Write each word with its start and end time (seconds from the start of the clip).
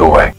the 0.00 0.08
way. 0.08 0.32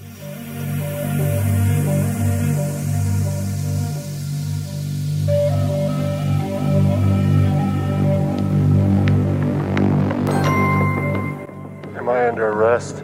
Am 11.95 12.09
I 12.09 12.27
under 12.27 12.47
arrest? 12.47 13.03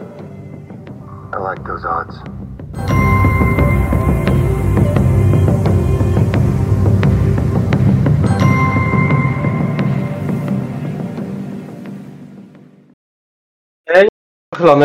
I 1.32 1.38
like 1.38 1.64
those 1.64 1.84
odds. 1.84 2.16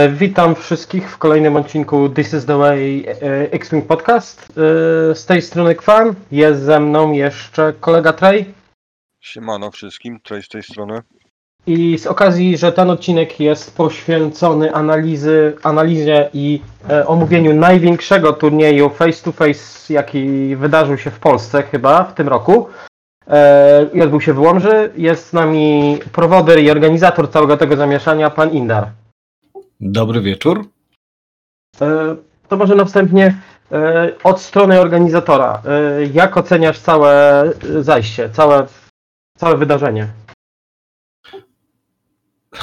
Witam 0.09 0.55
wszystkich 0.55 1.09
w 1.11 1.17
kolejnym 1.17 1.55
odcinku 1.55 2.09
This 2.09 2.33
is 2.33 2.45
the 2.45 2.57
Way 2.57 3.05
e, 3.07 3.51
X-Wing 3.51 3.87
Podcast. 3.87 4.53
E, 5.11 5.15
Z 5.15 5.25
tej 5.25 5.41
strony 5.41 5.75
Kwan, 5.75 6.13
jest 6.31 6.61
ze 6.61 6.79
mną 6.79 7.11
jeszcze 7.11 7.73
kolega 7.79 8.13
Trey 8.13 8.45
Siemano 9.19 9.71
wszystkim, 9.71 10.19
Trey 10.23 10.43
z 10.43 10.47
tej 10.47 10.63
strony. 10.63 11.01
i 11.67 11.97
z 11.97 12.07
okazji, 12.07 12.57
że 12.57 12.71
ten 12.71 12.89
odcinek 12.89 13.39
jest 13.39 13.77
poświęcony 13.77 14.73
analizy, 14.73 15.55
analizie 15.63 16.29
i 16.33 16.61
e, 16.89 17.07
omówieniu 17.07 17.53
największego 17.55 18.33
turnieju 18.33 18.89
face 18.89 19.23
to 19.23 19.31
face, 19.31 19.93
jaki 19.93 20.55
wydarzył 20.55 20.97
się 20.97 21.11
w 21.11 21.19
Polsce 21.19 21.63
chyba 21.63 22.03
w 22.03 22.13
tym 22.13 22.27
roku 22.27 22.67
e, 23.27 23.85
i 23.93 24.01
odbył 24.01 24.21
się 24.21 24.33
w 24.33 24.39
Łomży, 24.39 24.91
jest 24.97 25.27
z 25.29 25.33
nami 25.33 25.97
prowoder 26.11 26.59
i 26.59 26.71
organizator 26.71 27.31
całego 27.31 27.57
tego 27.57 27.75
zamieszania, 27.75 28.29
pan 28.29 28.51
Indar. 28.51 28.87
Dobry 29.85 30.21
wieczór. 30.21 30.65
E, 31.81 32.15
To 32.49 32.57
może 32.57 32.75
na 32.75 32.85
wstępnie 32.85 33.41
e, 33.71 34.11
od 34.23 34.41
strony 34.41 34.79
organizatora. 34.81 35.61
E, 35.65 36.05
Jak 36.05 36.37
oceniasz 36.37 36.79
całe 36.79 37.43
zajście, 37.79 38.29
całe, 38.29 38.67
całe 39.37 39.57
wydarzenie? 39.57 40.07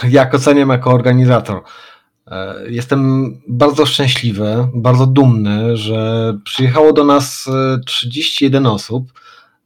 Jak 0.08 0.34
oceniam 0.34 0.68
jako 0.68 0.91
organizator? 0.91 1.62
Jestem 2.68 3.30
bardzo 3.48 3.86
szczęśliwy, 3.86 4.68
bardzo 4.74 5.06
dumny, 5.06 5.76
że 5.76 6.32
przyjechało 6.44 6.92
do 6.92 7.04
nas 7.04 7.48
e, 7.48 7.78
31 7.86 8.66
osób 8.66 9.12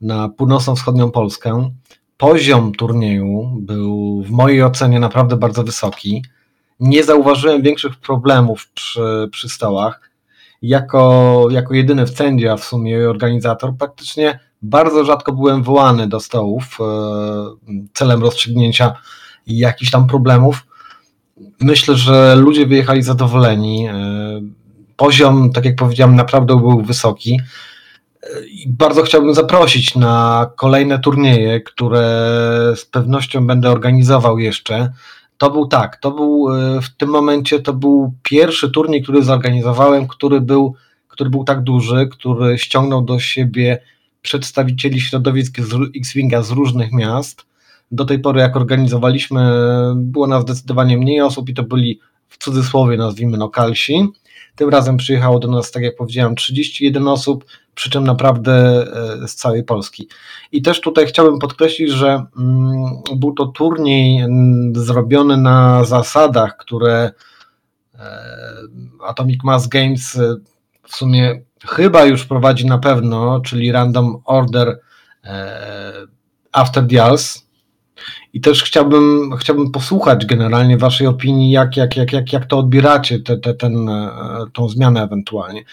na 0.01 0.29
północno-wschodnią 0.29 1.11
Polskę. 1.11 1.71
Poziom 2.17 2.73
turnieju 2.73 3.57
był 3.61 4.23
w 4.23 4.31
mojej 4.31 4.63
ocenie 4.63 5.01
naprawdę 5.01 5.37
bardzo 5.37 5.65
wysoki. 5.65 6.25
Nie 6.81 7.05
zauważyłem 7.05 7.63
większych 7.63 7.97
problemów 7.97 8.69
przy, 8.75 9.29
przy 9.33 9.49
stołach. 9.49 10.11
Jako, 10.63 11.47
jako 11.51 11.75
jedyny 11.75 12.07
w 12.07 12.11
cędzie, 12.11 12.53
a 12.53 12.57
w 12.57 12.65
sumie 12.65 13.11
organizator, 13.11 13.75
praktycznie 13.79 14.39
bardzo 14.63 15.05
rzadko 15.05 15.33
byłem 15.33 15.63
wołany 15.63 16.09
do 16.09 16.21
stołów 16.21 16.79
e, 16.81 16.85
celem 17.95 18.21
rozstrzygnięcia 18.21 18.95
jakichś 19.47 19.91
tam 19.91 20.07
problemów. 20.07 20.67
Myślę, 21.61 21.95
że 21.95 22.37
ludzie 22.37 22.67
wyjechali 22.67 23.03
zadowoleni. 23.03 23.87
E, 23.89 23.95
Poziom, 24.97 25.53
tak 25.53 25.65
jak 25.65 25.77
powiedziałem, 25.77 26.17
naprawdę 26.17 26.57
był 26.57 26.83
wysoki. 26.83 27.41
E, 28.23 28.47
I 28.47 28.69
bardzo 28.69 29.03
chciałbym 29.03 29.35
zaprosić 29.35 29.95
na 29.95 30.47
kolejne 30.57 30.99
turnieje, 30.99 31.61
które 31.61 32.03
z 32.77 32.85
pewnością 32.85 33.47
będę 33.47 33.71
organizował 33.71 34.39
jeszcze. 34.39 34.93
To 35.39 35.51
był 35.51 35.67
tak, 35.67 35.97
to 35.97 36.11
był 36.11 36.49
e, 36.55 36.81
w 36.81 36.89
tym 36.97 37.09
momencie 37.09 37.61
to 37.61 37.73
był 37.73 38.15
pierwszy 38.23 38.71
turniej, 38.71 39.03
który 39.03 39.23
zorganizowałem, 39.23 40.09
który 40.09 40.41
był, 40.41 40.75
który 41.09 41.31
był 41.31 41.45
tak 41.45 41.63
duży, 41.63 42.09
który 42.11 42.59
ściągnął 42.59 43.03
do 43.03 43.21
siebie 43.21 43.81
przedstawicieli 44.23 45.01
środowisk 45.01 45.59
X-Winga 45.97 46.43
z 46.43 46.51
różnych 46.51 46.93
miast. 46.93 47.47
Do 47.91 48.05
tej 48.05 48.19
pory, 48.19 48.41
jak 48.41 48.57
organizowaliśmy, 48.57 49.53
było 49.97 50.27
nas 50.27 50.43
zdecydowanie 50.43 50.99
mniej 50.99 51.21
osób 51.21 51.49
i 51.49 51.55
to 51.55 51.63
byli 51.63 52.01
w 52.29 52.39
cudzysłowie 52.39 52.97
nazwijmy 52.97 53.37
lokalsi. 53.37 54.09
Tym 54.57 54.69
razem 54.69 54.97
przyjechało 54.97 55.39
do 55.39 55.49
nas, 55.49 55.71
tak 55.71 55.83
jak 55.83 55.97
powiedziałem, 55.97 56.35
31 56.35 57.09
osób, 57.09 57.45
przy 57.75 57.91
czym 57.91 58.05
naprawdę 58.05 58.53
e, 59.23 59.29
z 59.29 59.35
całej 59.35 59.65
Polski. 59.65 60.09
I 60.53 60.63
też 60.63 60.81
tutaj 60.81 61.07
chciałbym 61.07 61.39
podkreślić, 61.39 61.91
że 61.91 62.27
mm, 62.39 62.93
był 63.17 63.33
to 63.33 63.47
turniej 63.47 64.27
zrobiony 64.73 65.37
na 65.37 65.85
zasadach, 65.85 66.57
które 66.57 67.11
e, 67.95 68.01
Atomic 69.07 69.45
Mass 69.45 69.69
Games 69.69 70.17
e, 70.17 70.37
w 70.83 70.97
sumie 70.97 71.43
chyba 71.69 72.05
już 72.05 72.25
prowadzi 72.25 72.67
na 72.67 72.79
pewno, 72.79 73.41
czyli 73.41 73.73
Random 73.73 74.23
Order 74.25 74.81
After 76.53 76.87
Dials. 76.87 77.44
I 78.35 78.41
też 78.41 78.63
chciałbym, 78.63 79.37
chciałbym 79.39 79.71
posłuchać 79.71 80.27
generalnie 80.27 80.79
Waszej 80.79 81.07
opinii, 81.07 81.51
jak, 81.51 81.77
jak, 81.77 81.97
jak, 81.97 82.13
jak, 82.13 82.33
jak 82.33 82.47
to 82.47 82.59
odbieracie, 82.59 83.21
te, 83.21 83.37
te, 83.37 83.67
e, 83.67 84.69
zmianę 84.69 85.03
ewentualnie. 85.03 85.65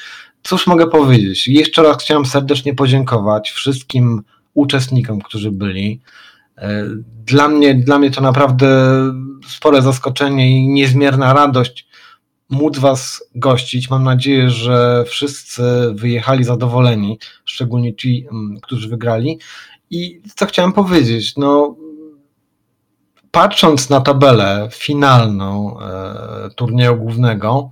Cóż 0.44 0.68
mogę 0.68 0.88
powiedzieć? 0.88 1.48
Jeszcze 1.48 1.84
raz 1.84 2.04
chciałem 2.04 2.26
serdecznie 2.26 2.76
podziękować 2.76 3.52
wszystkim 3.52 4.22
uczestnikom, 4.54 5.22
którzy 5.22 5.52
byli. 5.52 6.02
E, 6.58 6.86
Dla 7.26 7.48
mnie, 7.48 7.76
dla 7.76 8.00
mnie 8.00 8.12
to 8.12 8.22
naprawdę 8.22 8.68
spore 9.48 9.82
zaskoczenie 9.82 10.50
i 10.50 10.68
niezmierna 10.68 11.34
radość 11.34 11.88
móc 12.50 12.78
Was 12.78 13.24
gościć. 13.36 13.90
Mam 13.90 14.04
nadzieję, 14.04 14.50
że 14.50 15.04
wszyscy 15.08 15.64
wyjechali 15.94 16.44
zadowoleni, 16.44 17.20
szczególnie 17.46 17.96
ci, 17.96 18.28
mm, 18.32 18.60
którzy 18.62 18.90
wygrali. 18.90 19.40
I 19.90 20.22
co 20.36 20.46
chciałem 20.46 20.74
powiedzieć, 20.74 21.38
no 21.38 21.76
patrząc 23.32 23.90
na 23.90 24.02
tabelę 24.02 24.70
finalną 24.72 25.80
e, 25.80 26.50
turnieju 26.56 26.96
głównego, 26.96 27.72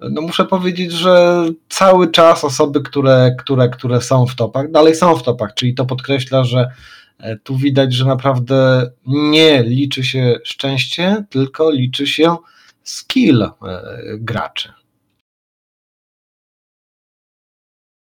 no 0.00 0.20
muszę 0.20 0.44
powiedzieć, 0.44 0.92
że 0.92 1.44
cały 1.68 2.10
czas 2.10 2.44
osoby, 2.44 2.80
które, 2.80 3.36
które, 3.38 3.68
które 3.68 4.00
są 4.00 4.26
w 4.26 4.34
topach, 4.34 4.70
dalej 4.70 4.94
są 4.94 5.16
w 5.16 5.22
topach, 5.22 5.54
czyli 5.54 5.74
to 5.74 5.84
podkreśla, 5.84 6.44
że 6.44 6.70
e, 7.18 7.36
tu 7.36 7.56
widać, 7.56 7.94
że 7.94 8.04
naprawdę 8.04 8.90
nie 9.06 9.62
liczy 9.62 10.04
się 10.04 10.38
szczęście, 10.44 11.24
tylko 11.30 11.70
liczy 11.70 12.06
się 12.06 12.36
skill 12.84 13.42
e, 13.42 13.50
graczy. 14.18 14.72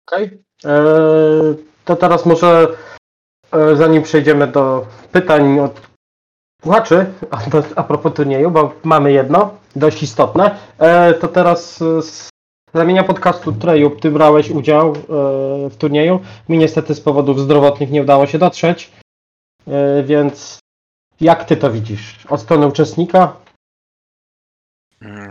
Okej. 0.08 0.44
E, 0.66 1.56
To 1.86 1.96
teraz 1.96 2.26
może, 2.26 2.68
zanim 3.74 4.04
przejdziemy 4.04 4.48
do 4.48 4.88
pytań 5.12 5.60
od 5.60 5.95
słuchaczy, 6.66 7.06
a, 7.76 7.84
propos 7.84 8.14
turnieju, 8.14 8.52
bo 8.52 8.74
mamy 8.84 9.12
jedno, 9.12 9.50
dość 9.76 10.04
istotne, 10.04 10.56
e, 10.80 11.14
to 11.14 11.28
teraz 11.28 11.82
e, 11.82 12.02
z 12.02 12.30
ramienia 12.74 13.04
podcastu 13.04 13.52
Treju, 13.52 13.90
ty 13.90 14.12
brałeś 14.12 14.50
udział 14.50 14.90
e, 14.90 14.94
w 15.70 15.76
turnieju. 15.78 16.20
Mi 16.50 16.58
niestety 16.58 16.96
z 16.96 17.02
powodów 17.02 17.40
zdrowotnych 17.40 17.92
nie 17.92 18.02
udało 18.02 18.28
się 18.28 18.38
dotrzeć, 18.38 18.92
więc 20.04 20.60
jak 21.22 21.46
ty 21.46 21.58
to 21.58 21.72
widzisz? 21.72 22.26
Od 22.30 22.42
strony 22.42 22.68
uczestnika? 22.68 23.34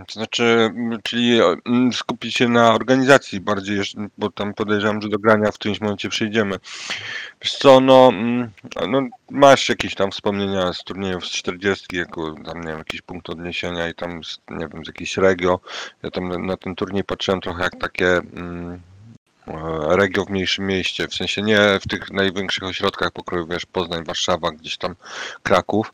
To 0.06 0.12
znaczy, 0.12 0.70
czyli 1.02 1.40
skupić 1.92 2.34
się 2.34 2.48
na 2.48 2.74
organizacji 2.74 3.40
bardziej, 3.40 3.80
bo 4.18 4.30
tam 4.30 4.54
podejrzewam, 4.54 5.02
że 5.02 5.08
do 5.08 5.18
grania 5.18 5.52
w 5.52 5.54
którymś 5.54 5.80
momencie 5.80 6.08
przejdziemy. 6.08 6.58
Wiesz 7.42 7.52
co, 7.52 7.80
no, 7.80 8.12
no 8.88 9.02
masz 9.30 9.68
jakieś 9.68 9.94
tam 9.94 10.10
wspomnienia 10.10 10.72
z 10.72 10.84
turniejów 10.84 11.26
z 11.26 11.30
40, 11.30 11.96
jako 11.96 12.34
tam, 12.44 12.60
nie 12.60 12.68
wiem, 12.68 12.78
jakiś 12.78 13.02
punkt 13.02 13.30
odniesienia 13.30 13.88
i 13.88 13.94
tam, 13.94 14.20
nie 14.50 14.68
wiem, 14.68 14.84
z 14.84 14.88
jakiejś 14.88 15.16
regio. 15.16 15.60
Ja 16.02 16.10
tam 16.10 16.46
na, 16.46 16.56
ten 16.56 16.74
turniej 16.74 17.04
patrzyłem 17.04 17.40
trochę 17.40 17.62
jak 17.62 17.76
takie 17.76 18.16
mm, 18.16 18.80
regio 19.88 20.24
w 20.24 20.30
mniejszym 20.30 20.66
mieście, 20.66 21.08
w 21.08 21.14
sensie 21.14 21.42
nie 21.42 21.58
w 21.80 21.88
tych 21.88 22.10
największych 22.10 22.64
ośrodkach 22.64 23.10
pokroju, 23.10 23.46
wiesz, 23.46 23.66
Poznań, 23.66 24.04
Warszawa, 24.04 24.50
gdzieś 24.50 24.76
tam 24.76 24.94
Kraków. 25.42 25.92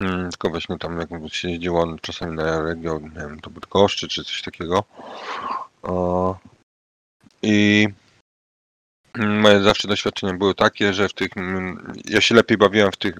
Mm, 0.00 0.30
Tylko 0.30 0.50
właśnie 0.50 0.78
tam 0.78 0.98
jak 1.00 1.08
się 1.32 1.50
jeździło 1.50 1.96
czasami 2.02 2.36
na 2.36 2.62
region, 2.62 3.02
nie 3.02 3.10
wiem, 3.20 3.40
to 3.40 3.50
Bydgoszczy 3.50 4.08
czy 4.08 4.24
coś 4.24 4.42
takiego. 4.42 4.84
I 7.42 7.88
moje 9.16 9.62
zawsze 9.62 9.88
doświadczenia 9.88 10.34
były 10.34 10.54
takie, 10.54 10.94
że 10.94 11.08
w 11.08 11.14
tych, 11.14 11.36
mm, 11.36 11.92
ja 12.04 12.20
się 12.20 12.34
lepiej 12.34 12.58
bawiłem 12.58 12.92
w 12.92 12.96
tych 12.96 13.14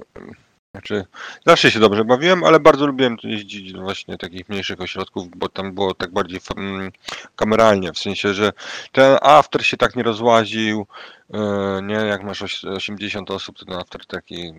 Znaczy, 0.77 1.05
zawsze 1.47 1.71
się 1.71 1.81
dobrze 1.81 2.05
bawiłem, 2.05 2.45
ale 2.45 2.61
bardzo 2.61 2.87
lubiłem 2.87 3.17
jeździć 3.23 3.73
do 3.73 3.81
właśnie 3.81 4.19
takich 4.19 4.49
mniejszych 4.49 4.81
ośrodków, 4.81 5.29
bo 5.37 5.49
tam 5.49 5.75
było 5.75 5.95
tak 5.95 6.13
bardziej 6.13 6.41
mm, 6.57 6.93
kameralnie, 7.37 7.93
w 7.93 7.99
sensie, 7.99 8.35
że 8.35 8.53
ten 8.93 9.19
after 9.23 9.67
się 9.67 9.77
tak 9.77 9.97
nie 9.97 10.03
rozłaził, 10.03 10.87
e, 11.35 11.81
nie, 11.83 11.95
jak 11.95 12.23
masz 12.23 12.43
oś- 12.43 12.65
80 12.65 13.31
osób, 13.31 13.59
to 13.59 13.65
ten 13.65 13.75
after 13.75 14.07
taki 14.07 14.55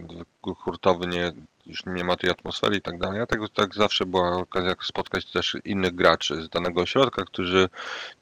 hurtowy, 0.57 1.07
nie, 1.07 1.31
już 1.65 1.85
nie 1.85 2.03
ma 2.03 2.15
tej 2.15 2.29
atmosfery 2.29 2.77
i 2.77 2.81
tak 2.81 2.97
dalej, 2.97 3.21
a 3.21 3.25
tak, 3.25 3.39
tak 3.53 3.75
zawsze 3.75 4.05
była 4.05 4.37
okazja 4.37 4.75
spotkać 4.81 5.25
też 5.25 5.57
innych 5.65 5.95
graczy 5.95 6.43
z 6.43 6.49
danego 6.49 6.81
ośrodka, 6.81 7.25
którzy 7.25 7.69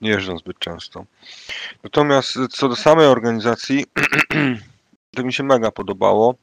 nie 0.01 0.09
jeżdżą 0.09 0.37
zbyt 0.37 0.59
często. 0.59 1.05
Natomiast 1.83 2.37
co 2.49 2.69
do 2.69 2.75
samej 2.75 3.07
organizacji, 3.07 3.85
to 5.15 5.23
mi 5.23 5.33
się 5.33 5.43
mega 5.43 5.71
podobało. 5.71 6.35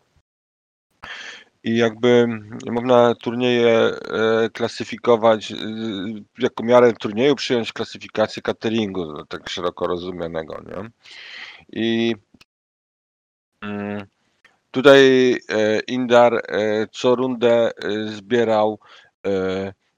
I 1.64 1.76
jakby 1.76 2.26
można 2.70 3.14
turnieje 3.14 3.70
e, 3.70 4.50
klasyfikować, 4.50 5.52
e, 5.52 5.56
jako 6.38 6.64
miarę 6.64 6.92
turnieju 6.92 7.34
przyjąć 7.34 7.72
klasyfikację 7.72 8.42
cateringu, 8.42 9.24
tak 9.26 9.48
szeroko 9.48 9.86
rozumianego, 9.86 10.62
nie? 10.66 10.90
I 11.72 12.16
mm, 13.60 14.06
tutaj 14.70 15.32
e, 15.48 15.80
Indar 15.80 16.34
e, 16.34 16.86
co 16.92 17.14
rundę 17.14 17.70
zbierał 18.06 18.78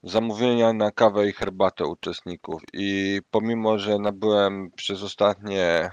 zamówienia 0.03 0.73
na 0.73 0.91
kawę 0.91 1.27
i 1.27 1.33
herbatę 1.33 1.85
uczestników 1.85 2.61
i 2.73 3.19
pomimo, 3.31 3.79
że 3.79 3.99
nabyłem 3.99 4.71
przez 4.71 5.03
ostatnie 5.03 5.89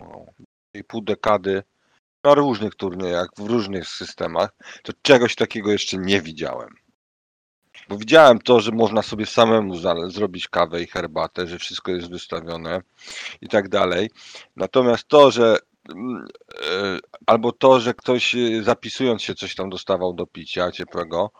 no, 0.00 0.26
pół 0.88 1.02
dekady 1.02 1.62
na 2.24 2.34
różnych 2.34 2.74
turniejach, 2.74 3.28
w 3.38 3.46
różnych 3.46 3.88
systemach, 3.88 4.50
to 4.82 4.92
czegoś 5.02 5.34
takiego 5.34 5.72
jeszcze 5.72 5.96
nie 5.96 6.22
widziałem. 6.22 6.68
Bo 7.88 7.96
widziałem 7.96 8.38
to, 8.38 8.60
że 8.60 8.72
można 8.72 9.02
sobie 9.02 9.26
samemu 9.26 9.76
zrobić 10.10 10.48
kawę 10.48 10.82
i 10.82 10.86
herbatę, 10.86 11.46
że 11.46 11.58
wszystko 11.58 11.92
jest 11.92 12.10
wystawione 12.10 12.82
i 13.40 13.48
tak 13.48 13.68
dalej. 13.68 14.10
Natomiast 14.56 15.08
to, 15.08 15.30
że 15.30 15.58
mm, 15.90 16.26
e, 16.70 16.98
albo 17.26 17.52
to, 17.52 17.80
że 17.80 17.94
ktoś 17.94 18.34
e, 18.34 18.62
zapisując 18.62 19.22
się 19.22 19.34
coś 19.34 19.54
tam 19.54 19.70
dostawał 19.70 20.12
do 20.12 20.26
picia 20.26 20.72
ciepłego, 20.72 21.30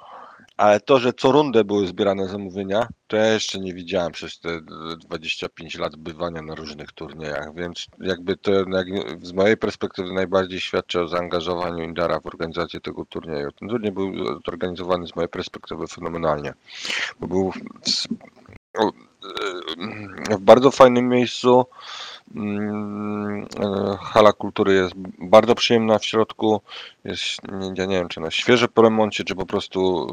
ale 0.61 0.81
to, 0.81 0.99
że 0.99 1.13
co 1.13 1.33
rundę 1.33 1.65
były 1.65 1.87
zbierane 1.87 2.29
zamówienia, 2.29 2.89
to 3.07 3.17
ja 3.17 3.27
jeszcze 3.27 3.59
nie 3.59 3.75
widziałem 3.75 4.13
przez 4.13 4.41
te 4.41 4.61
25 4.97 5.79
lat 5.79 5.97
bywania 5.97 6.43
na 6.43 6.55
różnych 6.55 6.93
turniejach, 6.93 7.55
więc 7.55 7.87
jakby 8.01 8.37
to 8.37 8.53
jak, 8.53 8.87
z 9.23 9.33
mojej 9.33 9.57
perspektywy 9.57 10.13
najbardziej 10.13 10.61
świadczy 10.61 11.01
o 11.01 11.09
zaangażowaniu 11.09 11.85
Indara 11.85 12.21
w 12.21 12.27
organizację 12.27 12.81
tego 12.81 13.05
turnieju. 13.05 13.53
Ten 13.53 13.69
turniej 13.69 13.93
był 13.93 14.13
zorganizowany 14.47 15.07
z 15.07 15.17
mojej 15.17 15.29
perspektywy 15.29 15.87
fenomenalnie, 15.87 16.53
bo 17.21 17.27
był 17.27 17.53
w, 17.53 17.57
e, 20.31 20.37
w 20.37 20.41
bardzo 20.41 20.71
fajnym 20.71 21.09
miejscu. 21.09 21.67
Mm, 22.35 23.47
e, 23.61 23.97
Hala 24.01 24.33
kultury 24.33 24.75
jest 24.75 24.93
bardzo 25.19 25.55
przyjemna 25.55 25.99
w 25.99 26.05
środku. 26.05 26.61
Jest, 27.05 27.41
ja 27.75 27.85
nie 27.85 27.97
wiem, 27.97 28.09
czy 28.09 28.21
na 28.21 28.31
świeże 28.31 28.69
po 28.69 28.83
remoncie, 28.83 29.25
czy 29.25 29.35
po 29.35 29.47
prostu 29.47 30.07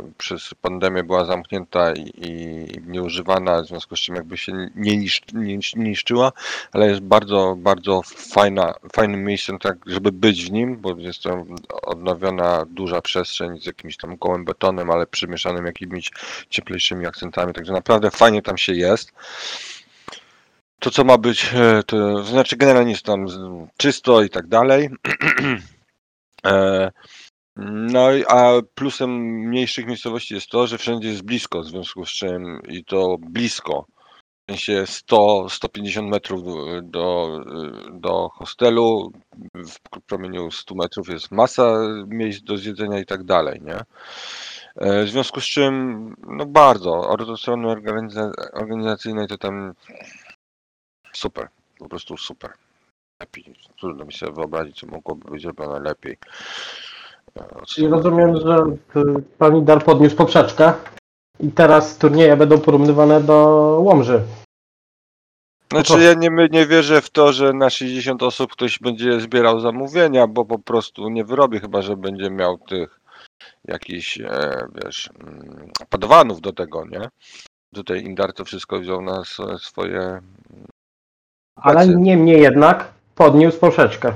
e, 0.00 0.12
przez 0.18 0.54
pandemię 0.62 1.04
była 1.04 1.24
zamknięta 1.24 1.92
i, 1.92 2.12
i 2.16 2.66
nieużywana, 2.86 3.62
w 3.62 3.66
związku 3.66 3.96
z 3.96 4.00
czym 4.00 4.14
jakby 4.14 4.36
się 4.36 4.52
nie, 4.74 4.98
nie 5.34 5.58
niszczyła, 5.76 6.32
ale 6.72 6.88
jest 6.88 7.00
bardzo, 7.00 7.54
bardzo 7.58 8.02
fajna, 8.04 8.74
fajnym 8.92 9.24
miejscem, 9.24 9.58
tak, 9.58 9.78
żeby 9.86 10.12
być 10.12 10.44
w 10.44 10.52
nim, 10.52 10.76
bo 10.76 10.96
jest 10.96 11.22
to 11.22 11.44
odnowiona 11.82 12.64
duża 12.70 13.00
przestrzeń 13.00 13.60
z 13.60 13.66
jakimś 13.66 13.96
tam 13.96 14.16
gołym 14.16 14.44
betonem, 14.44 14.90
ale 14.90 15.06
przymieszanym 15.06 15.66
jakimiś 15.66 16.10
cieplejszymi 16.50 17.06
akcentami, 17.06 17.52
także 17.52 17.72
naprawdę 17.72 18.10
fajnie 18.10 18.42
tam 18.42 18.58
się 18.58 18.72
jest. 18.72 19.12
To, 20.80 20.90
co 20.90 21.04
ma 21.04 21.18
być, 21.18 21.50
e, 21.54 21.82
to 21.82 22.24
znaczy 22.24 22.56
generalnie 22.56 22.90
jest 22.90 23.04
tam 23.04 23.26
czysto 23.76 24.22
i 24.22 24.30
tak 24.30 24.46
dalej. 24.46 24.88
E, 26.46 26.90
No, 27.56 28.08
a 28.28 28.52
plusem 28.74 29.10
mniejszych 29.48 29.86
miejscowości 29.86 30.34
jest 30.34 30.48
to, 30.48 30.66
że 30.66 30.78
wszędzie 30.78 31.08
jest 31.08 31.22
blisko, 31.22 31.60
w 31.62 31.66
związku 31.66 32.06
z 32.06 32.08
czym 32.10 32.62
i 32.68 32.84
to 32.84 33.16
blisko. 33.20 33.86
W 34.48 34.50
sensie 34.50 34.84
100-150 34.84 36.08
metrów 36.08 36.42
do, 36.82 37.40
do, 37.92 38.28
hostelu, 38.28 39.12
w 39.54 40.00
promieniu 40.06 40.50
100 40.50 40.74
metrów 40.74 41.08
jest 41.08 41.30
masa 41.30 41.78
miejsc 42.06 42.42
do 42.42 42.56
zjedzenia 42.56 42.98
i 43.00 43.06
tak 43.06 43.24
dalej, 43.24 43.60
nie? 43.64 43.76
E, 44.76 45.04
W 45.04 45.08
związku 45.08 45.40
z 45.40 45.44
czym, 45.44 46.14
no 46.28 46.46
bardzo, 46.46 47.08
od 47.08 47.40
strony 47.40 47.68
organiza 47.68 48.32
organizacyjnej 48.52 49.26
to 49.26 49.38
tam 49.38 49.74
super, 51.18 51.48
po 51.78 51.88
prostu 51.88 52.16
super. 52.16 52.50
Lepiej. 53.20 53.54
Trudno 53.80 54.04
mi 54.04 54.12
sobie 54.12 54.32
wyobrazić, 54.32 54.80
co 54.80 54.86
mogłoby 54.86 55.30
być 55.30 55.42
zrobione 55.42 55.80
lepiej. 55.80 56.18
Od 57.34 57.68
I 57.68 57.70
strony 57.70 57.90
rozumiem, 57.90 58.36
że 58.36 58.64
pan 59.38 59.56
Idar 59.56 59.84
podniósł 59.84 60.16
poprzeczkę 60.16 60.72
i 61.40 61.52
teraz 61.52 61.98
turnieje 61.98 62.36
będą 62.36 62.60
porównywane 62.60 63.20
do 63.20 63.36
Łomży. 63.82 64.22
Znaczy 65.70 66.00
ja 66.02 66.14
nie, 66.14 66.30
my- 66.30 66.48
nie 66.52 66.66
wierzę 66.66 67.02
w 67.02 67.10
to, 67.10 67.32
że 67.32 67.52
na 67.52 67.70
60 67.70 68.22
osób 68.22 68.52
ktoś 68.52 68.78
będzie 68.78 69.20
zbierał 69.20 69.60
zamówienia, 69.60 70.26
bo 70.26 70.44
po 70.44 70.58
prostu 70.58 71.08
nie 71.08 71.24
wyrobi, 71.24 71.60
chyba 71.60 71.82
że 71.82 71.96
będzie 71.96 72.30
miał 72.30 72.58
tych 72.58 73.00
jakichś, 73.64 74.20
e, 74.20 74.66
wiesz, 74.74 75.10
mm, 75.20 75.70
padwanów 75.90 76.40
do 76.40 76.52
tego, 76.52 76.84
nie? 76.86 77.08
Tutaj 77.74 78.04
Indar 78.04 78.32
to 78.32 78.44
wszystko 78.44 78.80
wziął 78.80 79.02
na 79.02 79.22
swoje... 79.58 80.20
Ale 81.62 81.84
Plecy. 81.84 82.00
niemniej 82.00 82.42
jednak 82.42 82.92
podniósł 83.14 83.58
poprzeczkę. 83.58 84.12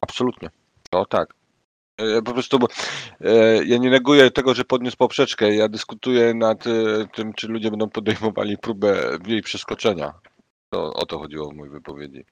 Absolutnie. 0.00 0.50
No 0.92 1.06
tak. 1.06 1.34
E, 1.98 2.22
Po 2.22 2.32
prostu, 2.32 2.58
bo, 2.58 2.66
e, 3.20 3.64
ja 3.64 3.78
nie 3.78 3.90
neguję 3.90 4.30
tego, 4.30 4.54
że 4.54 4.64
podniósł 4.64 4.96
poprzeczkę. 4.96 5.54
Ja 5.54 5.68
dyskutuję 5.68 6.34
nad 6.34 6.66
e, 6.66 6.70
tym, 7.14 7.32
czy 7.32 7.48
ludzie 7.48 7.70
będą 7.70 7.88
podejmowali 7.90 8.58
próbę 8.58 8.96
jej 9.26 9.42
przeskoczenia. 9.42 10.14
To, 10.70 10.92
o 10.92 11.06
to 11.06 11.18
chodziło 11.18 11.50
w 11.50 11.54
mojej 11.54 11.72
wypowiedzi. 11.72 12.24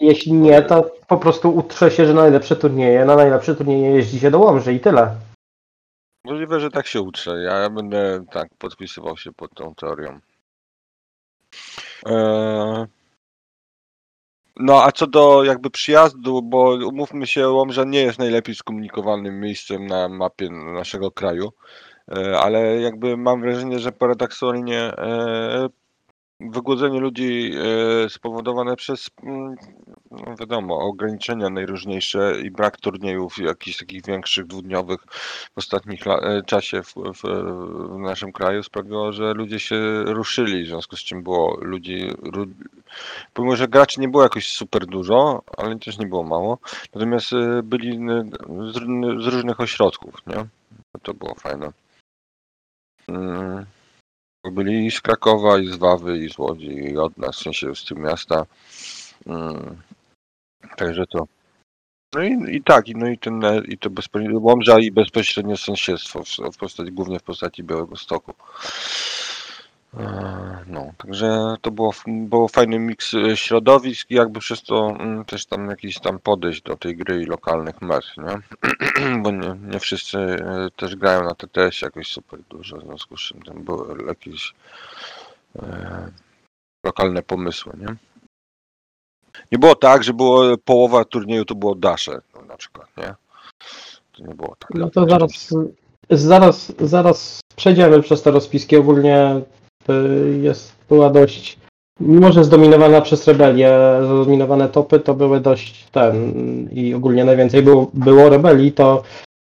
Jeśli 0.00 0.32
nie, 0.32 0.62
to 0.62 0.90
po 1.08 1.18
prostu 1.18 1.54
utrze 1.56 1.90
się, 1.90 2.06
że 2.06 2.14
najlepsze 2.14 2.56
turnieje, 2.56 3.04
na 3.04 3.16
najlepsze 3.16 3.54
turnieje 3.56 3.90
jeździ 3.90 4.20
się 4.20 4.30
do 4.30 4.38
Łomży 4.38 4.74
i 4.74 4.80
tyle. 4.80 5.14
Możliwe, 6.24 6.60
że 6.60 6.70
tak 6.70 6.86
się 6.86 7.00
utrze. 7.00 7.42
Ja 7.42 7.70
będę 7.70 8.24
tak 8.30 8.48
podpisywał 8.58 9.16
się 9.16 9.32
pod 9.32 9.54
tą 9.54 9.74
teorią. 9.74 10.20
Eee, 12.06 12.86
No 14.58 14.84
a 14.84 14.92
co 14.92 15.06
do 15.06 15.44
jakby 15.44 15.70
przyjazdu, 15.70 16.42
bo 16.42 16.78
umówmy 16.86 17.26
się, 17.26 17.48
Łomża 17.48 17.84
nie 17.84 18.00
jest 18.00 18.18
najlepiej 18.18 18.54
skomunikowanym 18.54 19.40
miejscem 19.40 19.86
na 19.86 20.08
mapie 20.08 20.50
naszego 20.50 21.10
kraju, 21.10 21.52
e, 22.12 22.38
ale 22.38 22.80
jakby 22.80 23.16
mam 23.16 23.40
wrażenie, 23.40 23.78
że 23.78 23.92
paradoksalnie 23.92 24.80
e, 24.80 25.68
wygłodzenie 26.40 27.00
ludzi 27.00 27.52
e, 28.04 28.08
spowodowane 28.08 28.76
przez, 28.76 29.10
mm, 29.22 29.56
no 30.10 30.36
wiadomo, 30.40 30.78
ograniczenia 30.78 31.50
najróżniejsze 31.50 32.40
i 32.42 32.50
brak 32.50 32.76
turniejów 32.76 33.38
jakichś 33.38 33.78
takich 33.78 34.06
większych, 34.06 34.46
dwudniowych 34.46 35.00
w 35.54 35.58
ostatnich 35.58 36.06
la- 36.06 36.20
e, 36.20 36.42
czasie 36.42 36.82
w, 36.82 36.94
w, 36.94 37.22
w 37.94 37.98
naszym 37.98 38.32
kraju 38.32 38.62
sprawiło, 38.62 39.12
że 39.12 39.34
ludzie 39.34 39.60
się 39.60 40.02
ruszyli, 40.04 40.64
w 40.64 40.68
związku 40.68 40.96
z 40.96 41.00
czym 41.00 41.22
było 41.22 41.58
ludzi, 41.60 42.10
pomimo, 43.34 43.56
że 43.56 43.68
graczy 43.68 44.00
nie 44.00 44.08
było 44.08 44.22
jakoś 44.22 44.48
super 44.48 44.86
dużo, 44.86 45.42
ale 45.56 45.78
też 45.78 45.98
nie 45.98 46.06
było 46.06 46.22
mało, 46.22 46.58
natomiast 46.94 47.32
e, 47.32 47.62
byli 47.62 47.98
z, 48.72 48.74
z 49.24 49.26
różnych 49.26 49.60
ośrodków, 49.60 50.14
nie? 50.26 50.46
To 51.02 51.14
było 51.14 51.34
fajne. 51.34 51.72
Mm. 53.08 53.77
Byli 54.50 54.86
i 54.86 54.90
z 54.90 55.00
Krakowa, 55.00 55.58
i 55.58 55.66
z 55.66 55.76
Wawy, 55.76 56.18
i 56.18 56.30
z 56.30 56.38
Łodzi, 56.38 56.66
i 56.66 56.96
od 56.96 57.18
nas, 57.18 57.36
w 57.36 57.42
sensie 57.42 57.74
z 57.74 57.84
tym 57.84 57.98
miasta. 57.98 58.46
Mm. 59.26 59.76
Także 60.76 61.06
to. 61.06 61.26
No 62.14 62.22
i, 62.22 62.56
i 62.56 62.62
tak, 62.62 62.84
no 62.94 63.08
i 63.08 63.18
ten, 63.18 63.42
i 63.68 63.78
to 63.78 63.90
bezpośrednio 63.90 64.38
Łomża 64.40 64.78
i 64.78 64.90
bezpośrednie 64.90 65.56
sąsiedztwo 65.56 66.24
w, 66.24 66.28
w 66.54 66.56
postaci, 66.56 66.92
głównie 66.92 67.18
w 67.18 67.22
postaci 67.22 67.62
Białego 67.62 67.96
Stoku. 67.96 68.32
E, 69.94 70.48
No, 70.66 70.92
także 70.98 71.56
to 71.60 71.70
było, 71.70 71.92
było 72.06 72.48
fajny 72.48 72.78
miks 72.78 73.14
e, 73.14 73.36
środowisk 73.36 74.10
i 74.10 74.14
jakby 74.14 74.40
przez 74.40 74.62
to 74.62 74.96
mm, 75.00 75.24
też 75.24 75.46
tam 75.46 75.70
jakiś 75.70 75.98
tam 75.98 76.18
podejść 76.18 76.62
do 76.62 76.76
tej 76.76 76.96
gry 76.96 77.22
i 77.22 77.26
lokalnych 77.26 77.82
mecz, 77.82 78.16
nie? 78.16 78.40
Bo 79.22 79.30
nie, 79.30 79.56
nie 79.62 79.80
wszyscy 79.80 80.18
e, 80.18 80.68
też 80.76 80.96
grają 80.96 81.24
na 81.24 81.34
TTS 81.34 81.82
jakoś 81.82 82.08
super 82.08 82.40
dużo, 82.50 82.76
w 82.76 82.84
związku 82.84 83.16
z 83.16 83.20
czym 83.20 83.42
tam 83.42 83.64
były 83.64 84.06
jakieś 84.06 84.54
e, 85.58 86.10
lokalne 86.86 87.22
pomysły, 87.22 87.72
nie? 87.78 87.96
Nie 89.52 89.58
było 89.58 89.74
tak, 89.74 90.04
że 90.04 90.12
było 90.12 90.56
połowa 90.64 91.04
turnieju 91.04 91.44
to 91.44 91.54
było 91.54 91.74
dasze 91.74 92.20
no, 92.34 92.42
na 92.42 92.56
przykład, 92.56 92.96
nie? 92.96 93.14
to 94.12 94.24
nie 94.24 94.34
było 94.34 94.56
tak. 94.58 94.70
No 94.74 94.90
to 94.90 95.06
zaraz, 95.08 95.54
zaraz, 96.10 96.72
zaraz 96.80 97.40
przejdziemy 97.56 98.02
przez 98.02 98.22
te 98.22 98.30
rozpiski. 98.30 98.76
Ogólnie 98.76 99.42
jest, 100.42 100.72
była 100.88 101.10
dość, 101.10 101.58
mimo 102.00 102.32
że 102.32 102.44
zdominowana 102.44 103.00
przez 103.00 103.28
rebelię, 103.28 103.78
zdominowane 104.04 104.68
topy 104.68 105.00
to 105.00 105.14
były 105.14 105.40
dość 105.40 105.86
ten 105.92 106.34
i 106.72 106.94
ogólnie 106.94 107.24
najwięcej 107.24 107.62
było, 107.62 107.90
było 107.94 108.28
rebelii, 108.28 108.72
to 108.72 109.02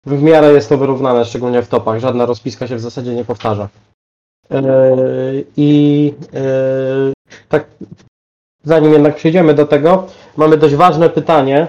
w 0.06 0.22
miarę 0.22 0.54
jest 0.54 0.70
to 0.70 0.78
wyrównane, 0.78 1.26
szczególnie 1.26 1.62
w 1.62 1.68
topach. 1.68 2.00
Żadna 2.00 2.26
rozpiska 2.26 2.68
się 2.68 2.76
w 2.76 2.80
zasadzie 2.80 3.16
nie 3.16 3.26
powtarza. 3.26 3.70
Yy, 4.50 4.60
I 5.58 6.14
yy, 6.34 7.14
tak, 7.50 7.68
zanim 8.64 8.94
jednak 8.94 9.16
przejdziemy 9.16 9.54
do 9.54 9.66
tego, 9.66 10.08
mamy 10.38 10.58
dość 10.58 10.76
ważne 10.76 11.10
pytanie, 11.10 11.68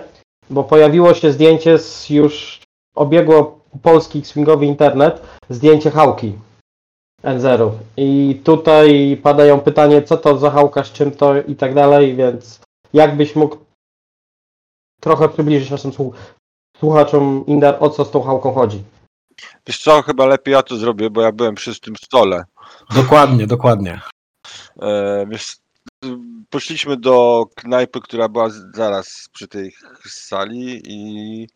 bo 0.51 0.65
pojawiło 0.65 1.15
się 1.15 1.33
zdjęcie 1.33 1.79
z 1.79 2.11
już 2.11 2.61
obiegło 2.95 3.61
polski 3.83 4.25
swingowy 4.25 4.67
internet, 4.67 5.23
zdjęcie 5.51 5.91
hałki 5.91 6.33
N0. 7.25 7.71
I 7.97 8.41
tutaj 8.45 9.19
padają 9.23 9.61
pytanie, 9.61 10.03
co 10.03 10.17
to 10.17 10.39
za 10.39 10.51
hałka, 10.51 10.85
z 10.85 10.93
czym 10.93 11.11
to 11.11 11.43
i 11.43 11.55
tak 11.57 11.75
dalej, 11.75 12.17
więc 12.17 12.61
jakbyś 12.93 13.37
mógł 13.37 13.57
trochę 15.01 15.29
przybliżyć 15.29 15.71
naszym 15.71 15.91
słu- 15.91 16.13
słuchaczom, 16.79 17.45
Indar, 17.47 17.77
o 17.81 17.91
co 17.91 18.05
z 18.05 18.11
tą 18.11 18.23
hałką 18.23 18.53
chodzi. 18.53 18.83
Wiesz 19.67 19.79
co, 19.83 20.03
chyba 20.03 20.27
lepiej 20.27 20.53
ja 20.53 20.63
to 20.63 20.77
zrobię, 20.77 21.11
bo 21.11 21.23
ja 21.23 21.33
byłem 21.33 21.55
przy 21.55 21.81
tym 21.81 21.97
stole. 21.97 22.45
Dokładnie, 22.95 23.47
dokładnie. 23.47 24.01
E, 24.83 25.27
wiesz, 25.29 25.57
poszliśmy 26.51 26.97
do 26.97 27.47
knajpy, 27.55 28.01
która 28.01 28.29
była 28.29 28.49
zaraz 28.75 29.29
przy 29.33 29.49
tej 29.49 29.73
sali 30.07 30.83
i 30.87 31.49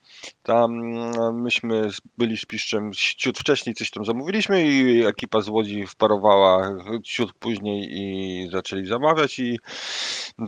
tam 0.42 0.72
e, 0.96 1.32
myśmy 1.32 1.88
byli 2.18 2.36
z 2.36 2.44
piszczem 2.44 2.92
ciut 2.92 3.38
wcześniej 3.38 3.74
coś 3.74 3.90
tam 3.90 4.04
zamówiliśmy 4.04 4.66
i 4.66 5.04
ekipa 5.06 5.40
z 5.40 5.48
Łodzi 5.48 5.86
wparowała 5.86 6.70
ciut 7.04 7.32
później 7.32 7.88
i 7.92 8.48
zaczęli 8.50 8.86
zamawiać 8.86 9.38
i 9.38 9.58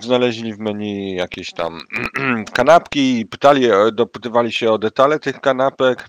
znaleźli 0.01 0.55
w 0.55 0.59
menu 0.59 1.15
jakieś 1.15 1.53
tam 1.53 1.81
kanapki 2.53 3.21
i 3.21 3.27
pytali, 3.27 3.65
e, 3.65 3.93
dopytywali 3.93 4.53
się 4.53 4.71
o 4.71 4.79
detale 4.79 5.19
tych 5.19 5.41
kanapek. 5.41 6.09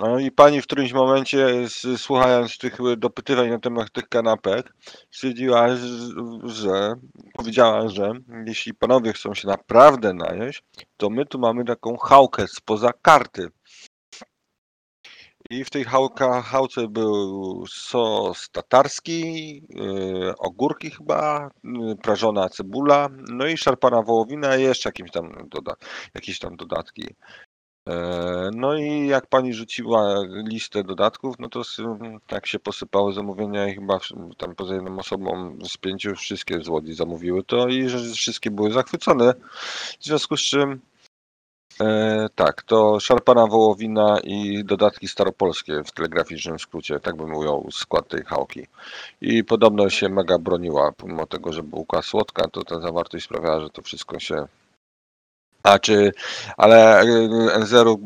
No 0.00 0.18
i 0.18 0.30
pani 0.30 0.62
w 0.62 0.66
którymś 0.66 0.92
momencie, 0.92 1.68
słuchając 1.96 2.58
tych 2.58 2.78
dopytywań 2.96 3.50
na 3.50 3.58
temat 3.58 3.92
tych 3.92 4.08
kanapek, 4.08 4.74
stwierdziła, 5.10 5.68
że, 6.44 6.94
powiedziała, 7.32 7.88
że 7.88 8.12
jeśli 8.46 8.74
panowie 8.74 9.12
chcą 9.12 9.34
się 9.34 9.48
naprawdę 9.48 10.14
najeść, 10.14 10.62
to 10.96 11.10
my 11.10 11.26
tu 11.26 11.38
mamy 11.38 11.64
taką 11.64 11.96
chałkę 11.96 12.48
spoza 12.48 12.92
karty. 13.02 13.48
I 15.50 15.64
w 15.64 15.70
tej 15.70 15.84
chałka, 15.84 16.42
chałce 16.42 16.88
był 16.88 17.64
sos 17.68 18.50
tatarski, 18.50 19.52
yy, 19.68 20.34
ogórki 20.38 20.90
chyba, 20.90 21.50
yy, 21.64 21.96
prażona 21.96 22.48
cebula, 22.48 23.08
no 23.28 23.46
i 23.46 23.56
szarpana 23.56 24.02
wołowina 24.02 24.56
i 24.56 24.62
jeszcze 24.62 24.88
jakimś 24.88 25.10
tam 25.10 25.48
doda, 25.48 25.74
jakieś 26.14 26.38
tam 26.38 26.56
dodatki. 26.56 27.04
E, 27.88 28.50
No 28.54 28.76
i 28.76 29.06
jak 29.06 29.26
pani 29.26 29.54
rzuciła 29.54 30.14
listę 30.46 30.84
dodatków, 30.84 31.36
no 31.38 31.48
to 31.48 31.62
tak 32.26 32.46
się 32.46 32.58
posypały 32.58 33.12
zamówienia 33.12 33.68
i 33.68 33.74
chyba 33.74 33.98
tam 34.38 34.54
poza 34.54 34.74
jedną 34.74 34.98
osobą 34.98 35.58
z 35.64 35.76
pięciu 35.76 36.14
wszystkie 36.14 36.60
z 36.60 36.96
zamówiły 36.96 37.44
to 37.44 37.68
i 37.68 37.88
że 37.88 38.14
wszystkie 38.14 38.50
były 38.50 38.72
zachwycone. 38.72 39.34
W 40.00 40.04
związku 40.04 40.36
z 40.36 40.40
czym 40.40 40.80
e, 41.80 42.28
tak, 42.34 42.62
to 42.62 43.00
szarpana 43.00 43.46
wołowina 43.46 44.20
i 44.24 44.64
dodatki 44.64 45.08
staropolskie 45.08 45.82
w 45.84 45.92
telegraficznym 45.92 46.58
skrócie, 46.58 47.00
tak 47.00 47.16
bym 47.16 47.34
ujął 47.34 47.68
skład 47.70 48.08
tej 48.08 48.24
chałki. 48.24 48.66
I 49.20 49.44
podobno 49.44 49.90
się 49.90 50.08
mega 50.08 50.38
broniła, 50.38 50.92
pomimo 50.92 51.26
tego, 51.26 51.52
że 51.52 51.62
bułka 51.62 52.02
słodka, 52.02 52.48
to 52.48 52.64
ta 52.64 52.80
zawartość 52.80 53.24
sprawiała, 53.24 53.60
że 53.60 53.70
to 53.70 53.82
wszystko 53.82 54.18
się 54.18 54.46
a 55.62 55.78
czy, 55.78 56.12
ale 56.56 57.02
N0 57.60 57.96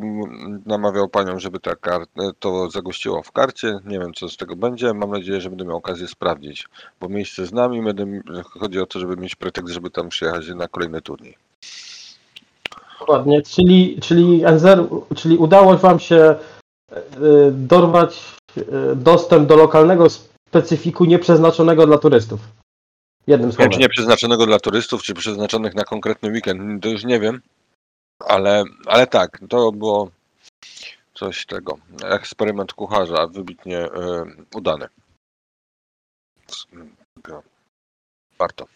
namawiał 0.67 1.09
panią, 1.09 1.39
żeby 1.39 1.61
ta 1.61 1.77
kar- 1.77 2.07
to 2.39 2.71
zagościło 2.71 3.23
w 3.23 3.33
karcie. 3.33 3.79
Nie 3.85 3.99
wiem, 3.99 4.15
co 4.15 4.29
z 4.29 4.37
tego 4.37 4.57
będzie. 4.57 4.95
Mam 4.95 5.11
nadzieję, 5.11 5.41
że 5.41 5.49
będę 5.49 5.65
miał 5.65 5.77
okazję 5.77 6.09
sprawdzić, 6.09 6.69
bo 7.01 7.09
miejsce 7.09 7.47
z 7.47 7.53
nami. 7.53 7.83
Będę, 7.83 8.07
chodzi 8.43 8.81
o 8.81 8.87
to, 8.87 9.01
żeby 9.01 9.17
mieć 9.17 9.35
pretekst, 9.35 9.75
żeby 9.75 9.91
tam 9.91 10.09
przyjechać 10.09 10.49
na 10.49 10.69
kolejny 10.69 11.03
turniej. 11.03 11.37
Dokładnie, 13.01 13.43
czyli, 13.43 13.99
czyli 14.01 14.45
N0, 14.45 15.03
czyli 15.15 15.37
udało 15.37 15.77
Wam 15.77 16.01
się 16.01 16.35
y, 16.93 16.97
dorwać 17.53 18.21
y, 18.57 18.65
dostęp 18.97 19.49
do 19.49 19.57
lokalnego 19.57 20.07
specyfiku 20.49 21.05
nieprzeznaczonego 21.05 21.87
dla 21.87 21.99
turystów. 21.99 22.41
Jednym 23.27 23.53
słowem. 23.53 23.73
czy 23.73 23.79
nie 23.79 23.89
przeznaczonego 23.89 24.47
dla 24.47 24.59
turystów, 24.59 25.03
czy 25.03 25.15
przeznaczonych 25.15 25.75
na 25.75 25.85
konkretny 25.85 26.31
weekend, 26.31 26.83
to 26.83 26.89
już 26.89 27.05
nie 27.05 27.21
wiem. 27.21 27.41
Ale, 28.19 28.65
ale 28.87 29.07
tak, 29.07 29.41
to 29.49 29.73
było 29.73 30.11
coś 31.15 31.47
tego. 31.47 31.79
Eksperyment 32.05 32.73
kucharza, 32.73 33.27
wybitnie 33.27 33.85
y, 33.85 33.89
udany. 34.55 34.89
Warto. 38.39 38.67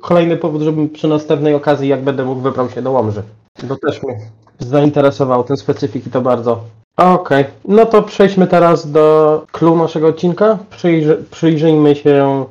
Kolejny 0.00 0.36
powód, 0.36 0.62
żebym 0.62 0.88
przy 0.88 1.08
następnej 1.08 1.54
okazji, 1.54 1.88
jak 1.88 2.02
będę 2.02 2.24
mógł, 2.24 2.40
wybrał 2.40 2.70
się 2.70 2.82
do 2.82 2.90
Łomży. 2.90 3.22
Bo 3.62 3.76
też 3.76 4.02
mnie 4.02 4.18
zainteresował 4.58 5.44
ten 5.44 5.56
specyfik 5.56 6.06
i 6.06 6.10
to 6.10 6.20
bardzo. 6.20 6.64
Okej, 6.96 7.44
no 7.64 7.86
to 7.86 8.02
przejdźmy 8.02 8.46
teraz 8.46 8.90
do 8.90 9.46
clue 9.52 9.76
naszego 9.76 10.06
odcinka. 10.06 10.58
Przyjrzy, 10.70 11.24
przyjrzyjmy 11.30 11.96
się 11.96 12.46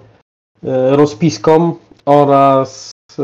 e, 0.63 0.95
rozpiskom 0.95 1.75
oraz 2.05 2.91
e, 3.19 3.23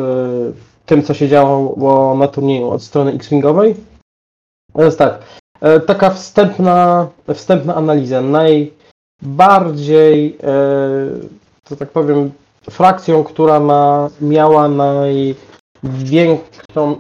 tym, 0.86 1.04
co 1.04 1.14
się 1.14 1.28
działo 1.28 2.16
na 2.16 2.28
turnieju 2.28 2.70
od 2.70 2.84
strony 2.84 3.12
X-Wingowej. 3.12 3.76
Jest 4.76 4.98
tak, 4.98 5.20
e, 5.62 5.80
taka 5.80 6.10
wstępna, 6.10 7.08
wstępna 7.34 7.76
analiza. 7.76 8.22
Najbardziej, 9.22 10.38
że 11.70 11.78
tak 11.80 11.90
powiem, 11.90 12.32
frakcją, 12.70 13.24
która 13.24 13.60
ma, 13.60 14.10
miała 14.22 14.68
największą 14.68 15.36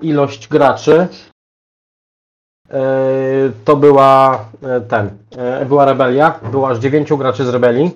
ilość 0.02 0.48
graczy, 0.48 1.08
to 3.66 3.76
była 3.76 4.46
ten, 4.88 5.10
była 5.68 5.86
Rebelia, 5.86 6.40
było 6.52 6.70
aż 6.70 6.80
dziewięciu 6.80 7.18
graczy 7.18 7.46
z 7.46 7.50
Rebelii. 7.50 7.92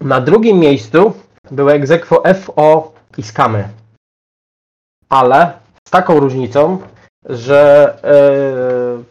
Na 0.00 0.20
drugim 0.20 0.58
miejscu 0.58 1.12
były 1.50 1.72
Exequo 1.72 2.22
FO 2.34 2.92
i 3.18 3.22
Skamy. 3.22 3.68
Ale 5.08 5.58
z 5.88 5.90
taką 5.90 6.20
różnicą, 6.20 6.82
że 7.24 7.98
e, 8.04 9.02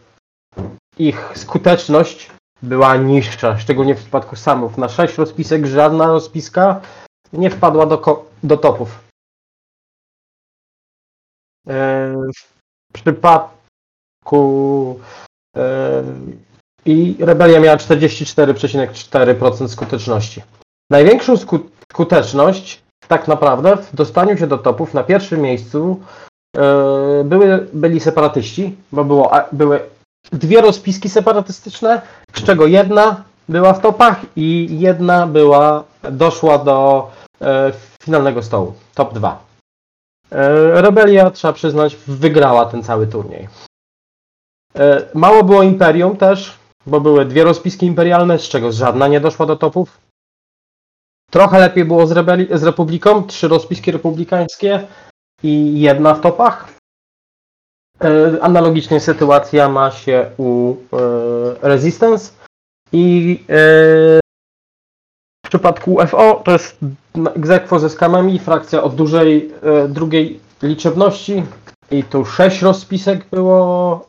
ich 0.98 1.32
skuteczność 1.34 2.30
była 2.62 2.96
niższa, 2.96 3.58
szczególnie 3.58 3.94
w 3.94 3.98
przypadku 3.98 4.36
samów. 4.36 4.78
Na 4.78 4.88
6 4.88 5.18
rozpisek 5.18 5.66
żadna 5.66 6.06
rozpiska 6.06 6.80
nie 7.32 7.50
wpadła 7.50 7.86
do, 7.86 8.26
do 8.42 8.56
topów. 8.56 9.04
E, 11.68 12.14
W 12.92 12.92
przypadku 12.92 14.40
e, 15.56 16.02
i 16.84 17.16
Rebelia 17.20 17.60
miała 17.60 17.76
44,4% 17.76 19.68
skuteczności. 19.68 20.42
Największą 20.90 21.34
sku- 21.34 21.68
skuteczność 21.92 22.82
tak 23.08 23.28
naprawdę 23.28 23.76
w 23.76 23.94
dostaniu 23.94 24.38
się 24.38 24.46
do 24.46 24.58
topów 24.58 24.94
na 24.94 25.04
pierwszym 25.04 25.40
miejscu 25.40 26.00
e, 26.56 27.24
były, 27.24 27.68
byli 27.72 28.00
separatyści, 28.00 28.76
bo 28.92 29.04
było, 29.04 29.32
były 29.52 29.80
dwie 30.32 30.60
rozpiski 30.60 31.08
separatystyczne, 31.08 32.02
z 32.34 32.42
czego 32.42 32.66
jedna 32.66 33.24
była 33.48 33.72
w 33.72 33.80
topach 33.80 34.20
i 34.36 34.68
jedna 34.80 35.26
była, 35.26 35.84
doszła 36.10 36.58
do 36.58 37.10
e, 37.40 37.72
finalnego 38.02 38.42
stołu, 38.42 38.72
top 38.94 39.14
2. 39.14 39.42
E, 40.30 40.82
Rebelia, 40.82 41.30
trzeba 41.30 41.52
przyznać, 41.52 41.96
wygrała 42.06 42.66
ten 42.66 42.82
cały 42.82 43.06
turniej. 43.06 43.48
Mało 45.14 45.44
było 45.44 45.62
Imperium 45.62 46.16
też, 46.16 46.58
bo 46.86 47.00
były 47.00 47.24
dwie 47.24 47.44
rozpiski 47.44 47.86
imperialne, 47.86 48.38
z 48.38 48.48
czego 48.48 48.72
żadna 48.72 49.08
nie 49.08 49.20
doszła 49.20 49.46
do 49.46 49.56
topów. 49.56 50.05
Trochę 51.30 51.58
lepiej 51.58 51.84
było 51.84 52.06
z, 52.06 52.12
Rebeli- 52.12 52.58
z 52.58 52.62
Republiką, 52.62 53.22
trzy 53.22 53.48
rozpiski 53.48 53.92
republikańskie 53.92 54.86
i 55.42 55.80
jedna 55.80 56.14
w 56.14 56.20
topach. 56.20 56.68
E, 58.04 58.42
Analogicznie 58.42 59.00
sytuacja 59.00 59.68
ma 59.68 59.90
się 59.90 60.30
u 60.36 60.72
e, 60.72 61.68
Resistance 61.68 62.32
i 62.92 63.38
e, 63.48 63.54
w 65.46 65.48
przypadku 65.48 65.94
UFO 65.94 66.42
to 66.44 66.52
jest 66.52 66.78
egzekwo 67.36 67.78
ze 67.78 67.90
skamami, 67.90 68.38
frakcja 68.38 68.82
o 68.82 68.88
dużej 68.88 69.52
drugiej 69.88 70.40
liczebności, 70.62 71.42
I 71.90 72.04
tu 72.04 72.24
sześć 72.24 72.62
rozpisek 72.62 73.26
było 73.30 74.06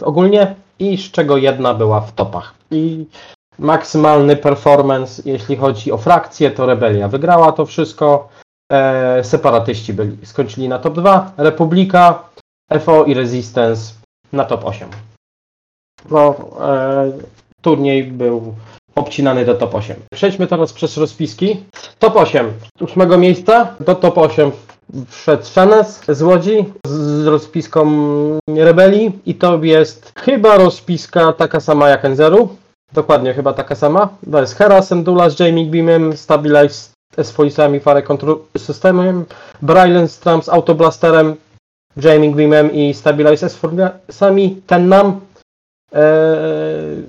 ogólnie 0.00 0.54
i 0.78 0.98
z 0.98 1.10
czego 1.10 1.36
jedna 1.36 1.74
była 1.74 2.00
w 2.00 2.12
topach. 2.12 2.54
I 2.70 3.06
maksymalny 3.58 4.36
performance, 4.36 5.22
jeśli 5.24 5.56
chodzi 5.56 5.92
o 5.92 5.98
frakcję, 5.98 6.50
to 6.50 6.66
Rebelia 6.66 7.08
wygrała 7.08 7.52
to 7.52 7.66
wszystko. 7.66 8.28
E, 8.72 9.24
separatyści 9.24 9.94
byli, 9.94 10.26
skończyli 10.26 10.68
na 10.68 10.78
top 10.78 10.94
2, 10.94 11.32
Republika, 11.36 12.22
FO 12.80 13.04
i 13.04 13.14
Resistance 13.14 13.94
na 14.32 14.44
top 14.44 14.64
8. 14.64 14.88
Bo 16.10 16.50
e, 16.60 17.12
turniej 17.62 18.04
był 18.04 18.54
obcinany 18.94 19.44
do 19.44 19.54
top 19.54 19.74
8. 19.74 19.96
Przejdźmy 20.14 20.46
teraz 20.46 20.72
przez 20.72 20.96
rozpiski. 20.96 21.64
Top 21.98 22.16
8. 22.16 22.52
Z 22.78 22.82
ósmego 22.82 23.18
miejsca 23.18 23.74
do 23.80 23.94
top 23.94 24.18
8 24.18 24.50
wszedł 25.08 25.44
Szenes 25.44 26.00
z 26.08 26.22
Łodzi 26.22 26.64
z 26.86 27.26
rozpiską 27.26 27.86
Rebelii 28.56 29.18
i 29.26 29.34
to 29.34 29.64
jest 29.64 30.12
chyba 30.18 30.56
rozpiska 30.56 31.32
taka 31.32 31.60
sama 31.60 31.88
jak 31.88 32.04
Enzeru. 32.04 32.56
Dokładnie, 32.94 33.34
chyba 33.34 33.52
taka 33.52 33.74
sama. 33.74 34.08
To 34.32 34.40
jest 34.40 34.54
Hera, 34.54 34.82
Sendula 34.82 35.30
z 35.30 35.40
Jamie 35.40 35.66
Beamem, 35.66 36.16
Stabilize 36.16 36.90
z 37.18 37.30
Foisami, 37.30 37.80
Fire 37.80 38.02
Control 38.02 38.38
Systemem, 38.58 39.24
Brylen 39.62 40.08
Stram 40.08 40.42
z 40.42 40.48
Autoblasterem, 40.48 41.36
Jamie 41.96 42.34
Beamem 42.34 42.72
i 42.72 42.94
Stabilize 42.94 43.48
z 43.48 43.56
Foisami, 43.56 44.62
ten 44.66 44.88
nam 44.88 45.20
Eee, 45.92 47.06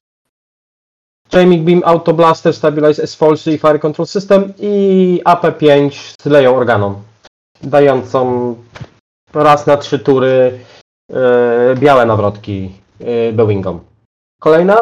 Jamie 1.34 1.60
Beam, 1.60 1.82
Auto 1.86 2.14
Blaster, 2.14 2.54
Stabilize 2.54 3.04
S 3.04 3.16
Falsy 3.16 3.54
i 3.54 3.58
Fire 3.58 3.80
Control 3.80 4.08
System 4.08 4.54
i 4.60 5.22
AP5 5.26 5.92
z 6.22 6.26
Leją 6.26 6.56
Organą, 6.56 7.02
dającą 7.64 8.56
raz 9.34 9.68
na 9.68 9.78
trzy 9.78 10.00
tury 10.00 10.60
e, 11.12 11.76
białe 11.76 12.06
nawrotki 12.06 12.72
e, 13.00 13.34
Boeingom. 13.34 13.80
Kolejna? 14.40 14.78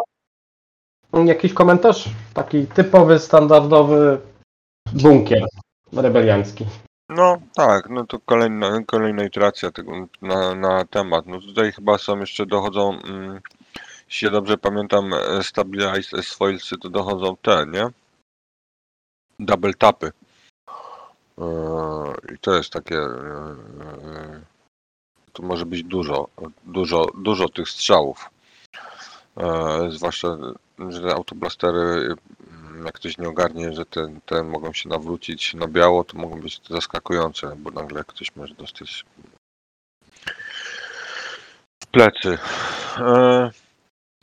Jakiś 1.13 1.53
komentarz? 1.53 2.09
Taki 2.33 2.67
typowy, 2.67 3.19
standardowy 3.19 4.19
bunkier 4.93 5.45
rebeliancki. 5.93 6.65
No 7.09 7.37
tak, 7.55 7.89
no 7.89 8.05
to 8.05 8.19
kolejna, 8.19 8.83
kolejna 8.87 9.23
iteracja 9.23 9.71
tego 9.71 10.07
na, 10.21 10.55
na 10.55 10.85
temat. 10.85 11.25
No 11.27 11.41
tutaj 11.41 11.71
chyba 11.71 11.97
są 11.97 12.19
jeszcze 12.19 12.45
dochodzą, 12.45 12.99
mm, 12.99 13.39
jeśli 14.07 14.31
dobrze 14.31 14.57
pamiętam, 14.57 15.13
e, 15.13 15.43
Stabilize 15.43 16.17
S-Foilsy 16.17 16.77
to 16.77 16.89
dochodzą 16.89 17.37
te, 17.41 17.65
nie? 17.67 17.87
Double 19.39 19.73
tapy. 19.73 20.11
Eee, 21.37 22.35
I 22.35 22.39
to 22.39 22.55
jest 22.55 22.69
takie. 22.73 22.95
eee, 22.95 24.41
To 25.33 25.43
może 25.43 25.65
być 25.65 25.83
dużo, 25.83 26.27
dużo, 26.65 27.05
dużo 27.17 27.49
tych 27.49 27.69
strzałów. 27.69 28.29
Zwłaszcza, 29.89 30.37
że 30.89 31.01
te 31.01 31.15
autoblastery, 31.15 32.15
mm, 32.69 32.85
jak 32.85 32.95
ktoś 32.95 33.17
nie 33.17 33.29
ogarnie, 33.29 33.73
że 33.73 33.85
te, 33.85 34.19
te 34.25 34.43
mogą 34.43 34.73
się 34.73 34.89
nawrócić 34.89 35.53
na 35.53 35.67
biało, 35.67 36.03
to 36.03 36.17
mogą 36.17 36.41
być 36.41 36.61
zaskakujące, 36.69 37.55
bo 37.57 37.71
nagle 37.71 38.03
ktoś 38.03 38.35
może 38.35 38.53
dostać 38.53 39.05
w 41.83 41.87
plecy. 41.87 42.37
Eee, 42.99 43.49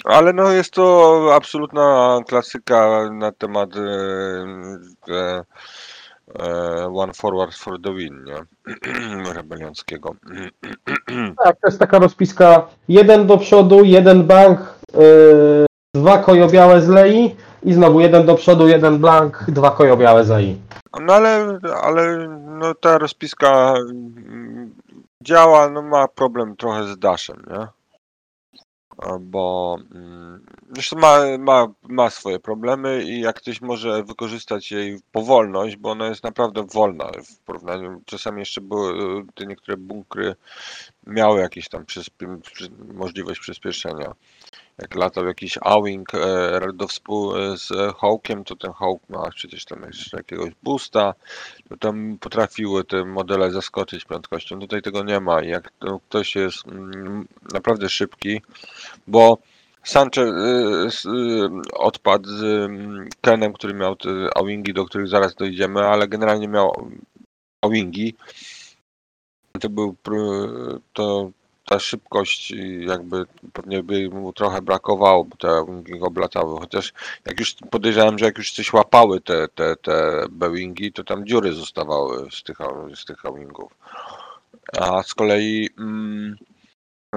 Ale 0.05 0.33
no 0.33 0.53
jest 0.53 0.73
to 0.73 1.31
absolutna 1.35 2.19
klasyka 2.29 3.11
na 3.13 3.33
temat 3.33 3.71
e, 3.77 3.81
e, 5.09 5.45
e, 6.39 6.87
One 6.95 7.13
Forward 7.15 7.55
for 7.55 7.83
the 7.83 7.95
Win, 7.95 8.25
nie? 8.25 8.45
Rebelianckiego. 9.35 10.15
Tak, 11.45 11.61
to 11.61 11.69
jest 11.69 11.79
taka 11.79 11.99
rozpiska 11.99 12.69
jeden 12.89 13.27
do 13.27 13.39
przodu, 13.39 13.85
jeden 13.85 14.25
bank, 14.27 14.61
dwa 15.95 16.19
kojobiałe 16.19 16.81
z 16.81 16.89
Lei 16.89 17.37
i 17.63 17.73
znowu 17.73 18.01
jeden 18.01 18.27
do 18.27 18.35
przodu, 18.35 18.69
jeden 18.69 18.99
blank, 18.99 19.45
dwa 19.49 19.71
kojobiałe 19.71 20.25
z 20.25 20.29
Lei. 20.29 20.57
No 21.01 21.15
ale, 21.15 21.59
ale 21.83 22.29
no 22.29 22.75
ta 22.75 22.99
rozpiska 22.99 23.75
mm, 23.75 24.75
działa, 25.23 25.71
no 25.71 25.83
ma 25.83 26.09
problem 26.09 26.57
trochę 26.57 26.85
z 26.85 26.99
Dashem, 26.99 27.43
nie? 27.51 27.67
Bo 29.21 29.77
mm, 29.95 30.47
zresztą 30.73 30.99
ma, 30.99 31.19
ma, 31.39 31.67
ma 31.89 32.11
swoje 32.11 32.39
problemy 32.39 33.03
i 33.05 33.21
jak 33.21 33.37
ktoś 33.37 33.61
może 33.61 34.03
wykorzystać 34.03 34.73
jej 34.73 34.99
powolność, 35.13 35.77
bo 35.77 35.91
ona 35.91 36.07
jest 36.07 36.25
naprawdę 36.25 36.65
wolna 36.75 37.11
w 37.25 37.39
porównaniu, 37.39 38.01
czasami 38.05 38.39
jeszcze 38.39 38.61
były 38.61 38.95
te 39.35 39.47
niektóre 39.47 39.77
bunkry 39.77 40.35
miały 41.07 41.41
jakieś 41.41 41.69
tam 41.69 41.85
przyspie- 41.85 42.41
przy, 42.41 42.69
możliwość 42.95 43.41
przyspieszenia. 43.41 44.13
Jak 44.79 44.95
latał 44.95 45.27
jakiś 45.27 45.59
Awing 45.63 46.15
e, 46.15 46.61
do 46.75 46.89
współ 46.89 47.33
z 47.57 47.97
Hawkiem, 48.01 48.45
to 48.45 48.57
ten 48.57 48.73
Hawk 48.73 49.03
ma 49.09 49.31
przecież 49.31 49.65
tam 49.65 49.83
jeszcze 49.83 50.17
jakiegoś 50.17 50.51
boosta, 50.63 51.15
to 51.69 51.77
tam 51.77 52.19
potrafiły 52.21 52.85
te 52.85 53.05
modele 53.05 53.51
zaskoczyć 53.51 54.05
prędkością. 54.05 54.61
Tutaj 54.61 54.83
tego 54.83 55.03
nie 55.05 55.21
ma 55.21 55.43
jak 55.43 55.71
to 55.79 56.01
ktoś 56.09 56.37
jest 56.37 56.67
mm, 56.67 57.29
naprawdę 57.53 57.89
szybki, 57.89 58.43
bo 59.07 59.39
Sanchez 59.85 60.29
s- 60.87 61.05
y, 61.05 61.49
odpadł 61.73 62.29
z 62.29 62.43
mm, 62.43 63.09
Kenem, 63.21 63.53
który 63.53 63.75
miał 63.75 63.97
te 63.97 64.09
Awingi, 64.37 64.73
do 64.75 64.85
których 64.85 65.09
zaraz 65.09 65.35
dojdziemy, 65.35 65.81
ale 65.81 66.09
generalnie 66.09 66.49
miał 66.49 66.91
Awingi. 67.63 68.15
To 69.61 69.69
był 69.69 69.97
to 70.93 71.31
ta 71.71 71.79
szybkość 71.79 72.51
jakby 72.81 73.25
pewnie 73.53 73.83
by 73.83 74.09
mu 74.09 74.33
trochę 74.33 74.63
brakowało, 74.63 75.25
bo 75.25 75.37
te 75.37 75.49
Awingi 75.49 75.99
go 75.99 76.07
oblatały, 76.07 76.61
chociaż 76.61 76.93
jak 77.27 77.41
już 77.41 77.55
podejrzewam, 77.71 78.19
że 78.19 78.25
jak 78.25 78.39
już 78.39 78.53
coś 78.53 78.73
łapały 78.73 79.21
te, 79.21 79.49
te, 79.49 79.77
te 79.77 80.25
Boeingi, 80.31 80.93
to 80.93 81.05
tam 81.05 81.27
dziury 81.27 81.53
zostawały 81.53 82.31
z 82.31 82.43
tych, 82.43 82.59
z 82.95 83.05
tych 83.05 83.27
Awingów. 83.27 83.75
A 84.79 85.03
z 85.03 85.15
kolei 85.15 85.69
mm, 85.79 86.37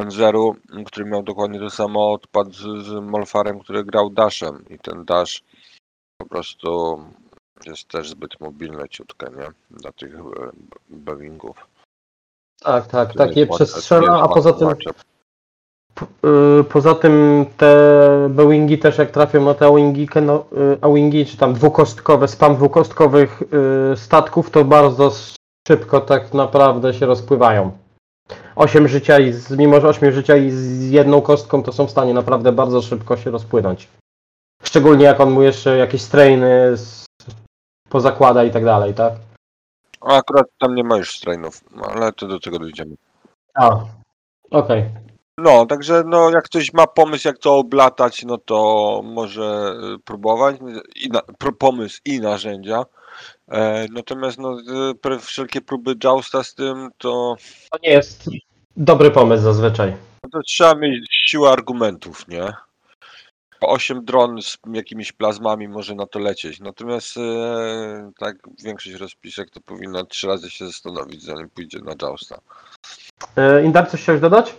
Zero, 0.08 0.56
który 0.86 1.06
miał 1.06 1.24
dokładnie 1.24 1.60
to 1.60 1.70
samo, 1.70 2.14
odpadł 2.14 2.54
z, 2.54 2.86
z 2.86 2.92
Molfarem, 3.02 3.60
który 3.60 3.84
grał 3.84 4.10
Dashem 4.10 4.66
i 4.70 4.80
ten 4.80 5.06
Dash 5.06 5.44
po 6.18 6.26
prostu 6.26 7.00
jest 7.66 7.88
też 7.88 8.10
zbyt 8.10 8.40
mobilny 8.40 8.90
ciutkę, 8.90 9.32
nie? 9.38 9.78
Dla 9.80 9.92
tych 9.92 10.16
e, 10.16 10.22
Boeingów. 10.90 11.73
Tak, 12.64 12.88
tak, 12.88 13.14
tak 13.14 13.38
je 13.38 13.48
a 14.10 14.28
poza 14.28 14.54
tym, 14.54 14.70
yy, 16.24 16.64
poza 16.64 16.96
tym 16.96 17.46
te 17.58 17.78
Boeingi 18.30 18.78
też 18.78 18.98
jak 18.98 19.12
trafią 19.12 19.46
na 19.46 19.54
te 19.54 19.66
Awingi, 19.66 20.08
no, 20.22 20.46
Awingi 20.82 21.26
czy 21.26 21.38
tam 21.38 21.54
dwukostkowe, 21.54 22.28
spam 22.28 22.56
dwukostkowych 22.56 23.44
yy, 23.52 23.98
statków, 23.98 24.50
to 24.52 24.66
bardzo 24.66 25.12
szybko 25.68 26.02
tak 26.02 26.34
naprawdę 26.34 26.94
się 26.94 27.06
rozpływają. 27.06 27.72
8 28.56 28.88
życia 28.88 29.20
i 29.20 29.34
z, 29.34 29.52
mimo 29.52 29.82
że 29.82 29.88
8 29.88 30.12
życia 30.12 30.38
i 30.38 30.52
z 30.52 30.90
jedną 30.90 31.22
kostką, 31.22 31.64
to 31.64 31.72
są 31.72 31.88
w 31.88 31.92
stanie 31.92 32.14
naprawdę 32.14 32.52
bardzo 32.52 32.82
szybko 32.82 33.18
się 33.18 33.32
rozpłynąć. 33.32 33.88
Szczególnie 34.64 35.06
jak 35.06 35.20
on 35.20 35.32
mu 35.32 35.42
jeszcze 35.42 35.78
jakieś 35.78 36.02
strainy 36.02 36.76
pozakłada 37.90 38.44
i 38.44 38.52
tak 38.52 38.66
dalej, 38.66 38.94
tak? 38.94 39.14
A 40.04 40.16
akurat 40.18 40.46
tam 40.60 40.76
nie 40.76 40.84
ma 40.84 40.98
już 40.98 41.18
strainów, 41.18 41.62
no, 41.76 41.84
ale 41.86 42.14
to 42.14 42.28
do 42.28 42.40
tego 42.40 42.60
dojdziemy. 42.60 42.96
A, 43.54 43.80
okej. 44.52 44.90
No, 45.38 45.66
także 45.66 46.04
no, 46.06 46.30
jak 46.30 46.44
ktoś 46.44 46.74
ma 46.74 46.88
pomysł, 46.88 47.28
jak 47.28 47.38
to 47.38 47.56
oblatać, 47.58 48.24
no 48.24 48.38
to 48.38 49.02
może 49.06 49.76
y, 49.96 50.00
próbować. 50.00 50.56
I 50.96 51.10
na, 51.10 51.22
pomysł 51.60 52.00
i 52.06 52.20
narzędzia. 52.20 52.84
E, 53.52 53.86
natomiast 53.92 54.38
no, 54.40 54.58
y, 55.16 55.20
wszelkie 55.20 55.62
próby 55.62 55.96
jousta 56.04 56.44
z 56.44 56.56
tym, 56.56 56.90
to, 56.98 57.36
To 57.72 57.78
nie 57.84 57.90
jest 57.90 58.30
dobry 58.78 59.12
pomysł 59.12 59.44
zazwyczaj. 59.44 59.96
no 60.24 60.30
to 60.30 60.40
trzeba 60.48 60.76
mieć 60.76 61.06
siłę 61.12 61.50
argumentów, 61.50 62.28
nie? 62.28 62.54
8 63.68 64.06
dron 64.06 64.42
z 64.42 64.58
jakimiś 64.74 65.12
plazmami 65.12 65.68
może 65.68 65.96
na 65.96 66.06
to 66.06 66.20
lecieć. 66.20 66.60
Natomiast 66.60 67.18
e, 67.18 68.12
tak 68.20 68.36
większość 68.64 68.96
rozpisek 68.96 69.50
to 69.50 69.62
powinna 69.62 70.06
trzy 70.06 70.28
razy 70.28 70.50
się 70.50 70.66
zastanowić, 70.66 71.24
zanim 71.24 71.50
pójdzie 71.50 71.80
na 71.80 71.94
jousta. 72.02 72.40
Yy, 73.38 73.64
Indar, 73.64 73.90
coś 73.90 74.02
chciałeś 74.02 74.22
dodać? 74.22 74.56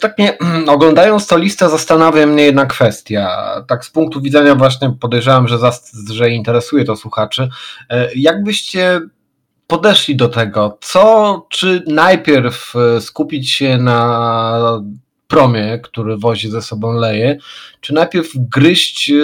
Tak 0.00 0.18
mnie, 0.18 0.38
oglądając 0.66 1.26
tą 1.26 1.38
listę 1.38 1.68
zastanawia 1.70 2.26
mnie 2.26 2.44
jedna 2.44 2.66
kwestia. 2.66 3.28
Tak 3.68 3.84
z 3.84 3.90
punktu 3.90 4.20
widzenia 4.20 4.54
właśnie 4.54 4.90
podejrzewam, 5.00 5.48
że, 5.48 5.58
zas- 5.58 6.12
że 6.12 6.30
interesuje 6.30 6.84
to 6.84 6.96
słuchaczy. 6.96 7.48
E, 7.90 8.08
Jak 8.14 8.42
byście 8.42 9.00
podeszli 9.66 10.16
do 10.16 10.28
tego? 10.28 10.78
Co, 10.80 11.46
czy 11.50 11.84
najpierw 11.86 12.72
e, 12.76 13.00
skupić 13.00 13.50
się 13.50 13.78
na 13.78 14.82
promie, 15.36 15.78
który 15.78 16.16
wozi 16.16 16.50
ze 16.50 16.62
sobą 16.62 16.92
leje, 16.92 17.38
czy 17.80 17.94
najpierw 17.94 18.28
gryźć 18.34 19.10
e, 19.10 19.14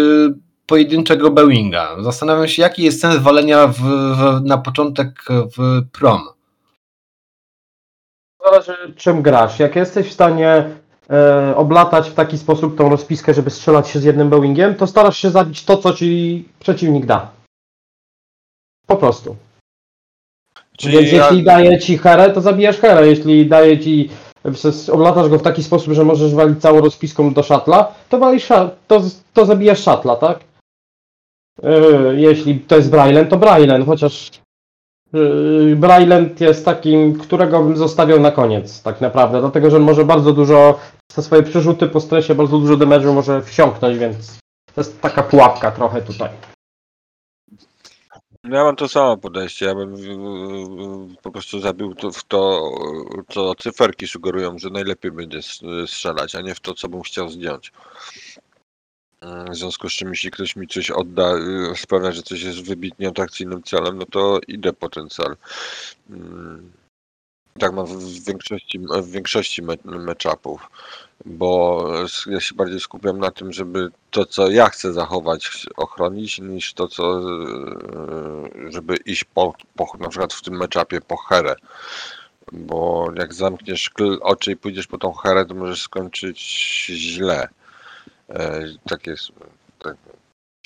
pojedynczego 0.66 1.30
Boeinga? 1.30 1.96
Zastanawiam 2.02 2.48
się, 2.48 2.62
jaki 2.62 2.82
jest 2.82 3.00
sens 3.00 3.16
walenia 3.16 3.66
w, 3.66 3.80
w, 3.80 4.40
na 4.44 4.58
początek 4.58 5.08
w 5.56 5.82
prom. 5.92 6.20
Zależy 8.44 8.94
czym 8.96 9.22
grasz. 9.22 9.58
Jak 9.58 9.76
jesteś 9.76 10.08
w 10.08 10.12
stanie 10.12 10.64
e, 11.10 11.56
oblatać 11.56 12.10
w 12.10 12.14
taki 12.14 12.38
sposób 12.38 12.78
tą 12.78 12.88
rozpiskę, 12.88 13.34
żeby 13.34 13.50
strzelać 13.50 13.88
się 13.88 13.98
z 13.98 14.04
jednym 14.04 14.30
Boeingiem, 14.30 14.74
to 14.74 14.86
starasz 14.86 15.18
się 15.18 15.30
zabić 15.30 15.64
to, 15.64 15.76
co 15.76 15.92
ci 15.92 16.44
przeciwnik 16.60 17.06
da. 17.06 17.30
Po 18.86 18.96
prostu. 18.96 19.36
Czyli 20.76 20.98
Więc 20.98 21.12
ja- 21.12 21.24
jeśli 21.24 21.44
daje 21.44 21.78
ci 21.78 21.98
herę, 21.98 22.30
to 22.30 22.40
zabijasz 22.40 22.78
herę. 22.78 23.06
Jeśli 23.06 23.46
daje 23.46 23.80
ci, 23.80 24.10
oblatasz 24.92 25.28
go 25.28 25.38
w 25.38 25.42
taki 25.42 25.62
sposób, 25.62 25.92
że 25.92 26.04
możesz 26.04 26.34
walić 26.34 26.60
całą 26.60 26.80
rozpiską 26.80 27.32
do 27.32 27.42
szatla, 27.42 27.94
to 28.08 28.18
walisz, 28.18 28.48
to, 28.86 29.02
to 29.32 29.46
zabijasz 29.46 29.82
szatla, 29.82 30.16
tak? 30.16 30.40
Yy, 31.62 32.20
jeśli 32.20 32.60
to 32.60 32.76
jest 32.76 32.90
Brailen, 32.90 33.28
to 33.28 33.36
Brailen, 33.36 33.84
chociaż 33.84 34.30
yy, 35.12 35.76
Brailen 35.76 36.34
jest 36.40 36.64
takim, 36.64 37.18
którego 37.18 37.62
bym 37.62 37.76
zostawiał 37.76 38.20
na 38.20 38.30
koniec, 38.30 38.82
tak 38.82 39.00
naprawdę, 39.00 39.40
dlatego, 39.40 39.70
że 39.70 39.76
on 39.76 39.82
może 39.82 40.04
bardzo 40.04 40.32
dużo, 40.32 40.78
za 41.12 41.22
swoje 41.22 41.42
przerzuty 41.42 41.88
po 41.88 42.00
stresie, 42.00 42.34
bardzo 42.34 42.58
dużo 42.58 42.74
damage'u 42.74 43.14
może 43.14 43.42
wsiąknąć, 43.42 43.98
więc 43.98 44.38
to 44.74 44.80
jest 44.80 45.00
taka 45.00 45.22
pułapka 45.22 45.70
trochę 45.70 46.02
tutaj. 46.02 46.30
Ja 48.44 48.64
mam 48.64 48.76
to 48.76 48.88
samo 48.88 49.16
podejście. 49.16 49.66
Ja 49.66 49.74
bym 49.74 49.96
po 51.22 51.30
prostu 51.30 51.60
zabił 51.60 51.94
to 51.94 52.10
w 52.12 52.24
to, 52.24 52.72
co 53.28 53.54
cyferki 53.54 54.08
sugerują, 54.08 54.58
że 54.58 54.70
najlepiej 54.70 55.10
będzie 55.12 55.40
strzelać, 55.86 56.34
a 56.34 56.40
nie 56.40 56.54
w 56.54 56.60
to, 56.60 56.74
co 56.74 56.88
bym 56.88 57.02
chciał 57.02 57.28
zdjąć. 57.28 57.72
Mm, 59.20 59.52
W 59.52 59.56
związku 59.56 59.88
z 59.90 59.92
czym, 59.92 60.08
jeśli 60.08 60.30
ktoś 60.30 60.56
mi 60.56 60.68
coś 60.68 60.90
odda, 60.90 61.34
y, 61.72 61.76
sprawia, 61.76 62.12
że 62.12 62.22
coś 62.22 62.42
jest 62.42 62.62
wybitnie 62.62 63.08
atrakcyjnym 63.08 63.62
celem, 63.62 63.98
no 63.98 64.06
to 64.06 64.40
idę 64.48 64.72
po 64.72 64.88
ten 64.88 65.08
cel. 65.08 65.36
Mm, 66.10 66.72
Tak 67.58 67.72
mam 67.72 67.86
w 67.86 68.24
większości, 68.24 68.78
w 68.78 69.10
większości 69.10 69.62
me- 69.62 69.76
matchupów, 69.84 70.68
bo 71.24 71.84
ja 72.26 72.40
się 72.40 72.54
bardziej 72.54 72.80
skupiam 72.80 73.18
na 73.18 73.30
tym, 73.30 73.52
żeby 73.52 73.88
to, 74.10 74.26
co 74.26 74.50
ja 74.50 74.68
chcę 74.68 74.92
zachować, 74.92 75.66
ochronić, 75.76 76.38
niż 76.38 76.74
to, 76.74 76.88
co, 76.88 77.20
e, 77.20 78.70
żeby 78.72 78.96
iść 78.96 79.24
po, 79.24 79.54
po 79.76 79.96
na 80.00 80.08
przykład 80.08 80.32
w 80.32 80.42
tym 80.42 80.56
meczapie 80.56 81.00
po 81.00 81.16
herę. 81.16 81.54
Bo 82.52 83.08
jak 83.16 83.34
zamkniesz 83.34 83.90
oczy 84.20 84.52
i 84.52 84.56
pójdziesz 84.56 84.86
po 84.86 84.98
tą 84.98 85.12
herę, 85.12 85.46
to 85.46 85.54
możesz 85.54 85.82
skończyć 85.82 86.40
źle. 86.86 87.48
E, 88.28 88.64
Tak 88.88 89.06
jest, 89.06 89.32
tak 89.78 89.96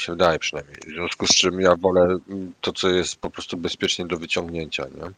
się 0.01 0.13
wydaje 0.13 0.39
przynajmniej. 0.39 0.77
W 0.87 0.91
związku 0.91 1.27
z 1.27 1.31
czym 1.31 1.61
ja 1.61 1.77
wolę 1.77 2.19
to, 2.61 2.73
co 2.73 2.89
jest 2.89 3.17
po 3.17 3.31
prostu 3.31 3.57
bezpiecznie 3.57 4.07
do 4.07 4.17
wyciągnięcia, 4.17 4.85
nie? 4.85 5.11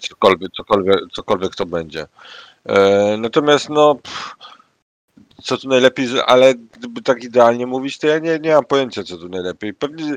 Cokolwiek, 0.00 0.52
cokolwiek, 0.52 0.98
cokolwiek 1.12 1.54
to 1.54 1.66
będzie. 1.66 2.06
E, 2.68 3.16
natomiast 3.16 3.68
no, 3.68 3.94
pff, 3.94 4.36
co 5.42 5.58
tu 5.58 5.68
najlepiej, 5.68 6.06
ale 6.26 6.54
gdyby 6.54 7.02
tak 7.02 7.24
idealnie 7.24 7.66
mówić, 7.66 7.98
to 7.98 8.06
ja 8.06 8.18
nie, 8.18 8.38
nie 8.38 8.54
mam 8.54 8.64
pojęcia, 8.64 9.02
co 9.02 9.16
tu 9.16 9.28
najlepiej. 9.28 9.74
Pewnie. 9.74 10.16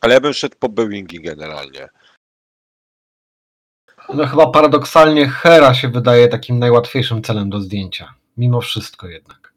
Ale 0.00 0.14
ja 0.14 0.20
bym 0.20 0.32
szedł 0.32 0.56
po 0.58 0.68
Boeingi 0.68 1.22
generalnie. 1.22 1.88
No 4.14 4.26
chyba 4.26 4.46
paradoksalnie 4.46 5.28
Hera 5.28 5.74
się 5.74 5.88
wydaje 5.88 6.28
takim 6.28 6.58
najłatwiejszym 6.58 7.22
celem 7.22 7.50
do 7.50 7.60
zdjęcia. 7.60 8.14
Mimo 8.36 8.60
wszystko 8.60 9.06
jednak. 9.06 9.52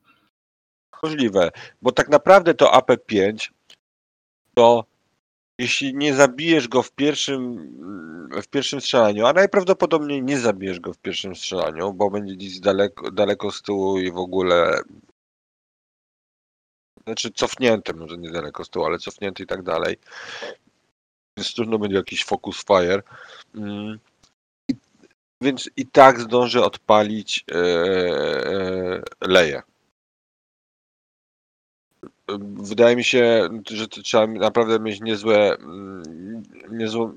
Możliwe, 1.03 1.51
bo 1.81 1.91
tak 1.91 2.09
naprawdę 2.09 2.53
to 2.53 2.71
AP5 2.71 3.49
to 4.53 4.85
jeśli 5.59 5.95
nie 5.95 6.15
zabijesz 6.15 6.67
go 6.67 6.83
w 6.83 6.91
pierwszym, 6.91 7.57
w 8.41 8.47
pierwszym 8.47 8.81
strzelaniu, 8.81 9.25
a 9.25 9.33
najprawdopodobniej 9.33 10.23
nie 10.23 10.39
zabijesz 10.39 10.79
go 10.79 10.93
w 10.93 10.97
pierwszym 10.97 11.35
strzelaniu, 11.35 11.93
bo 11.93 12.09
będzie 12.09 12.35
gdzieś 12.35 12.59
daleko, 12.59 13.11
daleko 13.11 13.51
z 13.51 13.61
tyłu 13.61 13.99
i 13.99 14.11
w 14.11 14.17
ogóle 14.17 14.81
znaczy 17.07 17.31
cofnięty, 17.31 17.93
może 17.93 18.17
nie 18.17 18.31
daleko 18.31 18.63
z 18.63 18.69
tyłu, 18.69 18.85
ale 18.85 18.97
cofnięty 18.99 19.43
i 19.43 19.47
tak 19.47 19.63
dalej. 19.63 19.97
Więc 21.37 21.53
trudno 21.53 21.79
będzie 21.79 21.97
jakiś 21.97 22.25
focus 22.25 22.63
fire. 22.65 23.03
Mm. 23.55 23.99
I, 24.71 24.75
więc 25.41 25.69
i 25.77 25.85
tak 25.85 26.19
zdąży 26.19 26.63
odpalić 26.63 27.45
e, 27.51 27.55
e, 27.55 29.01
leję. 29.21 29.61
Wydaje 32.57 32.95
mi 32.95 33.03
się, 33.03 33.49
że 33.69 33.87
trzeba 33.87 34.27
naprawdę 34.27 34.79
mieć 34.79 35.01
niezłe, 35.01 35.57
mm, 35.57 36.43
niezłe 36.71 37.11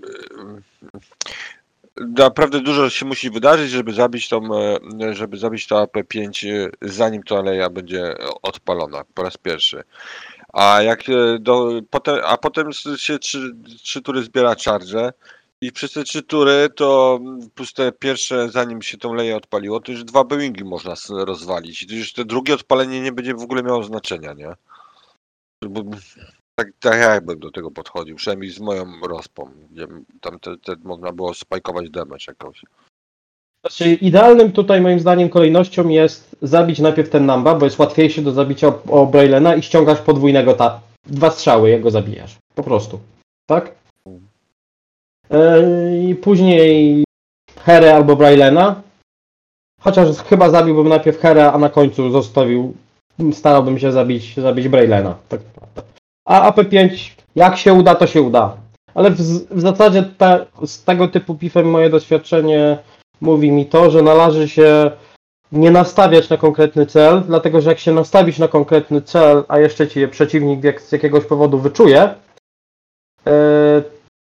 naprawdę 1.96 2.60
dużo 2.60 2.90
się 2.90 3.06
musi 3.06 3.30
wydarzyć, 3.30 3.70
żeby 3.70 3.92
zabić 3.92 4.28
tą, 4.28 4.40
e, 5.00 5.14
żeby 5.14 5.36
zabić 5.36 5.66
to 5.66 5.82
AP5, 5.82 6.48
e, 6.48 6.70
zanim 6.82 7.22
to 7.22 7.38
aleja 7.38 7.70
będzie 7.70 8.14
odpalona 8.42 9.04
po 9.14 9.22
raz 9.22 9.36
pierwszy. 9.36 9.82
A 10.52 10.82
jak 10.82 11.08
e, 11.08 11.38
do, 11.38 11.70
potem, 11.90 12.20
a 12.24 12.36
potem 12.36 12.72
się 12.96 13.18
trzy, 13.18 13.50
trzy 13.82 14.02
tury 14.02 14.22
zbiera 14.22 14.54
charge 14.64 15.12
i 15.60 15.72
przez 15.72 15.92
te 15.92 16.04
trzy 16.04 16.22
tury 16.22 16.68
to 16.76 17.18
mm, 17.20 17.50
plus 17.54 17.72
te 17.72 17.92
pierwsze, 17.92 18.48
zanim 18.48 18.82
się 18.82 18.98
tą 18.98 19.14
leję 19.14 19.36
odpaliło, 19.36 19.80
to 19.80 19.92
już 19.92 20.04
dwa 20.04 20.24
Boeingi 20.24 20.64
można 20.64 20.94
rozwalić. 21.10 21.82
I 21.82 21.86
to 21.86 21.94
już 21.94 22.12
te 22.12 22.24
drugie 22.24 22.54
odpalenie 22.54 23.00
nie 23.00 23.12
będzie 23.12 23.34
w 23.34 23.42
ogóle 23.42 23.62
miało 23.62 23.82
znaczenia, 23.82 24.32
nie? 24.32 24.52
Tak, 26.54 26.68
tak 26.80 27.00
jak 27.00 27.24
bym 27.24 27.38
do 27.38 27.50
tego 27.50 27.70
podchodził, 27.70 28.16
przynajmniej 28.16 28.50
z 28.50 28.60
moją 28.60 28.84
rozpą, 29.08 29.50
gdzie 29.70 29.86
tam 30.20 30.40
te, 30.40 30.56
te 30.56 30.72
można 30.82 31.12
było 31.12 31.34
spajkować 31.34 31.90
damage 31.90 32.24
jakoś. 32.28 32.62
Znaczy, 33.64 33.94
idealnym 33.94 34.52
tutaj 34.52 34.80
moim 34.80 35.00
zdaniem 35.00 35.28
kolejnością 35.28 35.88
jest 35.88 36.36
zabić 36.42 36.78
najpierw 36.78 37.10
ten 37.10 37.26
Namba, 37.26 37.54
bo 37.54 37.64
jest 37.64 37.78
łatwiejszy 37.78 38.22
do 38.22 38.32
zabicia 38.32 38.72
o, 38.88 39.06
Brailena 39.06 39.54
i 39.54 39.62
ściągasz 39.62 40.00
podwójnego 40.00 40.54
ta. 40.54 40.80
Dwa 41.06 41.30
strzały, 41.30 41.70
jego 41.70 41.90
zabijasz. 41.90 42.36
Po 42.54 42.62
prostu. 42.62 43.00
Tak? 43.46 43.74
Yy, 45.30 46.08
I 46.08 46.14
później 46.14 47.04
Herę 47.58 47.94
albo 47.94 48.16
Brailena. 48.16 48.82
Chociaż 49.80 50.16
chyba 50.16 50.50
zabiłbym 50.50 50.88
najpierw 50.88 51.20
Herę, 51.20 51.52
a 51.52 51.58
na 51.58 51.68
końcu 51.68 52.10
zostawił. 52.10 52.74
Starałbym 53.32 53.78
się 53.78 53.92
zabić, 53.92 54.36
zabić 54.36 54.68
Brailena. 54.68 55.14
Tak 55.28 55.40
naprawdę. 55.44 55.82
A 56.24 56.50
AP5, 56.50 57.10
jak 57.36 57.56
się 57.56 57.72
uda, 57.72 57.94
to 57.94 58.06
się 58.06 58.22
uda. 58.22 58.56
Ale 58.94 59.10
w, 59.10 59.16
w 59.50 59.60
zasadzie 59.60 60.04
z 60.64 60.84
tego 60.84 61.08
typu 61.08 61.34
pifem 61.34 61.70
moje 61.70 61.90
doświadczenie 61.90 62.78
mówi 63.20 63.52
mi 63.52 63.66
to, 63.66 63.90
że 63.90 64.02
należy 64.02 64.48
się 64.48 64.90
nie 65.52 65.70
nastawiać 65.70 66.28
na 66.28 66.36
konkretny 66.36 66.86
cel, 66.86 67.22
dlatego 67.26 67.60
że 67.60 67.70
jak 67.70 67.78
się 67.78 67.92
nastawisz 67.92 68.38
na 68.38 68.48
konkretny 68.48 69.02
cel, 69.02 69.44
a 69.48 69.58
jeszcze 69.58 69.88
ci 69.88 70.00
je 70.00 70.08
przeciwnik 70.08 70.64
jak, 70.64 70.82
z 70.82 70.92
jakiegoś 70.92 71.24
powodu 71.24 71.58
wyczuje, 71.58 72.14
yy, 73.26 73.32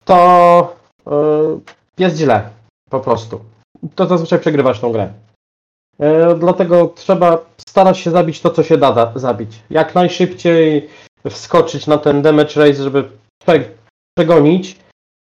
to 0.06 0.76
yy, 1.08 1.60
jest 1.98 2.18
źle. 2.18 2.50
Po 2.90 3.00
prostu. 3.00 3.40
To 3.96 4.08
zazwyczaj 4.08 4.40
przegrywasz 4.40 4.80
tą 4.80 4.92
grę. 4.92 5.14
Yy, 6.02 6.36
dlatego 6.40 6.88
trzeba 6.96 7.38
starać 7.68 7.98
się 7.98 8.12
zabić 8.12 8.42
to, 8.42 8.50
co 8.50 8.64
się 8.64 8.78
da 8.78 8.94
za- 8.94 9.12
zabić. 9.16 9.60
Jak 9.70 9.96
najszybciej 9.96 10.90
wskoczyć 11.30 11.88
na 11.88 11.98
ten 11.98 12.22
damage 12.22 12.56
race, 12.68 12.84
żeby 12.84 13.10
prze- 13.44 13.70
przegonić 14.18 14.78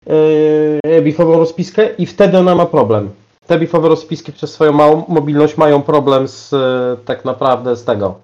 yy, 0.06 1.02
bifową 1.02 1.38
rozpiskę 1.38 1.94
i 1.94 2.06
wtedy 2.06 2.38
ona 2.38 2.54
ma 2.54 2.66
problem. 2.66 3.10
Te 3.46 3.58
bifowe 3.58 3.88
rozpiski 3.88 4.32
przez 4.32 4.52
swoją 4.52 4.72
małą 4.72 5.04
mobilność 5.08 5.56
mają 5.56 5.82
problem 5.82 6.28
z 6.28 6.52
e, 6.52 6.96
tak 7.04 7.24
naprawdę 7.24 7.76
z 7.76 7.84
tego. 7.84 8.20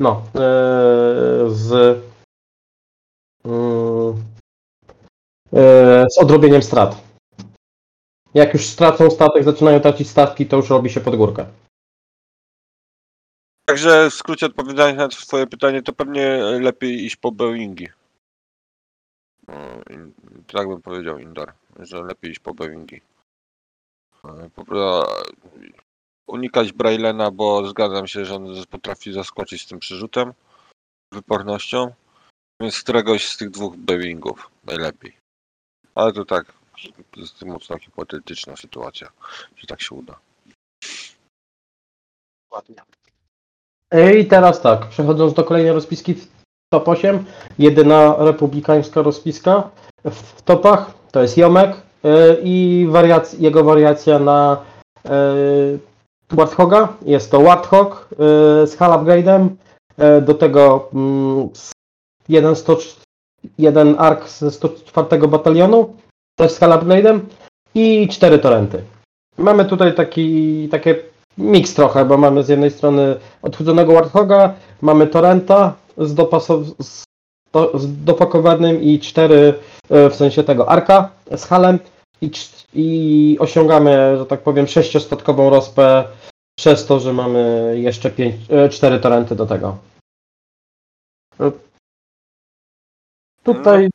No, 0.00 0.22
e, 0.34 0.40
z, 1.50 1.98
mm, 3.44 4.14
e, 5.52 6.06
z 6.10 6.18
odrobieniem 6.18 6.62
strat. 6.62 6.96
Jak 8.34 8.54
już 8.54 8.66
stracą 8.66 9.10
statek, 9.10 9.44
zaczynają 9.44 9.80
tracić 9.80 10.10
statki, 10.10 10.46
to 10.46 10.56
już 10.56 10.70
robi 10.70 10.90
się 10.90 11.00
pod 11.00 11.16
górkę. 11.16 11.46
Także 13.70 14.10
w 14.10 14.14
skrócie 14.14 14.46
odpowiadając 14.46 14.98
na 14.98 15.08
twoje 15.08 15.46
pytanie, 15.46 15.82
to 15.82 15.92
pewnie 15.92 16.38
lepiej 16.60 17.04
iść 17.04 17.16
po 17.16 17.32
Boeingi. 17.32 17.88
No, 19.48 19.54
Tak 20.46 20.68
bym 20.68 20.82
powiedział 20.82 21.18
Indar, 21.18 21.54
że 21.78 22.02
lepiej 22.02 22.30
iść 22.30 22.40
po 22.40 22.54
Boeingi. 22.54 23.00
E, 24.24 24.50
Unikać 26.26 26.72
Brailena, 26.72 27.30
bo 27.30 27.68
zgadzam 27.68 28.06
się, 28.06 28.24
że 28.24 28.34
on 28.34 28.64
potrafi 28.70 29.12
zaskoczyć 29.12 29.62
z 29.62 29.66
tym 29.66 29.78
przerzutem, 29.78 30.32
wypornością, 31.12 31.94
więc 32.60 32.80
któregoś 32.80 33.28
z 33.28 33.36
tych 33.36 33.50
dwóch 33.50 33.76
Boeingów 33.76 34.50
najlepiej. 34.64 35.16
Ale 35.94 36.12
to 36.12 36.24
tak, 36.24 36.52
to 37.10 37.20
jest 37.20 37.42
mocno 37.42 37.78
hipotetyczna 37.78 38.56
sytuacja, 38.56 39.12
że 39.56 39.66
tak 39.66 39.82
się 39.82 39.94
uda. 39.94 40.20
I 44.18 44.24
teraz 44.24 44.60
tak, 44.60 44.86
przechodząc 44.86 45.34
do 45.34 45.44
kolejnej 45.44 45.72
rozpiski 45.72 46.14
w 46.14 46.28
top 46.72 46.88
8, 46.88 47.24
jedyna 47.58 48.14
republikańska 48.18 49.02
rozpiska 49.02 49.70
w 50.04 50.42
topach 50.42 50.90
to 51.12 51.22
jest 51.22 51.38
Jomek, 51.38 51.76
e, 52.04 52.36
i 52.42 52.86
wariac- 52.90 53.40
jego 53.40 53.64
wariacja 53.64 54.18
na 54.18 54.56
e, 55.04 55.10
Warthoga. 56.30 56.88
Jest 57.02 57.30
to 57.30 57.40
Warthog 57.40 58.08
e, 58.12 58.66
z. 58.66 58.78
E, 59.98 60.20
do 60.20 60.34
tego 60.34 60.88
mm, 60.94 61.48
jeden, 62.28 62.56
100, 62.56 62.78
jeden 63.58 63.94
ark 63.98 64.28
ze 64.28 64.50
104 64.50 65.28
batalionu, 65.28 65.96
też 66.38 66.52
z 66.52 66.58
Hall 66.58 66.70
Upgrade'em 66.70 67.20
i 67.74 68.08
cztery 68.08 68.38
torenty. 68.38 68.82
Mamy 69.38 69.64
tutaj 69.64 69.94
taki, 69.94 70.68
takie 70.68 71.09
miks 71.40 71.74
trochę, 71.74 72.04
bo 72.04 72.16
mamy 72.16 72.42
z 72.44 72.48
jednej 72.48 72.70
strony 72.70 73.16
odchudzonego 73.42 73.92
Warthoga, 73.92 74.54
mamy 74.82 75.06
torrenta 75.06 75.74
z, 75.98 76.14
dopasow- 76.14 76.82
z, 76.82 77.04
do, 77.52 77.78
z 77.78 78.04
dopakowanym 78.04 78.82
i 78.82 78.98
cztery 78.98 79.54
e, 79.90 80.10
w 80.10 80.14
sensie 80.14 80.42
tego 80.44 80.68
arka 80.68 81.10
z 81.36 81.44
halem 81.44 81.78
i, 82.20 82.30
i 82.74 83.36
osiągamy, 83.40 84.16
że 84.18 84.26
tak 84.26 84.40
powiem, 84.40 84.66
sześciostatkową 84.66 85.50
rozpę 85.50 86.04
przez 86.58 86.86
to, 86.86 87.00
że 87.00 87.12
mamy 87.12 87.74
jeszcze 87.78 88.10
pięć, 88.10 88.34
e, 88.50 88.68
cztery 88.68 89.00
torenty 89.00 89.36
do 89.36 89.46
tego. 89.46 89.76
E, 91.40 91.52
Tutaj 93.42 93.90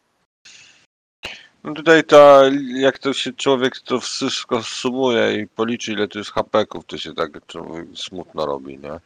No 1.66 1.74
tutaj 1.74 2.04
ta, 2.04 2.42
jak 2.76 3.00
to 3.00 3.14
się 3.14 3.34
człowiek 3.34 3.80
to 3.80 4.00
wszystko 4.00 4.64
sumuje 4.64 5.42
i 5.42 5.48
policzy 5.48 5.92
ile 5.92 6.08
to 6.08 6.20
jest 6.20 6.32
hapeków, 6.32 6.86
to 6.86 6.98
się 6.98 7.14
tak 7.14 7.32
smutno 7.96 8.46
robi, 8.46 8.78
nie? 8.78 9.00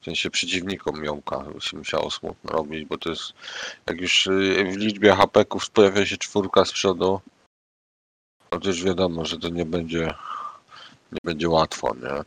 W 0.00 0.04
sensie 0.04 0.30
przeciwnikom 0.30 1.04
jąka 1.04 1.44
się 1.60 1.76
musiało 1.76 2.10
smutno 2.10 2.52
robić, 2.52 2.84
bo 2.84 2.98
to 2.98 3.10
jest, 3.10 3.32
jak 3.86 4.00
już 4.00 4.26
y, 4.26 4.70
w 4.72 4.76
liczbie 4.76 5.12
hapeków 5.12 5.70
pojawia 5.70 6.06
się 6.06 6.16
czwórka 6.16 6.64
z 6.64 6.72
przodu, 6.72 7.20
to 8.50 8.68
już 8.68 8.82
wiadomo, 8.82 9.24
że 9.24 9.38
to 9.38 9.48
nie 9.48 9.64
będzie, 9.64 10.14
nie 11.12 11.18
będzie 11.24 11.48
łatwo, 11.48 11.94
nie? 11.94 12.22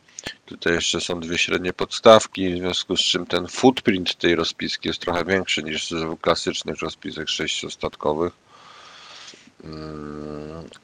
Tutaj 0.46 0.74
jeszcze 0.74 1.02
są 1.02 1.20
dwie 1.20 1.38
średnie 1.38 1.74
podstawki, 1.74 2.54
w 2.54 2.58
związku 2.58 2.98
z 2.98 3.02
czym 3.02 3.26
ten 3.26 3.48
footprint 3.48 4.16
tej 4.16 4.36
rozpiski 4.36 4.88
jest 4.88 5.00
trochę 5.00 5.26
większy 5.26 5.64
niż 5.64 5.92
w 5.92 6.18
klasycznych 6.22 6.80
rozpisek 6.80 7.30
sześciostatkowych. 7.30 8.47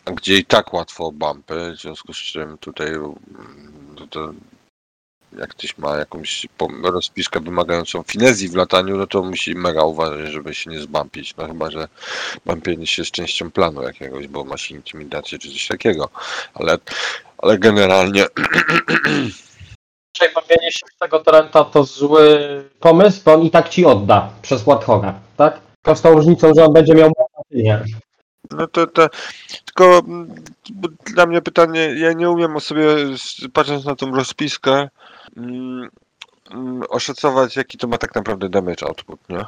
Gdzie 0.06 0.38
i 0.38 0.46
tak 0.46 0.74
łatwo 0.74 1.06
o 1.06 1.12
bumpy, 1.12 1.74
w 1.78 1.82
związku 1.82 2.14
z 2.14 2.18
czym 2.18 2.58
tutaj 2.58 2.88
mm, 2.88 3.14
to, 3.98 4.08
to 4.08 4.34
jak 5.38 5.50
ktoś 5.50 5.78
ma 5.78 5.98
jakąś 5.98 6.48
rozpiskę 6.84 7.40
wymagającą 7.40 8.04
finezji 8.04 8.50
w 8.50 8.56
lataniu, 8.56 8.98
no 8.98 9.08
to 9.08 9.24
musi 9.24 9.56
mega 9.56 9.84
uważać, 9.84 10.32
żeby 10.32 10.54
się 10.54 10.70
nie 10.70 10.80
zbampić, 10.80 11.36
no 11.36 11.48
chyba, 11.48 11.72
że 11.72 11.88
bampienie 12.46 12.88
się 12.88 13.06
z 13.06 13.12
częścią 13.12 13.52
planu 13.52 13.82
jakiegoś, 13.82 14.28
bo 14.28 14.44
ma 14.44 14.58
się 14.58 14.76
intimidację 14.76 15.40
czy 15.40 15.52
coś 15.52 15.68
takiego, 15.68 16.10
ale, 16.54 16.78
ale 17.38 17.58
generalnie 17.58 18.26
bawienie 20.36 20.72
się 20.72 20.86
w 20.96 21.00
tego 21.00 21.20
torrenta 21.20 21.64
to 21.64 21.84
zły 21.84 22.40
pomysł, 22.80 23.22
bo 23.26 23.34
on 23.34 23.42
i 23.42 23.52
tak 23.52 23.70
ci 23.70 23.86
odda 23.86 24.30
przez 24.42 24.64
Warthoga, 24.64 25.20
tak? 25.38 25.60
Tylko 25.84 25.96
z 25.96 26.02
tą 26.02 26.14
różnicą, 26.14 26.52
że 26.58 26.66
on 26.66 26.74
będzie 26.74 26.96
miał 26.96 27.12
nie. 27.52 27.84
No 28.52 28.68
to, 28.68 28.88
to 28.88 29.10
tylko 29.66 30.00
mm, 30.00 30.36
dla 31.16 31.26
mnie 31.26 31.42
pytanie, 31.42 31.96
ja 31.98 32.14
nie 32.14 32.30
umiem 32.30 32.56
o 32.56 32.60
sobie, 32.60 32.86
patrząc 33.54 33.86
na 33.86 33.96
tą 33.96 34.16
rozpiskę, 34.16 34.90
mm, 35.38 35.90
mm, 36.52 36.84
oszacować 36.90 37.56
jaki 37.56 37.78
to 37.78 37.88
ma 37.88 37.98
tak 37.98 38.16
naprawdę 38.16 38.50
damage 38.50 38.86
output, 38.86 39.30
nie? 39.30 39.46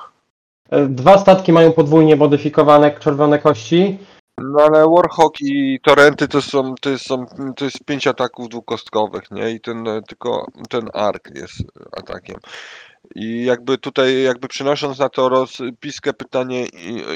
E, 0.69 0.87
Dwa 0.87 1.17
statki 1.17 1.53
mają 1.53 1.71
podwójnie 1.71 2.15
modyfikowane 2.15 2.99
czerwone 2.99 3.39
kości. 3.39 3.97
No 4.37 4.61
ale 4.63 4.89
Warhawk 4.89 5.41
i 5.41 5.79
Torrenty 5.83 6.27
to 6.27 6.41
są, 6.41 6.75
to 6.81 6.99
są, 6.99 7.25
to 7.55 7.65
jest 7.65 7.85
pięć 7.85 8.07
ataków 8.07 8.49
dwukostkowych, 8.49 9.31
nie? 9.31 9.51
I 9.51 9.61
ten, 9.61 9.87
e, 9.87 10.01
tylko 10.01 10.47
ten 10.69 10.89
ark 10.93 11.29
jest 11.35 11.63
atakiem. 11.91 12.37
I 13.15 13.45
jakby 13.45 13.77
tutaj, 13.77 14.23
jakby 14.23 14.47
przynosząc 14.47 14.99
na 14.99 15.09
to 15.09 15.29
rozpiskę 15.29 16.13
pytanie 16.13 16.65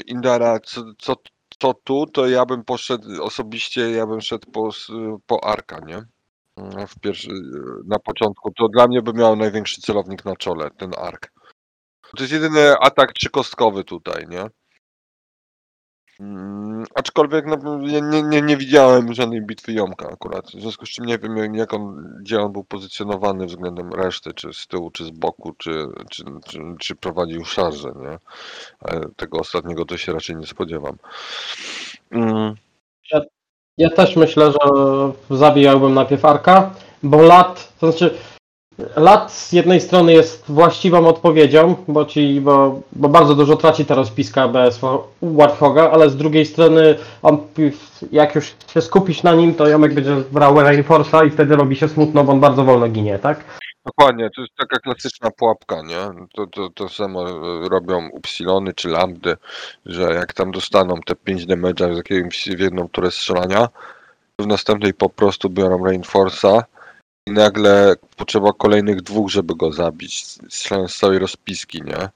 Indara, 0.06 0.58
co, 0.64 0.82
co, 0.98 1.16
co 1.60 1.74
tu, 1.74 2.06
to 2.06 2.28
ja 2.28 2.46
bym 2.46 2.64
poszedł 2.64 3.22
osobiście, 3.22 3.90
ja 3.90 4.06
bym 4.06 4.20
szedł 4.20 4.50
po, 4.50 4.70
po 5.26 5.44
arka, 5.44 5.80
nie? 5.86 6.02
Mm, 6.56 6.86
W 6.86 7.00
pierwszy, 7.00 7.28
na 7.86 7.98
początku. 7.98 8.50
To 8.58 8.68
dla 8.68 8.86
mnie 8.86 9.02
by 9.02 9.12
miał 9.12 9.36
największy 9.36 9.80
celownik 9.80 10.24
na 10.24 10.36
czole, 10.36 10.70
ten 10.78 10.90
ark. 10.98 11.32
To 12.16 12.22
jest 12.22 12.32
jedyny 12.32 12.74
atak 12.80 13.12
trzykostkowy 13.12 13.84
tutaj, 13.84 14.26
nie? 14.28 14.46
Mm, 16.20 16.84
aczkolwiek 16.94 17.46
no, 17.46 17.78
nie, 17.78 18.22
nie, 18.22 18.42
nie, 18.42 18.56
widziałem 18.56 19.14
żadnej 19.14 19.42
bitwy 19.42 19.72
Jomka 19.72 20.08
akurat, 20.08 20.46
w 20.46 20.60
związku 20.60 20.86
z 20.86 20.88
czym 20.88 21.04
nie 21.04 21.18
wiem 21.18 21.54
jak 21.54 21.74
on, 21.74 22.14
gdzie 22.20 22.40
on 22.40 22.52
był 22.52 22.64
pozycjonowany 22.64 23.46
względem 23.46 23.92
reszty, 23.92 24.34
czy 24.34 24.52
z 24.52 24.66
tyłu, 24.66 24.90
czy 24.90 25.04
z 25.04 25.10
boku, 25.10 25.52
czy, 25.58 25.86
czy, 26.10 26.24
czy, 26.46 26.58
czy 26.78 26.94
prowadził 26.94 27.44
szarże, 27.44 27.92
nie? 27.96 28.18
Tego 29.16 29.38
ostatniego 29.38 29.84
to 29.84 29.96
się 29.96 30.12
raczej 30.12 30.36
nie 30.36 30.46
spodziewam. 30.46 30.96
Mm, 32.10 32.54
Ja 33.78 33.90
też 33.90 34.16
myślę, 34.16 34.52
że 34.52 34.58
zabijałbym 35.36 35.94
najpierw 35.94 36.24
Arka, 36.24 36.74
bo 37.02 37.22
lat, 37.22 37.72
to 37.78 37.92
znaczy 37.92 38.18
lat 38.96 39.32
z 39.32 39.52
jednej 39.52 39.80
strony 39.80 40.12
jest 40.12 40.44
właściwą 40.48 41.08
odpowiedzią, 41.08 41.76
bo 41.88 42.04
ci, 42.04 42.40
bo, 42.40 42.80
bo 42.92 43.08
bardzo 43.08 43.34
dużo 43.34 43.56
traci 43.56 43.84
ta 43.84 43.94
rozpiska 43.94 44.48
bez 44.48 44.80
Warthoga, 45.22 45.90
ale 45.90 46.10
z 46.10 46.16
drugiej 46.16 46.46
strony 46.46 46.96
on, 47.22 47.38
jak 48.12 48.34
już 48.34 48.54
się 48.74 48.82
skupisz 48.82 49.22
na 49.22 49.34
nim, 49.34 49.54
to 49.54 49.68
Jomek 49.68 49.94
będzie 49.94 50.16
brał 50.32 50.54
Reinforce'a 50.54 51.26
i 51.26 51.30
wtedy 51.30 51.56
robi 51.56 51.76
się 51.76 51.88
smutno, 51.88 52.24
bo 52.24 52.32
on 52.32 52.40
bardzo 52.40 52.64
wolno 52.64 52.88
ginie, 52.88 53.18
tak? 53.18 53.44
Dokładnie, 53.86 54.30
to 54.36 54.42
jest 54.42 54.54
taka 54.56 54.78
klasyczna 54.78 55.30
pułapka, 55.30 55.82
nie? 55.82 56.26
To, 56.34 56.46
to, 56.46 56.68
to 56.74 56.88
samo 56.88 57.24
robią 57.68 58.08
upsilony 58.12 58.72
czy 58.72 58.88
lambdy, 58.88 59.36
że 59.86 60.02
jak 60.02 60.32
tam 60.32 60.50
dostaną 60.50 60.94
te 61.06 61.14
5 61.14 61.46
damage'a 61.46 61.94
z 61.94 61.96
jakimś 61.96 62.48
w 62.48 62.60
jedną 62.60 62.88
turę 62.88 63.10
strzelania, 63.10 63.68
w 64.38 64.46
następnej 64.46 64.94
po 64.94 65.08
prostu 65.08 65.50
biorą 65.50 65.78
Reinforce'a 65.78 66.62
i 67.30 67.32
nagle 67.32 67.94
potrzeba 68.16 68.52
kolejnych 68.52 69.02
dwóch, 69.02 69.30
żeby 69.30 69.54
go 69.56 69.72
zabić, 69.72 70.24
strzelając 70.48 70.92
z 70.92 70.98
całej 70.98 71.18
rozpiski, 71.18 71.82
nie? 71.82 72.08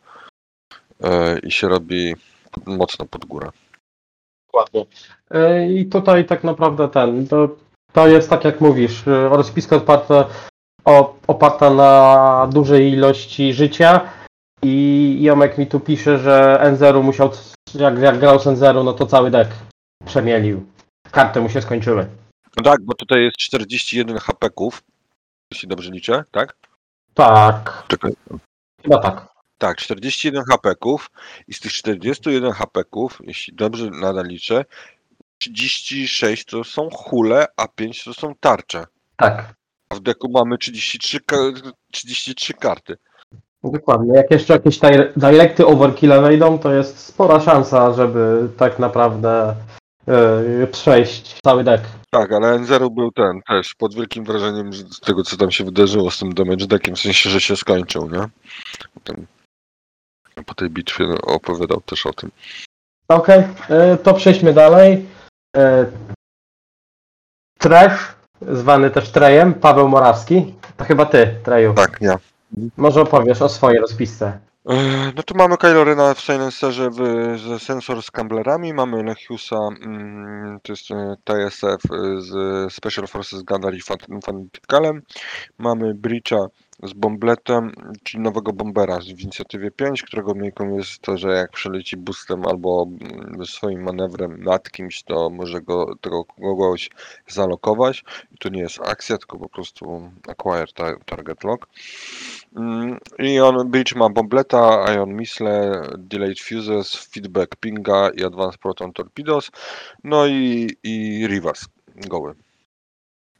E, 1.11 1.39
I 1.39 1.51
się 1.51 1.69
robi 1.69 2.15
mocno 2.67 3.07
pod 3.07 3.25
górę. 3.25 3.51
Dokładnie. 4.47 4.87
E, 5.31 5.73
I 5.73 5.87
tutaj 5.87 6.27
tak 6.27 6.45
naprawdę 6.45 6.89
ten, 6.89 7.29
to, 7.29 7.49
to 7.93 8.09
jest 8.09 8.31
tak 8.31 8.45
jak 8.45 8.61
mówisz, 8.61 9.09
e, 9.09 9.29
rozpiska 9.29 9.77
oparta, 9.77 10.29
oparta 11.27 11.71
na 11.71 12.49
dużej 12.53 12.93
ilości 12.93 13.53
życia 13.53 14.01
i 14.63 15.19
Jomek 15.21 15.59
mi 15.59 15.67
tu 15.67 15.81
pisze, 15.81 16.19
że 16.19 16.61
N0 16.63 17.03
musiał, 17.03 17.31
jak, 17.75 17.99
jak 17.99 18.19
grał 18.19 18.41
z 18.41 18.45
N0, 18.45 18.85
no 18.85 18.93
to 18.93 19.07
cały 19.07 19.31
deck 19.31 19.53
przemielił. 20.07 20.67
Karty 21.11 21.41
mu 21.41 21.49
się 21.49 21.63
skończyły. 21.63 22.07
No 22.57 22.65
tak, 22.65 22.83
bo 22.83 22.95
tutaj 22.95 23.23
jest 23.23 23.37
41 23.37 24.19
HP-ków, 24.19 24.83
jeśli 25.55 25.69
dobrze 25.69 25.91
liczę, 25.91 26.25
tak? 26.31 26.57
Tak, 27.15 27.85
Czekaj. 27.89 28.13
chyba 28.83 28.99
tak. 28.99 29.27
Tak, 29.59 29.77
41 29.79 30.43
HP-ków 30.45 31.11
i 31.49 31.55
z 31.55 31.61
tych 31.61 31.73
41 31.73 32.53
HP-ków, 32.53 33.21
jeśli 33.25 33.55
dobrze 33.55 33.91
nadal 33.91 34.27
liczę, 34.27 34.65
36 35.39 36.45
to 36.45 36.65
są 36.65 36.89
hule, 36.91 37.47
a 37.57 37.69
5 37.69 38.05
to 38.05 38.15
są 38.15 38.35
tarcze. 38.41 38.87
Tak, 39.17 39.55
A 39.89 39.95
w 39.95 40.01
deku 40.01 40.29
mamy 40.31 40.59
33, 40.59 41.21
ka 41.21 41.37
33 41.93 42.55
karty. 42.55 42.97
dokładnie. 43.65 44.15
Jak 44.15 44.31
jeszcze 44.31 44.53
jakieś 44.53 44.79
dire- 44.79 45.13
directy 45.17 45.67
overkilla 45.67 46.21
wejdą, 46.21 46.59
to 46.59 46.73
jest 46.73 46.99
spora 46.99 47.41
szansa, 47.41 47.93
żeby 47.93 48.49
tak 48.59 48.79
naprawdę 48.79 49.55
e, 50.09 50.67
przejść 50.67 51.41
cały 51.45 51.65
deck. 51.65 51.85
Tak, 52.11 52.33
ale 52.33 52.59
N0 52.59 52.95
był 52.95 53.13
ten 53.13 53.41
też 53.49 53.75
pod 53.75 53.95
wielkim 53.95 54.25
wrażeniem 54.25 54.73
z 54.73 55.01
tego, 55.01 55.23
co 55.23 55.37
tam 55.37 55.51
się 55.51 55.65
wydarzyło 55.65 56.11
z 56.11 56.19
tym 56.19 56.35
damage 56.35 56.67
deckiem, 56.67 56.97
w 56.97 57.01
sensie, 57.01 57.31
że 57.31 57.41
się 57.41 57.57
skończył, 57.57 58.11
nie? 58.11 58.29
Potem, 58.95 59.27
po 60.47 60.55
tej 60.55 60.71
bitwie 60.71 61.05
opowiadał 61.23 61.81
też 61.81 62.07
o 62.07 62.13
tym. 62.13 62.31
Okej, 63.09 63.43
e, 63.69 63.97
to 63.97 64.15
przejdźmy 64.15 64.53
dalej. 64.53 65.07
E, 65.57 65.87
Trash, 67.59 68.15
zwany 68.43 68.91
też 68.91 69.11
Trejem, 69.11 69.55
Paweł 69.55 69.89
Morawski. 69.89 70.55
To 70.77 70.85
chyba 70.85 71.07
ty, 71.07 71.35
Treju. 71.45 71.75
Tak, 71.75 71.99
ja. 72.01 72.19
Może 72.77 73.01
opowiesz 73.01 73.43
o 73.43 73.49
swojej 73.49 73.81
rozpisce. 73.81 74.39
E, 74.69 75.13
No 75.17 75.23
tu 75.23 75.35
mamy 75.37 75.57
Kylo 75.57 76.15
w 76.15 76.21
Silencerze 76.21 76.91
w, 76.91 76.97
z 77.39 77.63
sensor 77.63 78.03
z 78.03 78.11
Gamblerami, 78.11 78.73
mamy 78.73 79.03
Lechiusa, 79.03 79.57
mm, 79.57 80.59
to 80.63 80.73
jest 80.73 80.91
e, 80.91 81.17
TSF 81.25 81.83
z 82.19 82.33
Special 82.73 83.07
Forces 83.07 83.43
Gundam 83.43 83.75
i 83.75 83.81
Fan- 83.81 84.21
Fanaticalem, 84.25 85.03
mamy 85.59 85.95
Breacha 85.95 86.47
z 86.83 86.93
bombletem, 86.93 87.73
czyli 88.03 88.23
nowego 88.23 88.53
bombera 88.53 88.99
w 88.99 89.21
inicjatywie 89.21 89.71
5, 89.71 90.03
którego 90.03 90.35
myjką 90.35 90.77
jest 90.77 90.99
to, 90.99 91.19
że 91.19 91.29
jak 91.29 91.51
przeleci 91.51 91.97
boostem 91.97 92.47
albo 92.47 92.87
mm, 93.01 93.47
swoim 93.47 93.83
manewrem 93.83 94.45
nad 94.45 94.71
kimś, 94.71 95.03
to 95.03 95.31
może 95.31 95.63
go, 95.63 95.97
tego 96.01 96.25
kogoś 96.25 96.91
zalokować. 97.29 98.05
I 98.33 98.39
to 98.39 98.49
nie 98.49 98.61
jest 98.61 98.81
akcja, 98.81 99.19
tylko 99.19 99.39
po 99.39 99.49
prostu 99.49 100.11
acquire 100.29 100.73
ta, 100.75 100.97
target 101.05 101.45
lock. 101.45 101.67
Mm, 102.57 102.99
I 103.19 103.41
on 103.41 103.71
Breach 103.71 103.97
ma 103.97 104.09
bombleta, 104.09 104.93
Ion 104.95 105.15
Missile, 105.15 105.83
Delayed 105.99 106.41
Fuses, 106.41 106.95
Feedback 106.95 107.57
Pinga 107.57 108.11
i 108.11 108.25
Advanced 108.25 108.61
Proton 108.61 108.93
Torpedoes, 108.93 109.51
no 110.05 110.27
i, 110.27 110.71
i 110.83 111.27
Rivas 111.27 111.69
goły. 111.97 112.35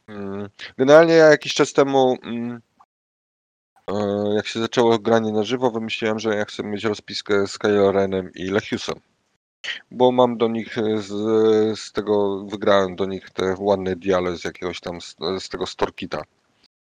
Mm, 0.07 0.49
Generalnie 0.77 1.13
ja 1.13 1.25
jakiś 1.25 1.53
czas 1.53 1.73
temu, 1.73 2.17
jak 4.35 4.47
się 4.47 4.59
zaczęło 4.59 4.99
granie 4.99 5.31
na 5.31 5.43
żywo, 5.43 5.71
wymyśliłem, 5.71 6.19
że 6.19 6.35
ja 6.35 6.45
chcę 6.45 6.63
mieć 6.63 6.83
rozpiskę 6.83 7.47
z 7.47 7.57
Kylo 7.57 7.91
Renem 7.91 8.33
i 8.33 8.43
Lechiusem. 8.43 8.95
Bo 9.91 10.11
mam 10.11 10.37
do 10.37 10.47
nich 10.47 10.77
e, 10.77 10.97
z, 10.97 11.09
z 11.79 11.91
tego, 11.91 12.45
wygrałem 12.45 12.95
do 12.95 13.05
nich 13.05 13.29
te 13.29 13.55
ładne 13.59 13.95
diale 13.95 14.37
z 14.37 14.43
jakiegoś 14.43 14.79
tam, 14.79 15.01
z, 15.01 15.15
z 15.39 15.49
tego 15.49 15.65
Storkita. 15.65 16.21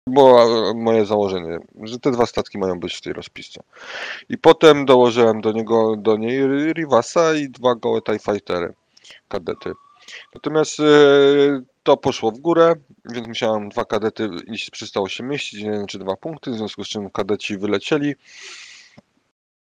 Było 0.09 0.42
e, 0.70 0.75
moje 0.75 1.07
założenie, 1.07 1.59
że 1.83 1.99
te 1.99 2.11
dwa 2.11 2.27
statki 2.27 2.59
mają 2.59 2.81
być 2.81 2.94
w 2.94 3.01
tej 3.01 3.12
rozpisce. 3.12 3.62
I 4.29 4.38
potem 4.38 4.87
dołożyłem 4.87 5.40
do 5.40 5.53
niego, 5.53 5.96
do 5.96 6.16
niej 6.16 6.40
Rivasa 6.72 7.35
i 7.35 7.49
dwa 7.49 7.75
gołe 7.75 8.03
TIE 8.03 8.18
Fightery, 8.18 8.75
kadety. 9.29 9.72
Natomiast 10.35 10.81
e, 10.81 10.85
to 11.83 11.97
poszło 11.97 12.33
w 12.33 12.38
górę, 12.38 12.75
więc 13.05 13.29
musiałem 13.29 13.69
dwa 13.69 13.85
kadety, 13.85 14.29
i 14.47 14.71
przestało 14.71 15.09
się 15.09 15.25
mieścić, 15.25 15.61
jeden 15.61 15.87
czy 15.87 15.99
dwa 15.99 16.16
punkty, 16.16 16.51
w 16.51 16.55
związku 16.55 16.85
z 16.85 16.88
czym 16.88 17.11
kadeci 17.11 17.59
wylecieli. 17.59 18.14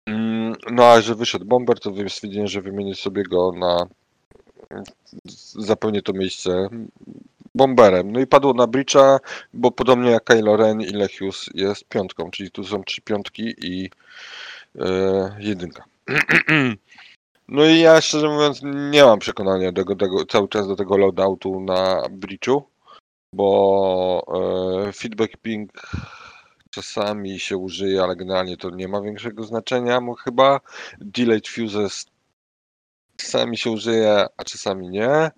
Mm, 0.06 0.54
No 0.70 0.84
a 0.84 1.00
że 1.00 1.14
wyszedł 1.14 1.44
bomber, 1.44 1.80
to 1.80 1.92
stwierdziłem, 2.08 2.46
że 2.46 2.60
wymienię 2.60 2.94
sobie 2.94 3.22
go 3.22 3.52
na 3.52 3.86
zapełnię 5.58 6.02
to 6.02 6.12
miejsce 6.12 6.68
bomberem. 7.54 8.12
No 8.12 8.20
i 8.20 8.26
padło 8.26 8.54
na 8.54 8.66
Breacha, 8.66 9.18
bo 9.54 9.70
podobnie 9.70 10.10
jak 10.10 10.24
Kylo 10.24 10.56
Ren 10.56 10.80
i 10.80 10.90
Lechius 10.90 11.50
jest 11.54 11.84
piątką, 11.84 12.30
czyli 12.30 12.50
tu 12.50 12.64
są 12.64 12.84
trzy 12.84 13.02
piątki 13.02 13.54
i 13.58 13.90
e, 14.78 15.36
jedynka. 15.38 15.84
No 17.48 17.64
i 17.64 17.80
ja 17.80 18.00
szczerze 18.00 18.28
mówiąc 18.28 18.60
nie 18.90 19.04
mam 19.04 19.18
przekonania 19.18 19.72
do 19.72 19.96
tego, 19.96 20.26
cały 20.26 20.48
czas 20.48 20.68
do 20.68 20.76
tego 20.76 20.96
loadoutu 20.96 21.60
na 21.60 22.02
Breachu, 22.10 22.64
bo 23.34 24.22
e, 24.88 24.92
feedback 24.92 25.36
ping 25.36 25.72
czasami 26.70 27.40
się 27.40 27.56
użyje, 27.56 28.02
ale 28.02 28.16
generalnie 28.16 28.56
to 28.56 28.70
nie 28.70 28.88
ma 28.88 29.00
większego 29.00 29.44
znaczenia, 29.44 30.00
bo 30.00 30.14
chyba 30.14 30.60
delayed 31.00 31.48
fuses 31.48 32.06
czasami 33.16 33.58
się 33.58 33.70
użyje, 33.70 34.26
a 34.36 34.44
czasami 34.44 34.88
nie. 34.88 35.30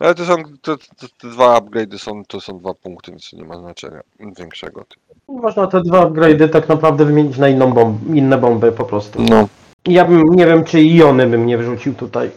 No 0.00 0.06
ale 0.06 0.14
to 0.14 0.24
są, 0.24 0.36
to, 0.62 0.76
to, 0.76 1.08
te 1.20 1.28
dwa 1.28 1.60
upgrade'y 1.60 1.98
są, 1.98 2.24
to 2.24 2.40
są 2.40 2.58
dwa 2.58 2.74
punkty, 2.74 3.10
więc 3.10 3.32
nie 3.32 3.44
ma 3.44 3.58
znaczenia 3.58 4.00
większego. 4.38 4.84
Można 5.28 5.66
te 5.66 5.80
dwa 5.80 6.06
upgrade'y 6.06 6.48
tak 6.48 6.68
naprawdę 6.68 7.04
wymienić 7.04 7.38
na 7.38 7.48
inną 7.48 7.72
bomb, 7.72 8.14
inne 8.14 8.38
bomby 8.38 8.72
po 8.72 8.84
prostu. 8.84 9.22
No, 9.22 9.48
Ja 9.86 10.04
bym, 10.04 10.22
nie 10.34 10.46
wiem 10.46 10.64
czy 10.64 10.80
iony 10.82 11.26
bym 11.26 11.46
nie 11.46 11.58
wrzucił 11.58 11.94
tutaj. 11.94 12.30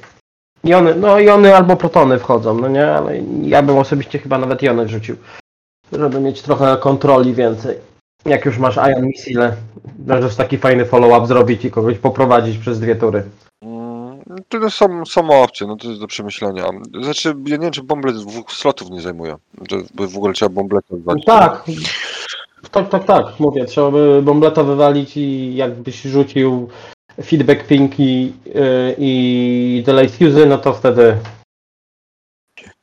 Jony, 0.63 0.95
no 0.95 1.19
jony 1.19 1.55
albo 1.55 1.75
protony 1.75 2.19
wchodzą, 2.19 2.53
no 2.53 2.67
nie, 2.67 2.91
ale 2.91 3.17
ja 3.41 3.61
bym 3.63 3.77
osobiście 3.77 4.19
chyba 4.19 4.37
nawet 4.37 4.61
jony 4.61 4.85
wrzucił. 4.85 5.15
Żeby 5.91 6.19
mieć 6.19 6.41
trochę 6.41 6.77
kontroli 6.77 7.33
więcej. 7.33 7.77
Jak 8.25 8.45
już 8.45 8.57
masz 8.57 8.75
Ion 8.75 9.05
Missile, 9.05 9.55
możesz 10.07 10.35
taki 10.35 10.57
fajny 10.57 10.85
follow-up 10.85 11.27
zrobić 11.27 11.65
i 11.65 11.71
kogoś 11.71 11.97
poprowadzić 11.97 12.57
przez 12.57 12.79
dwie 12.79 12.95
tury. 12.95 13.23
Mm, 13.61 14.19
To 14.49 14.69
są, 14.69 15.05
są 15.05 15.41
opcje, 15.43 15.67
no 15.67 15.75
to 15.75 15.87
jest 15.87 15.99
do 16.01 16.07
przemyślenia. 16.07 16.69
Znaczy, 17.03 17.29
ja 17.47 17.55
nie 17.57 17.63
wiem, 17.63 17.71
czy 17.71 17.83
bomblet 17.83 18.15
dwóch 18.17 18.51
slotów 18.51 18.89
nie 18.89 19.01
zajmuje. 19.01 19.35
By 19.95 20.07
w 20.07 20.17
ogóle 20.17 20.33
trzeba 20.33 20.49
bomblet 20.49 20.85
wywalić. 20.89 21.25
Tak, 21.25 21.63
tak, 22.71 22.89
tak, 22.89 23.03
tak, 23.03 23.25
mówię, 23.39 23.65
trzeba 23.65 23.91
by 23.91 24.21
bombleta 24.21 24.63
wywalić 24.63 25.17
i 25.17 25.55
jakbyś 25.55 26.01
rzucił 26.01 26.69
feedback 27.23 27.67
ping 27.67 27.99
i, 27.99 28.33
yy, 28.45 28.95
i 28.97 29.83
delay 29.85 30.09
fuse, 30.09 30.45
no 30.45 30.57
to 30.57 30.73
wtedy 30.73 31.17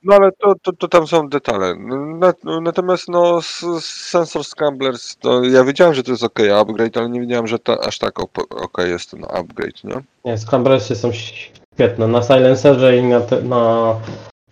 No 0.07 0.15
ale 0.15 0.33
to, 0.33 0.55
to, 0.63 0.73
to 0.73 0.89
tam 0.89 1.07
są 1.07 1.29
detale. 1.29 1.75
Na, 2.19 2.33
natomiast 2.61 3.09
no 3.09 3.41
Sensor 3.81 4.45
Scramblers, 4.45 5.17
to 5.17 5.45
ja 5.45 5.65
wiedziałem, 5.65 5.95
że 5.95 6.03
to 6.03 6.11
jest 6.11 6.23
ok 6.23 6.41
upgrade, 6.61 6.97
ale 6.97 7.09
nie 7.09 7.21
wiedziałem, 7.21 7.47
że 7.47 7.59
to 7.59 7.85
aż 7.85 7.99
tak 7.99 8.21
ok, 8.21 8.79
jest 8.79 9.11
ten 9.11 9.25
upgrade, 9.25 9.85
nie? 9.85 9.95
nie, 10.25 10.39
Scramblersy 10.39 10.97
są 10.97 11.13
świetne 11.13 12.09
na 12.09 12.23
Silencerze 12.23 12.97
i 12.97 13.03
na, 13.03 13.21
te, 13.21 13.43
na 13.43 13.95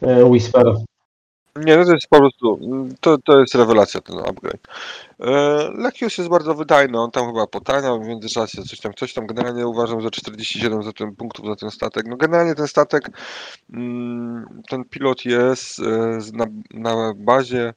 yy, 0.02 0.24
Whisper. 0.24 0.64
Nie, 1.56 1.76
no 1.76 1.84
to 1.84 1.94
jest 1.94 2.06
po 2.06 2.18
prostu, 2.18 2.58
to, 3.00 3.18
to 3.18 3.40
jest 3.40 3.54
rewelacja 3.54 4.00
ten 4.00 4.18
upgrade. 4.18 4.68
E, 5.20 5.30
Lechius 5.74 6.18
jest 6.18 6.30
bardzo 6.30 6.54
wydajny, 6.54 7.00
on 7.00 7.10
tam 7.10 7.26
chyba 7.26 7.46
potaniał 7.46 8.02
w 8.02 8.06
międzyczasie, 8.06 8.62
coś 8.62 8.80
tam, 8.80 8.94
coś 8.94 9.14
tam. 9.14 9.26
Generalnie 9.26 9.66
uważam, 9.66 10.00
że 10.00 10.10
47 10.10 10.82
za 10.82 10.92
ten 10.92 11.16
punktów 11.16 11.46
za 11.46 11.56
ten 11.56 11.70
statek. 11.70 12.06
No 12.06 12.16
generalnie 12.16 12.54
ten 12.54 12.68
statek, 12.68 13.10
mm, 13.72 14.62
ten 14.68 14.84
pilot 14.84 15.24
jest 15.24 15.78
e, 15.80 16.18
na, 16.32 16.46
na 16.70 17.12
bazie 17.16 17.74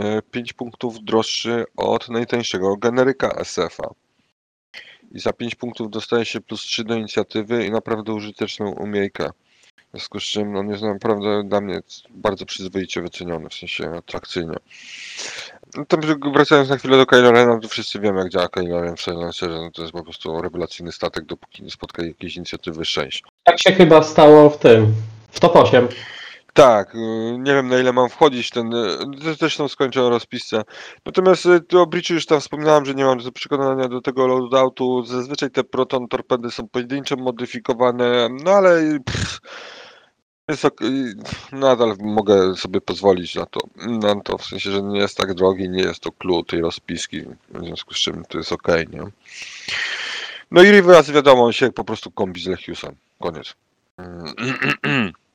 e, 0.00 0.22
5 0.22 0.52
punktów 0.52 1.04
droższy 1.04 1.64
od 1.76 2.08
najtańszego 2.08 2.76
generyka 2.76 3.28
SF-a. 3.28 3.90
I 5.12 5.20
za 5.20 5.32
5 5.32 5.54
punktów 5.54 5.90
dostaje 5.90 6.24
się 6.24 6.40
plus 6.40 6.60
3 6.60 6.84
do 6.84 6.94
inicjatywy 6.94 7.66
i 7.66 7.70
naprawdę 7.70 8.12
użyteczną 8.12 8.72
umiejkę. 8.72 9.30
W 9.76 9.90
związku 9.98 10.20
z 10.20 10.22
czym 10.22 10.56
on 10.56 10.68
jest 10.68 10.82
naprawdę 10.82 11.44
dla 11.44 11.60
mnie 11.60 11.80
bardzo 12.10 12.46
przyzwoicie 12.46 13.02
wyceniony, 13.02 13.48
w 13.48 13.54
sensie 13.54 13.90
atrakcyjnie. 13.90 14.56
No 15.76 15.84
to 15.84 15.96
wracając 16.34 16.68
na 16.68 16.76
chwilę 16.76 16.96
do 16.96 17.06
Kylo 17.06 17.32
Rena, 17.32 17.58
to 17.60 17.68
wszyscy 17.68 18.00
wiemy 18.00 18.18
jak 18.18 18.28
działa 18.28 18.48
Kylo 18.48 18.80
Ren 18.80 18.96
w 18.96 19.00
Silencerze, 19.00 19.54
no 19.54 19.70
to 19.70 19.82
jest 19.82 19.92
po 19.92 20.02
prostu 20.02 20.42
rewelacyjny 20.42 20.92
statek, 20.92 21.24
dopóki 21.24 21.62
nie 21.62 21.70
spotka 21.70 22.04
jakiejś 22.04 22.36
inicjatywy 22.36 22.84
6. 22.84 23.22
Tak 23.44 23.60
się 23.60 23.72
chyba 23.72 24.02
stało 24.02 24.50
w 24.50 24.58
tym, 24.58 24.94
w 25.30 25.40
top 25.40 25.56
8. 25.56 25.88
Tak, 26.56 26.94
y, 26.94 26.98
nie 27.38 27.54
wiem 27.54 27.68
na 27.68 27.78
ile 27.78 27.92
mam 27.92 28.08
wchodzić 28.08 28.50
ten, 28.50 28.74
y, 28.74 28.98
zresztą 29.38 29.68
skończę 29.68 30.02
o 30.02 30.10
rozpisce. 30.10 30.64
Natomiast 31.06 31.46
y, 31.46 31.60
tu 31.60 31.82
o 31.82 31.88
już 32.10 32.26
tam 32.26 32.40
wspominałem, 32.40 32.84
że 32.84 32.94
nie 32.94 33.04
mam 33.04 33.18
do 33.18 33.32
przekonania 33.32 33.88
do 33.88 34.00
tego 34.00 34.26
loadoutu. 34.26 35.02
Zazwyczaj 35.02 35.50
te 35.50 35.64
proton 35.64 36.08
torpedy 36.08 36.50
są 36.50 36.68
pojedynczo 36.68 37.16
modyfikowane, 37.16 38.28
no 38.44 38.50
ale 38.50 39.00
pff, 39.04 39.40
jest 40.48 40.64
ok, 40.64 40.82
y, 40.82 41.14
nadal 41.52 41.96
mogę 42.00 42.54
sobie 42.54 42.80
pozwolić 42.80 43.34
na 43.34 43.46
to, 43.46 43.60
na 43.86 44.20
to, 44.20 44.38
w 44.38 44.44
sensie, 44.44 44.70
że 44.70 44.82
nie 44.82 44.98
jest 44.98 45.16
tak 45.16 45.34
drogi, 45.34 45.68
nie 45.68 45.82
jest 45.82 46.00
to 46.00 46.12
clue 46.12 46.44
tej 46.44 46.60
rozpiski, 46.60 47.22
w 47.50 47.64
związku 47.64 47.94
z 47.94 47.98
czym 47.98 48.24
to 48.28 48.38
jest 48.38 48.52
ok, 48.52 48.68
nie? 48.92 49.02
No 50.50 50.62
i 50.62 50.70
Rivers 50.70 51.10
wiadomo, 51.10 51.44
on 51.44 51.52
się 51.52 51.72
po 51.72 51.84
prostu 51.84 52.10
kombi 52.10 52.42
z 52.42 52.46
Lechiusem, 52.46 52.96
koniec. 53.20 53.54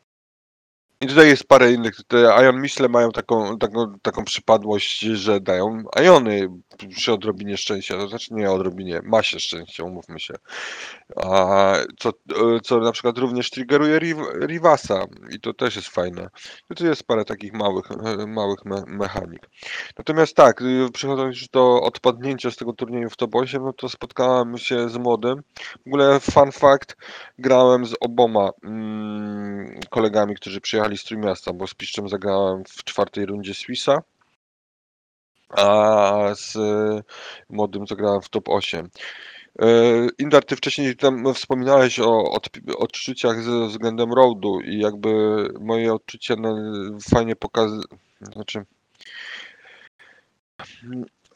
I 1.01 1.07
tutaj 1.07 1.27
jest 1.27 1.47
parę 1.47 1.71
innych. 1.71 1.95
Te 2.07 2.17
Ion 2.43 2.61
Missile 2.61 2.89
mają 2.89 3.11
taką, 3.11 3.57
taką, 3.57 3.99
taką 4.01 4.23
przypadłość, 4.23 4.99
że 4.99 5.39
dają 5.39 5.83
Iony 5.99 6.49
przy 6.95 7.13
odrobinie 7.13 7.57
szczęścia. 7.57 7.97
To 7.97 8.07
znaczy 8.07 8.33
nie 8.33 8.51
odrobinie, 8.51 9.01
masie 9.03 9.39
szczęścia, 9.39 9.83
umówmy 9.83 10.19
się. 10.19 10.33
A 11.15 11.73
co, 11.99 12.11
co 12.63 12.77
na 12.79 12.91
przykład 12.91 13.17
również 13.17 13.49
triggeruje 13.49 13.99
Riv- 13.99 14.45
Rivasa 14.47 15.05
i 15.31 15.39
to 15.39 15.53
też 15.53 15.75
jest 15.75 15.87
fajne. 15.87 16.29
I 16.69 16.75
tu 16.75 16.85
jest 16.85 17.03
parę 17.03 17.25
takich 17.25 17.53
małych, 17.53 17.85
małych 18.27 18.65
me 18.65 18.83
mechanik. 18.87 19.49
Natomiast 19.97 20.35
tak, 20.35 20.63
przechodząc 20.93 21.35
już 21.35 21.49
do 21.49 21.81
odpadnięcia 21.81 22.51
z 22.51 22.55
tego 22.55 22.73
turnieju 22.73 23.09
w 23.09 23.15
8, 23.33 23.63
no 23.63 23.73
to 23.73 23.89
spotkałem 23.89 24.57
się 24.57 24.89
z 24.89 24.97
młodym. 24.97 25.43
W 25.83 25.87
ogóle 25.87 26.19
fun 26.19 26.51
fact, 26.51 26.95
grałem 27.39 27.85
z 27.85 27.95
oboma 27.99 28.49
mm, 28.63 29.79
kolegami, 29.89 30.35
którzy 30.35 30.61
przyjechali 30.61 30.90
z 30.97 31.03
Trójmiasta, 31.03 31.53
bo 31.53 31.67
z 31.67 31.73
Piszczem 31.73 32.09
zagrałem 32.09 32.63
w 32.65 32.83
czwartej 32.83 33.25
rundzie 33.25 33.53
Swissa, 33.53 34.01
a 35.49 36.35
z 36.35 36.55
y, 36.55 37.03
młodym 37.49 37.87
zagrałem 37.87 38.21
w 38.21 38.29
top 38.29 38.49
8. 38.49 38.89
Y, 39.61 40.09
Indar, 40.17 40.45
ty 40.45 40.55
wcześniej 40.55 40.95
tam 40.95 41.33
wspominałeś 41.33 41.99
o 41.99 42.39
odczuciach 42.77 43.43
ze 43.43 43.67
względem 43.67 44.13
roadu 44.13 44.59
i 44.61 44.79
jakby 44.79 45.09
moje 45.59 45.93
odczucia 45.93 46.35
fajnie 47.09 47.35
pokazują, 47.35 47.81
znaczy 48.21 48.65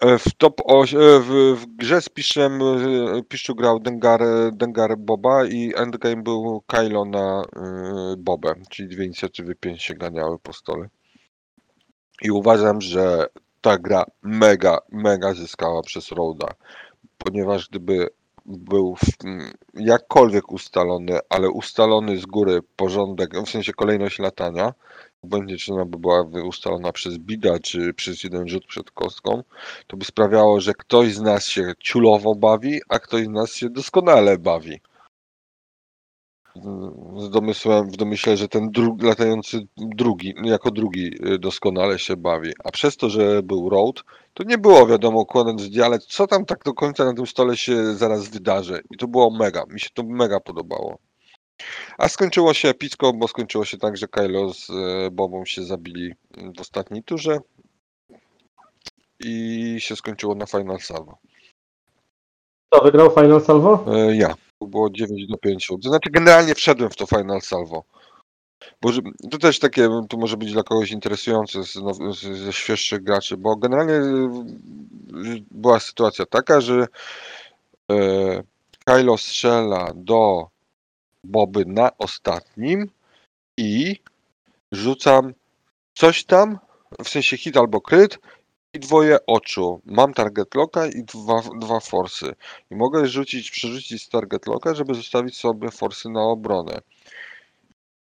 W 0.02 0.34
top 0.38 0.62
8, 0.66 1.00
w, 1.00 1.56
w 1.60 1.66
grze 1.66 2.02
z 2.02 2.10
Piszczem 2.10 2.62
e, 2.62 3.24
Piszczu 3.24 3.56
grał 3.56 3.80
Dengar, 3.80 4.22
Dengar 4.52 4.98
Boba 4.98 5.46
i 5.46 5.74
endgame 5.76 6.24
był 6.24 6.64
Kylo 6.68 7.06
na 7.06 7.44
y, 8.14 8.18
Bobę, 8.18 8.54
czyli 8.70 8.90
dwie 8.90 9.06
inicjatywy 9.06 9.56
5 9.56 9.84
się 9.84 9.94
ganiały 9.94 10.40
po 10.40 10.54
stole. 10.54 10.90
I 12.22 12.32
uważam, 12.32 12.82
że 12.82 13.28
ta 13.62 13.78
gra 13.78 14.06
mega, 14.22 14.78
mega 14.92 15.34
zyskała 15.34 15.82
przez 15.82 16.12
Roda, 16.12 16.48
ponieważ 17.18 17.70
gdyby 17.70 18.10
był 18.46 18.96
jakkolwiek 19.74 20.52
ustalony, 20.52 21.20
ale 21.30 21.50
ustalony 21.50 22.18
z 22.18 22.26
góry 22.26 22.62
porządek, 22.76 23.40
w 23.46 23.50
sensie 23.50 23.74
kolejność 23.74 24.20
latania, 24.20 24.74
obojętnie 25.26 25.58
czy 25.58 25.74
ona 25.74 25.86
by 25.86 25.98
była 25.98 26.22
ustalona 26.46 26.92
przez 26.92 27.18
bida, 27.18 27.60
czy 27.60 27.94
przez 27.94 28.24
jeden 28.24 28.48
rzut 28.48 28.66
przed 28.66 28.92
kostką, 28.92 29.44
to 29.88 29.98
by 29.98 30.06
sprawiało, 30.06 30.62
że 30.62 30.74
ktoś 30.74 31.14
z 31.14 31.22
nas 31.22 31.48
się 31.48 31.74
ciulowo 31.80 32.36
bawi, 32.36 32.80
a 32.90 33.00
ktoś 33.00 33.26
z 33.26 33.30
nas 33.30 33.54
się 33.54 33.70
doskonale 33.70 34.38
bawi. 34.38 34.80
Z 37.18 37.30
domysłem, 37.30 37.92
w 37.92 37.98
domyśle, 37.98 38.38
że 38.38 38.48
ten 38.48 38.72
dru, 38.72 38.98
latający 39.02 39.68
drugi, 39.78 40.34
jako 40.44 40.72
drugi 40.72 41.12
y, 41.34 41.40
doskonale 41.40 42.00
się 42.00 42.18
bawi. 42.18 42.54
A 42.64 42.72
przez 42.72 42.98
to, 42.98 43.10
że 43.10 43.44
był 43.44 43.70
road, 43.70 44.04
to 44.34 44.44
nie 44.44 44.58
było 44.58 44.88
wiadomo, 44.88 45.26
kładąc 45.26 45.64
w 45.64 45.70
dziale, 45.70 46.00
co 46.00 46.28
tam 46.28 46.46
tak 46.46 46.64
do 46.64 46.74
końca 46.74 47.06
na 47.06 47.14
tym 47.14 47.28
stole 47.28 47.58
się 47.58 47.96
zaraz 47.96 48.30
wydarzy. 48.30 48.82
I 48.92 48.98
to 48.98 49.08
było 49.08 49.38
mega. 49.38 49.64
Mi 49.70 49.80
się 49.80 49.90
to 49.94 50.04
mega 50.04 50.40
podobało. 50.40 50.98
A 51.98 52.10
skończyło 52.10 52.54
się 52.54 52.70
epicko, 52.70 53.14
bo 53.14 53.28
skończyło 53.28 53.66
się 53.66 53.78
tak, 53.78 53.98
że 53.98 54.08
Kylo 54.08 54.54
z 54.54 54.70
e, 54.70 55.12
Bobą 55.12 55.46
się 55.46 55.64
zabili 55.64 56.14
w 56.58 56.62
ostatniej 56.62 57.04
turze 57.04 57.38
i 59.20 59.76
się 59.80 59.96
skończyło 59.96 60.36
na 60.36 60.46
Final 60.46 60.80
Salvo. 60.80 61.18
Kto 62.70 62.84
wygrał 62.84 63.12
Final 63.12 63.42
Salvo? 63.42 63.86
E, 63.96 64.16
Ja. 64.16 64.36
To 64.60 64.68
było 64.68 64.90
9 64.90 65.28
do 65.28 65.38
5. 65.38 65.68
To 65.68 65.90
znaczy 65.90 66.10
generalnie 66.10 66.56
wszedłem 66.56 66.90
w 66.90 66.96
to 66.96 67.06
Final 67.06 67.42
Salvo. 67.42 67.84
Bo 68.82 68.92
to 69.32 69.38
też 69.38 69.60
takie, 69.60 69.90
to 70.10 70.18
może 70.18 70.38
być 70.38 70.54
dla 70.54 70.64
kogoś 70.64 70.92
interesujące 70.92 71.64
ze 72.44 72.54
świeższych 72.54 73.04
graczy, 73.04 73.38
bo 73.38 73.56
generalnie 73.56 73.94
e, 73.94 74.46
była 75.52 75.80
sytuacja 75.80 76.26
taka, 76.26 76.62
że 76.62 76.88
Kylo 78.86 79.18
strzela 79.18 79.92
do 79.96 80.48
Boby 81.26 81.66
na 81.66 81.98
ostatnim 81.98 82.90
i 83.58 84.00
rzucam 84.72 85.34
coś 85.94 86.24
tam, 86.24 86.60
w 87.04 87.10
sensie 87.10 87.38
hit 87.38 87.58
albo 87.58 87.82
kryt 87.82 88.20
i 88.74 88.80
dwoje 88.80 89.26
oczu. 89.26 89.82
Mam 89.86 90.14
target 90.14 90.56
locka 90.56 90.88
i 90.88 91.04
dwa, 91.04 91.42
dwa 91.60 91.80
forsy. 91.80 92.36
I 92.72 92.76
mogę 92.76 93.08
rzucić, 93.08 93.52
przerzucić 93.52 94.04
z 94.04 94.10
target 94.10 94.48
locka, 94.48 94.76
żeby 94.76 94.94
zostawić 94.94 95.38
sobie 95.38 95.72
forsy 95.72 96.10
na 96.10 96.22
obronę. 96.24 96.82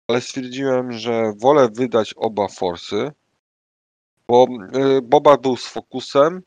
Ale 0.09 0.21
stwierdziłem, 0.21 0.93
że 0.93 1.33
wolę 1.37 1.69
wydać 1.73 2.15
oba 2.17 2.49
forsy, 2.49 3.13
bo 4.29 4.47
y, 4.75 5.03
Boba 5.03 5.37
był 5.37 5.57
z 5.57 5.67
fokusem 5.67 6.43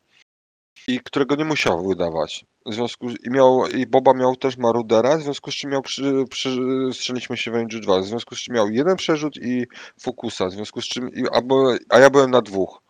i 0.87 0.99
którego 0.99 1.35
nie 1.35 1.45
musiał 1.45 1.87
wydawać. 1.87 2.45
W 2.65 2.73
związku 2.73 3.09
z, 3.09 3.15
i, 3.25 3.29
miał, 3.29 3.67
I 3.67 3.87
Boba 3.87 4.13
miał 4.13 4.35
też 4.35 4.57
Marudera, 4.57 5.17
w 5.17 5.21
związku 5.21 5.51
z 5.51 5.55
czym 5.55 5.71
miał 5.71 5.81
przy, 5.81 6.25
przy, 6.29 6.49
strzeliśmy 6.93 7.37
się 7.37 7.51
w 7.51 7.53
range 7.53 7.79
2, 7.79 8.01
w 8.01 8.05
związku 8.05 8.35
z 8.35 8.39
czym 8.39 8.55
miał 8.55 8.69
jeden 8.69 8.95
przerzut 8.95 9.37
i 9.37 9.67
fokusa, 10.01 10.47
w 10.47 10.51
związku 10.51 10.81
z 10.81 10.85
czym, 10.85 11.09
i, 11.13 11.23
albo, 11.31 11.73
a 11.89 11.99
ja 11.99 12.09
byłem 12.09 12.31
na 12.31 12.41
dwóch. 12.41 12.81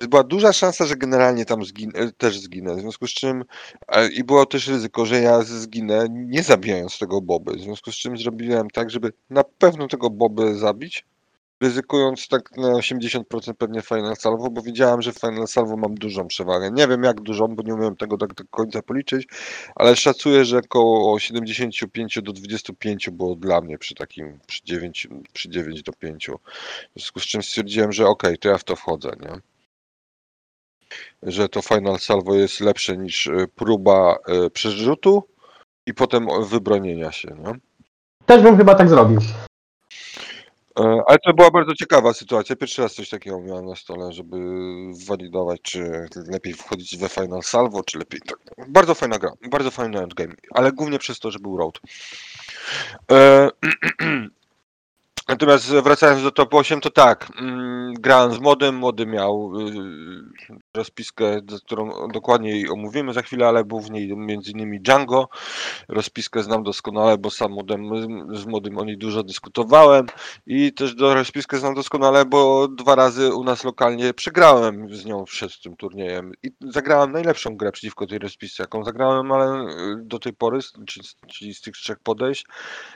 Była 0.00 0.24
duża 0.24 0.52
szansa, 0.52 0.86
że 0.86 0.96
generalnie 0.96 1.44
tam 1.44 1.64
zgin, 1.64 1.90
e, 1.94 2.12
też 2.12 2.40
zginę, 2.40 2.76
w 2.76 2.80
związku 2.80 3.06
z 3.06 3.10
czym 3.10 3.44
i 4.12 4.24
było 4.24 4.46
też 4.46 4.68
ryzyko, 4.68 5.06
że 5.06 5.20
ja 5.20 5.42
zginę 5.42 6.06
nie 6.10 6.42
zabijając 6.42 6.98
tego 6.98 7.20
Boby, 7.20 7.52
w 7.56 7.60
związku 7.60 7.92
z 7.92 7.94
czym 7.94 8.18
zrobiłem 8.18 8.70
tak, 8.70 8.90
żeby 8.90 9.12
na 9.30 9.44
pewno 9.44 9.88
tego 9.88 10.10
Boby 10.10 10.54
zabić, 10.54 11.04
ryzykując 11.64 12.28
tak 12.28 12.56
na 12.56 12.68
80% 12.68 13.54
pewnie 13.58 13.82
Final 13.82 14.16
Salvo, 14.16 14.50
bo 14.50 14.62
wiedziałem, 14.62 15.02
że 15.02 15.12
w 15.12 15.18
Final 15.18 15.46
Salvo 15.46 15.76
mam 15.76 15.94
dużą 15.94 16.28
przewagę. 16.28 16.70
Nie 16.70 16.88
wiem 16.88 17.02
jak 17.02 17.20
dużą, 17.20 17.48
bo 17.48 17.62
nie 17.62 17.74
umiem 17.74 17.96
tego 17.96 18.16
tak 18.16 18.34
do 18.34 18.44
końca 18.50 18.82
policzyć, 18.82 19.26
ale 19.74 19.96
szacuję, 19.96 20.44
że 20.44 20.58
około 20.58 21.18
75 21.18 22.18
do 22.22 22.32
25 22.32 23.10
było 23.10 23.34
dla 23.34 23.60
mnie 23.60 23.78
przy 23.78 23.94
takim, 23.94 24.38
przy 24.46 24.60
9, 24.64 25.08
przy 25.32 25.48
9 25.48 25.82
do 25.82 25.92
5. 25.92 26.26
W 26.26 27.00
związku 27.00 27.20
z 27.20 27.26
czym 27.26 27.42
stwierdziłem, 27.42 27.92
że 27.92 28.06
okej, 28.06 28.38
to 28.38 28.48
ja 28.48 28.58
w 28.58 28.64
to 28.64 28.76
wchodzę, 28.76 29.10
nie? 29.20 29.40
Że 31.22 31.48
to 31.48 31.62
Final 31.62 31.98
Salvo 31.98 32.34
jest 32.34 32.60
lepsze 32.60 32.96
niż 32.96 33.26
y, 33.26 33.48
próba 33.54 34.16
y, 34.46 34.50
przerzutu 34.50 35.22
i 35.86 35.94
potem 35.94 36.26
wybronienia 36.48 37.12
się, 37.12 37.28
nie? 37.28 37.52
Też 38.26 38.42
bym 38.42 38.56
chyba 38.56 38.74
tak 38.74 38.88
zrobił. 38.88 39.20
E, 40.78 41.02
Ale 41.06 41.18
to 41.18 41.34
była 41.34 41.50
bardzo 41.50 41.74
ciekawa 41.74 42.12
sytuacja. 42.12 42.56
Pierwszy 42.56 42.82
raz 42.82 42.94
coś 42.94 43.08
takiego 43.08 43.40
miałem 43.40 43.66
na 43.66 43.76
stole, 43.76 44.12
żeby 44.12 44.36
walidować, 45.08 45.60
czy 45.62 46.08
lepiej 46.26 46.52
wchodzić 46.52 46.96
we 46.96 47.08
Final 47.08 47.42
Salvo, 47.42 47.82
czy 47.82 47.98
lepiej. 47.98 48.20
Tak. 48.20 48.38
Bardzo 48.68 48.94
fajna 48.94 49.18
gra, 49.18 49.32
bardzo 49.50 49.70
fajny 49.70 49.98
endgame, 50.02 50.34
ale 50.54 50.72
głównie 50.72 50.98
przez 50.98 51.18
to, 51.18 51.30
że 51.30 51.38
był 51.38 51.56
road. 51.56 51.80
E, 53.12 53.50
Natomiast 55.28 55.70
wracając 55.70 56.22
do 56.22 56.30
top 56.30 56.54
8, 56.54 56.80
to 56.80 56.90
tak, 56.90 57.30
mm, 57.40 57.94
grałem 57.94 58.34
z 58.34 58.38
młodym, 58.38 58.76
młody 58.76 59.06
miał 59.06 59.52
y, 59.60 60.58
rozpiskę, 60.74 61.40
którą 61.66 62.08
dokładniej 62.08 62.70
omówimy 62.70 63.12
za 63.12 63.22
chwilę, 63.22 63.46
ale 63.48 63.64
był 63.64 63.80
w 63.80 63.90
niej 63.90 64.08
innymi 64.54 64.80
Django. 64.80 65.28
Rozpiskę 65.88 66.42
znam 66.42 66.62
doskonale, 66.62 67.18
bo 67.18 67.30
sam 67.30 67.56
z 68.32 68.46
młodym 68.46 68.78
o 68.78 68.84
niej 68.84 68.98
dużo 68.98 69.22
dyskutowałem 69.22 70.06
i 70.46 70.72
też 70.72 70.94
do 70.94 71.14
rozpiskę 71.14 71.58
znam 71.58 71.74
doskonale, 71.74 72.24
bo 72.24 72.68
dwa 72.68 72.94
razy 72.94 73.34
u 73.34 73.44
nas 73.44 73.64
lokalnie 73.64 74.14
przegrałem 74.14 74.94
z 74.94 75.04
nią 75.04 75.24
przed 75.24 75.60
tym 75.60 75.76
turniejem 75.76 76.32
i 76.42 76.50
zagrałem 76.60 77.12
najlepszą 77.12 77.56
grę 77.56 77.72
przeciwko 77.72 78.06
tej 78.06 78.18
rozpisce, 78.18 78.62
jaką 78.62 78.84
zagrałem, 78.84 79.32
ale 79.32 79.66
y, 79.66 79.96
do 79.96 80.18
tej 80.18 80.32
pory, 80.32 80.58
czyli, 81.28 81.54
z 81.54 81.60
tych 81.60 81.74
trzech 81.74 81.98
podejść, 81.98 82.46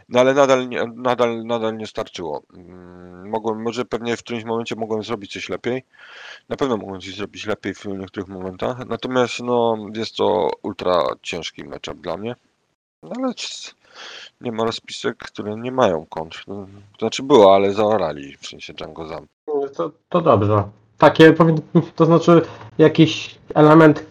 no 0.08 0.20
ale 0.20 0.34
nadal 0.34 0.68
nadal, 0.96 1.44
nadal 1.44 1.76
nie 1.76 1.86
starczyło. 1.86 2.42
Mm, 2.54 3.08
Mogłem, 3.28 3.62
może 3.62 3.84
pewnie 3.84 4.16
w 4.16 4.22
którymś 4.22 4.44
momencie 4.44 4.76
mogłem 4.76 5.02
zrobić 5.02 5.32
coś 5.32 5.48
lepiej. 5.48 5.84
Na 6.48 6.56
pewno 6.56 6.76
mogłem 6.76 7.00
coś 7.00 7.14
zrobić 7.14 7.46
lepiej 7.46 7.67
w 7.74 7.86
niektórych 7.86 8.28
momentach. 8.28 8.86
Natomiast 8.86 9.40
no, 9.40 9.76
jest 9.94 10.16
to 10.16 10.50
ultra 10.62 11.02
ciężki 11.22 11.64
matchup 11.64 12.00
dla 12.00 12.16
mnie. 12.16 12.36
No, 13.02 13.10
ale 13.16 13.32
nie 14.40 14.52
ma 14.52 14.64
rozpisek, 14.64 15.16
które 15.18 15.56
nie 15.56 15.72
mają 15.72 16.06
kontr. 16.06 16.44
No, 16.46 16.54
To 16.92 16.98
znaczy 16.98 17.22
było, 17.22 17.54
ale 17.54 17.72
zaorali, 17.72 18.36
w 18.36 18.46
sensie 18.46 18.72
Django 18.72 19.06
Zam. 19.06 19.26
To, 19.76 19.90
to 20.08 20.20
dobrze. 20.20 20.64
Takie 20.98 21.34
to 21.96 22.06
znaczy 22.06 22.42
jakiś 22.78 23.38
element 23.54 24.06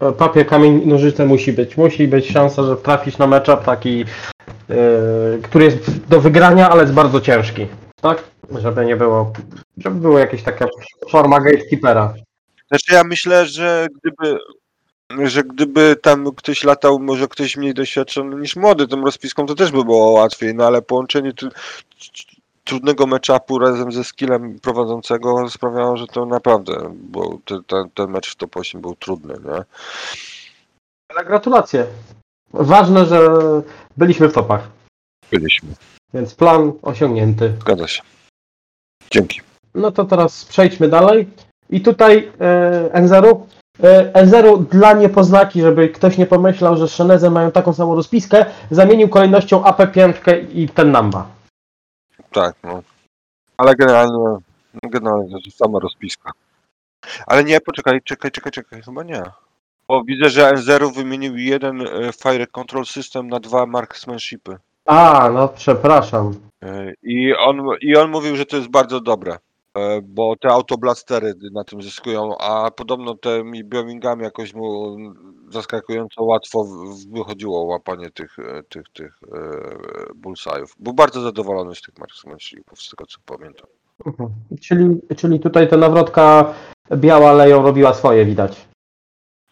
e, 0.00 0.12
papier, 0.12 0.46
kamień, 0.46 0.86
nożyce 0.86 1.26
musi 1.26 1.52
być. 1.52 1.76
Musi 1.76 2.08
być 2.08 2.32
szansa, 2.32 2.62
że 2.62 2.76
trafisz 2.76 3.18
na 3.18 3.26
matchup 3.26 3.64
taki, 3.64 3.98
yy, 3.98 4.06
który 5.42 5.64
jest 5.64 6.06
do 6.06 6.20
wygrania, 6.20 6.70
ale 6.70 6.82
jest 6.82 6.94
bardzo 6.94 7.20
ciężki. 7.20 7.66
Tak? 8.00 8.24
Żeby 8.58 8.84
nie 8.86 8.96
było, 8.96 9.32
żeby 9.76 10.00
było 10.00 10.18
jakieś 10.18 10.42
taka 10.42 10.66
forma 11.10 11.40
gatekeepera. 11.40 12.14
Znaczy 12.72 12.94
ja 12.94 13.04
myślę, 13.04 13.46
że 13.46 13.86
gdyby 14.00 14.38
że 15.24 15.44
gdyby 15.44 15.96
tam 16.02 16.34
ktoś 16.36 16.64
latał, 16.64 16.98
może 16.98 17.28
ktoś 17.28 17.56
mniej 17.56 17.74
doświadczony 17.74 18.36
niż 18.36 18.56
młody 18.56 18.88
tą 18.88 19.04
rozpiską, 19.04 19.46
to 19.46 19.54
też 19.54 19.70
by 19.70 19.84
było 19.84 20.10
łatwiej, 20.10 20.54
no 20.54 20.66
ale 20.66 20.82
połączenie 20.82 21.32
tr- 21.32 21.50
trudnego 22.64 23.06
matchupu 23.06 23.58
razem 23.58 23.92
ze 23.92 24.04
skillem 24.04 24.60
prowadzącego 24.60 25.50
sprawiało, 25.50 25.96
że 25.96 26.06
to 26.06 26.26
naprawdę 26.26 26.94
ten, 27.44 27.64
ten, 27.64 27.90
ten 27.90 28.10
mecz 28.10 28.30
w 28.30 28.36
top 28.36 28.56
8 28.56 28.80
był 28.80 28.94
trudny, 28.94 29.34
nie? 29.44 29.64
Ale 31.08 31.24
gratulacje. 31.24 31.86
Ważne, 32.52 33.06
że 33.06 33.28
byliśmy 33.96 34.28
w 34.28 34.32
topach, 34.32 34.68
Byliśmy. 35.30 35.68
więc 36.14 36.34
plan 36.34 36.72
osiągnięty. 36.82 37.52
Zgadza 37.60 37.88
się. 37.88 38.02
Dzięki. 39.10 39.40
No 39.74 39.90
to 39.90 40.04
teraz 40.04 40.44
przejdźmy 40.44 40.88
dalej. 40.88 41.26
I 41.72 41.80
tutaj 41.80 42.32
e, 42.40 43.02
N0. 43.02 43.40
E, 43.82 44.12
N0 44.12 44.66
dla 44.66 44.92
niepoznaki, 44.92 45.60
żeby 45.60 45.88
ktoś 45.88 46.18
nie 46.18 46.26
pomyślał, 46.26 46.76
że 46.76 46.88
Szeneze 46.88 47.30
mają 47.30 47.52
taką 47.52 47.72
samą 47.72 47.94
rozpiskę, 47.94 48.46
zamienił 48.70 49.08
kolejnością 49.08 49.62
AP5 49.62 50.44
i 50.52 50.68
ten 50.68 50.90
Namba. 50.90 51.26
Tak, 52.32 52.54
no. 52.62 52.82
Ale 53.56 53.74
generalnie, 53.74 54.36
generalnie 54.82 55.30
to 55.30 55.38
jest 55.44 55.58
sama 55.58 55.78
rozpiska. 55.78 56.30
Ale 57.26 57.44
nie, 57.44 57.60
poczekaj, 57.60 58.00
czekaj, 58.04 58.30
czekaj, 58.30 58.52
czekaj, 58.52 58.82
chyba 58.82 59.02
nie. 59.02 59.22
Bo 59.88 60.04
widzę, 60.04 60.30
że 60.30 60.52
N0 60.52 60.94
wymienił 60.94 61.36
jeden 61.36 61.80
e, 61.80 61.86
Fire 62.12 62.46
Control 62.46 62.86
System 62.86 63.28
na 63.28 63.40
dwa 63.40 63.66
Marksmanshipy. 63.66 64.56
A, 64.86 65.30
no 65.34 65.48
przepraszam. 65.48 66.34
I 67.02 67.34
on, 67.34 67.62
I 67.80 67.96
on 67.96 68.10
mówił, 68.10 68.36
że 68.36 68.46
to 68.46 68.56
jest 68.56 68.68
bardzo 68.68 69.00
dobre, 69.00 69.38
bo 70.02 70.36
te 70.36 70.48
autoblastery 70.48 71.34
na 71.52 71.64
tym 71.64 71.82
zyskują, 71.82 72.38
a 72.38 72.70
podobno 72.70 73.14
tymi 73.14 73.64
biomingami 73.64 74.22
jakoś 74.22 74.54
mu 74.54 74.96
zaskakująco 75.50 76.24
łatwo 76.24 76.66
wychodziło 77.12 77.64
łapanie 77.64 78.10
tych, 78.10 78.38
e, 78.38 78.62
tych, 78.62 78.88
tych 78.92 79.20
e, 79.32 79.38
bullseyów. 80.14 80.74
Był 80.78 80.92
bardzo 80.92 81.20
zadowolony 81.20 81.74
z 81.74 81.82
tych 81.82 81.98
marksmanshipów, 81.98 82.82
z 82.82 82.90
tego 82.90 83.06
co 83.06 83.18
pamiętam. 83.26 83.66
Mhm. 84.06 84.30
Czyli, 84.60 85.00
czyli 85.16 85.40
tutaj 85.40 85.68
ta 85.68 85.76
nawrotka 85.76 86.54
biała 86.96 87.32
leją 87.32 87.62
robiła 87.62 87.94
swoje, 87.94 88.24
widać. 88.24 88.71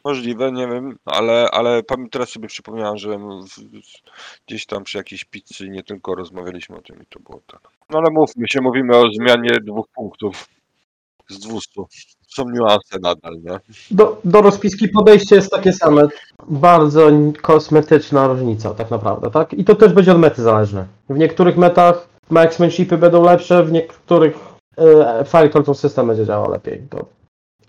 Możliwe, 0.05 0.53
nie 0.53 0.69
wiem, 0.69 0.97
ale, 1.05 1.49
ale 1.53 1.83
pamię- 1.83 2.09
teraz 2.11 2.29
sobie 2.29 2.49
przypomniałem, 2.49 2.97
że 2.97 3.19
gdzieś 4.47 4.67
tam 4.67 4.85
przy 4.85 4.99
jakiejś 4.99 5.25
pizzy 5.25 5.69
nie 5.69 5.83
tylko 5.83 6.15
rozmawialiśmy 6.15 6.77
o 6.77 6.83
tym 6.83 7.03
i 7.03 7.07
to 7.07 7.21
było 7.21 7.41
tak. 7.47 7.61
No 7.91 7.99
ale 7.99 8.11
mówmy 8.11 8.47
się, 8.49 8.61
mówimy 8.61 8.97
o 8.97 9.05
zmianie 9.13 9.61
dwóch 9.61 9.87
punktów 9.95 10.49
z 11.29 11.39
200. 11.39 11.83
Są 12.29 12.51
niuanse 12.51 12.99
nadal, 13.03 13.35
nie? 13.43 13.61
Do, 13.91 14.21
do 14.25 14.43
rozpiski 14.43 14.89
podejście 14.89 15.37
jest 15.37 15.51
takie 15.51 15.73
same. 15.73 16.09
Bardzo 16.49 17.11
kosmetyczna 17.43 18.27
różnica 18.27 18.75
tak 18.75 18.91
naprawdę, 18.91 19.31
tak? 19.31 19.55
I 19.55 19.65
to 19.65 19.75
też 19.75 19.93
będzie 19.93 20.13
od 20.13 20.19
mety 20.19 20.43
zależne. 20.43 20.87
W 21.09 21.19
niektórych 21.19 21.57
metach 21.57 22.09
marksmanshipy 22.31 22.99
będą 22.99 23.25
lepsze, 23.25 23.65
w 23.65 23.73
niektórych 23.73 24.39
e, 24.79 25.75
system 25.75 26.07
będzie 26.07 26.27
działał 26.27 26.51
lepiej. 26.51 26.83
To. 26.91 27.07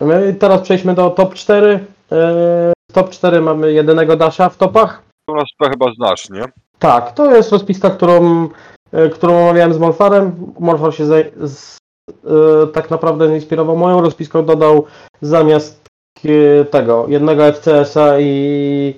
My 0.06 0.34
teraz 0.34 0.60
przejdźmy 0.60 0.94
do 0.94 1.10
top 1.10 1.34
4. 1.34 1.84
E, 2.12 2.72
top 2.92 3.10
4 3.10 3.40
mamy 3.40 3.72
jedynego 3.72 4.16
dasha 4.16 4.48
w 4.48 4.56
topach. 4.56 5.02
To 5.28 5.34
nas 5.34 5.48
to 5.58 5.70
chyba 5.70 5.86
znasz, 5.96 6.30
nie? 6.30 6.44
Tak, 6.78 7.12
to 7.12 7.36
jest 7.36 7.52
rozpiska, 7.52 7.90
którą, 7.90 8.48
e, 8.92 9.08
którą 9.08 9.42
omawiałem 9.42 9.74
z 9.74 9.78
Morfarem. 9.78 10.52
Morfar 10.58 10.94
się 10.94 11.04
zaj- 11.04 11.46
z, 11.46 11.76
e, 12.24 12.66
tak 12.66 12.90
naprawdę 12.90 13.26
zainspirował 13.28 13.76
moją 13.76 14.00
rozpiską, 14.00 14.44
dodał 14.44 14.84
zamiast 15.22 15.86
e, 16.24 16.64
tego 16.64 17.04
jednego 17.08 17.44
FCS-a 17.52 18.20
i 18.20 18.94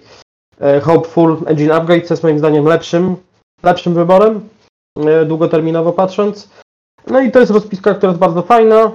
e, 0.60 0.80
Hopeful 0.80 1.36
Engine 1.46 1.72
Upgrade, 1.72 2.06
co 2.06 2.14
jest 2.14 2.22
moim 2.22 2.38
zdaniem 2.38 2.64
lepszym, 2.64 3.16
lepszym 3.62 3.94
wyborem, 3.94 4.48
długoterminowo 5.26 5.92
patrząc. 5.92 6.50
No 7.06 7.20
i 7.20 7.30
to 7.30 7.40
jest 7.40 7.52
rozpiska, 7.52 7.94
która 7.94 8.10
jest 8.10 8.20
bardzo 8.20 8.42
fajna, 8.42 8.90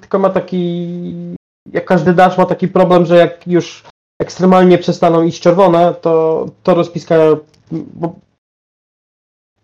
tylko 0.00 0.18
ma 0.18 0.30
taki, 0.30 1.34
jak 1.72 1.84
każdy 1.84 2.14
dash 2.14 2.38
ma 2.38 2.46
taki 2.46 2.68
problem, 2.68 3.06
że 3.06 3.16
jak 3.16 3.46
już 3.46 3.84
ekstremalnie 4.20 4.78
przestaną 4.78 5.22
iść 5.22 5.42
czerwone, 5.42 5.94
to, 5.94 6.46
to 6.62 6.74
rozpiska 6.74 7.16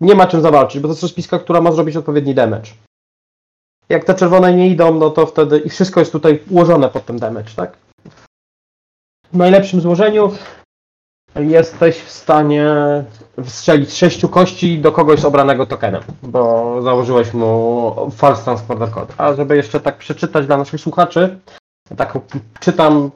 nie 0.01 0.15
ma 0.15 0.27
czym 0.27 0.41
zawalczyć, 0.41 0.81
bo 0.81 0.89
to 0.89 0.93
jest 0.93 1.03
rozpiska, 1.03 1.39
która 1.39 1.61
ma 1.61 1.73
zrobić 1.73 1.97
odpowiedni 1.97 2.35
damage. 2.35 2.71
Jak 3.89 4.05
te 4.05 4.15
czerwone 4.15 4.55
nie 4.55 4.69
idą, 4.69 4.95
no 4.95 5.11
to 5.11 5.27
wtedy 5.27 5.59
i 5.59 5.69
wszystko 5.69 6.01
jest 6.01 6.13
tutaj 6.13 6.43
ułożone 6.51 6.89
pod 6.89 7.05
tym 7.05 7.19
damage, 7.19 7.51
tak? 7.57 7.77
W 9.33 9.37
najlepszym 9.37 9.81
złożeniu 9.81 10.33
jesteś 11.37 12.01
w 12.01 12.11
stanie 12.11 12.75
strzelić 13.45 13.91
z 13.91 13.97
sześciu 13.97 14.29
kości 14.29 14.79
do 14.79 14.93
kogoś 14.93 15.25
obranego 15.25 15.67
tokenem, 15.67 16.03
bo 16.23 16.83
założyłeś 16.83 17.35
mu 17.35 18.11
false 18.17 18.45
transporter 18.45 18.91
code. 18.91 19.15
A 19.19 19.35
żeby 19.35 19.57
jeszcze 19.57 19.81
tak 19.81 19.99
przeczytać 19.99 20.47
dla 20.47 20.57
naszych 20.57 20.81
słuchaczy, 20.81 21.39
tak 21.97 22.19
czytam 22.61 23.11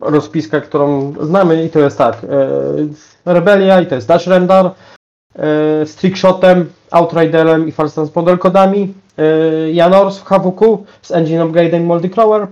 rozpiskę, 0.00 0.60
którą 0.60 1.14
znamy 1.20 1.64
i 1.64 1.70
to 1.70 1.78
jest 1.78 1.98
tak. 1.98 2.24
E, 2.24 3.32
Rebelia 3.32 3.80
i 3.80 3.86
to 3.86 3.94
jest 3.94 4.08
Dash 4.08 4.26
Rendar 4.26 4.66
e, 4.66 4.72
z 5.86 5.96
Trickshotem, 5.96 6.72
Outriderem 6.90 7.68
i 7.68 7.72
False 7.72 7.94
Transponder 7.94 8.38
kodami. 8.38 8.94
E, 9.18 9.70
Janors 9.70 10.18
w 10.18 10.24
HWQ 10.24 10.84
z 11.02 11.10
Engine 11.10 11.40
Upgrade'em 11.40 11.84
Moldy 11.84 12.10
Crawler 12.10 12.46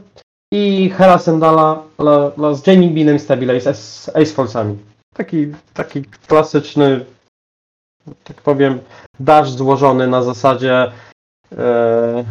i 0.53 0.91
Hera 0.91 1.19
Sendala 1.19 1.83
la, 1.99 2.33
la, 2.37 2.55
z 2.55 2.67
Jamie 2.67 2.91
Beanem 2.91 3.17
i 3.17 3.21
Stabile 3.21 3.61
z 3.61 4.09
Ace, 4.09 4.35
Force'ami. 4.35 4.77
Taki, 5.15 5.47
taki 5.75 6.05
klasyczny, 6.05 7.05
tak 8.25 8.37
powiem, 8.37 8.81
dash 9.21 9.51
złożony 9.51 10.07
na 10.07 10.23
zasadzie 10.23 10.93
e, 11.53 12.25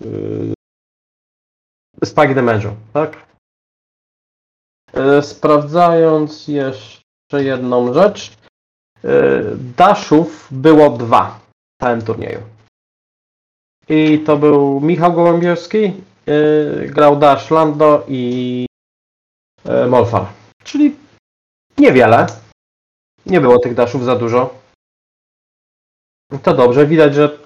e, 0.00 0.08
Spike 2.04 2.34
Damage'u, 2.34 2.74
tak? 2.92 3.26
E, 4.94 5.22
Sprawdzając 5.22 6.48
jeszcze 6.48 7.44
jedną 7.44 7.94
rzecz. 7.94 8.32
e, 9.04 9.08
Daszów 9.76 10.48
było 10.50 10.90
dwa 10.90 11.40
w 11.48 11.84
całym 11.84 12.02
turnieju. 12.02 12.40
I 13.88 14.18
to 14.26 14.36
był 14.36 14.80
Michał 14.80 15.12
Gołębiowski, 15.12 15.84
e, 16.26 16.86
grał 16.86 17.16
Dash 17.16 17.50
Lando 17.50 18.04
i 18.08 18.66
Molfar. 19.88 20.26
Czyli 20.64 20.96
niewiele. 21.78 22.26
Nie 23.26 23.40
było 23.40 23.58
tych 23.58 23.74
Daszów 23.74 24.04
za 24.04 24.16
dużo. 24.16 24.54
To 26.42 26.54
dobrze, 26.54 26.86
widać, 26.86 27.14
że 27.14 27.38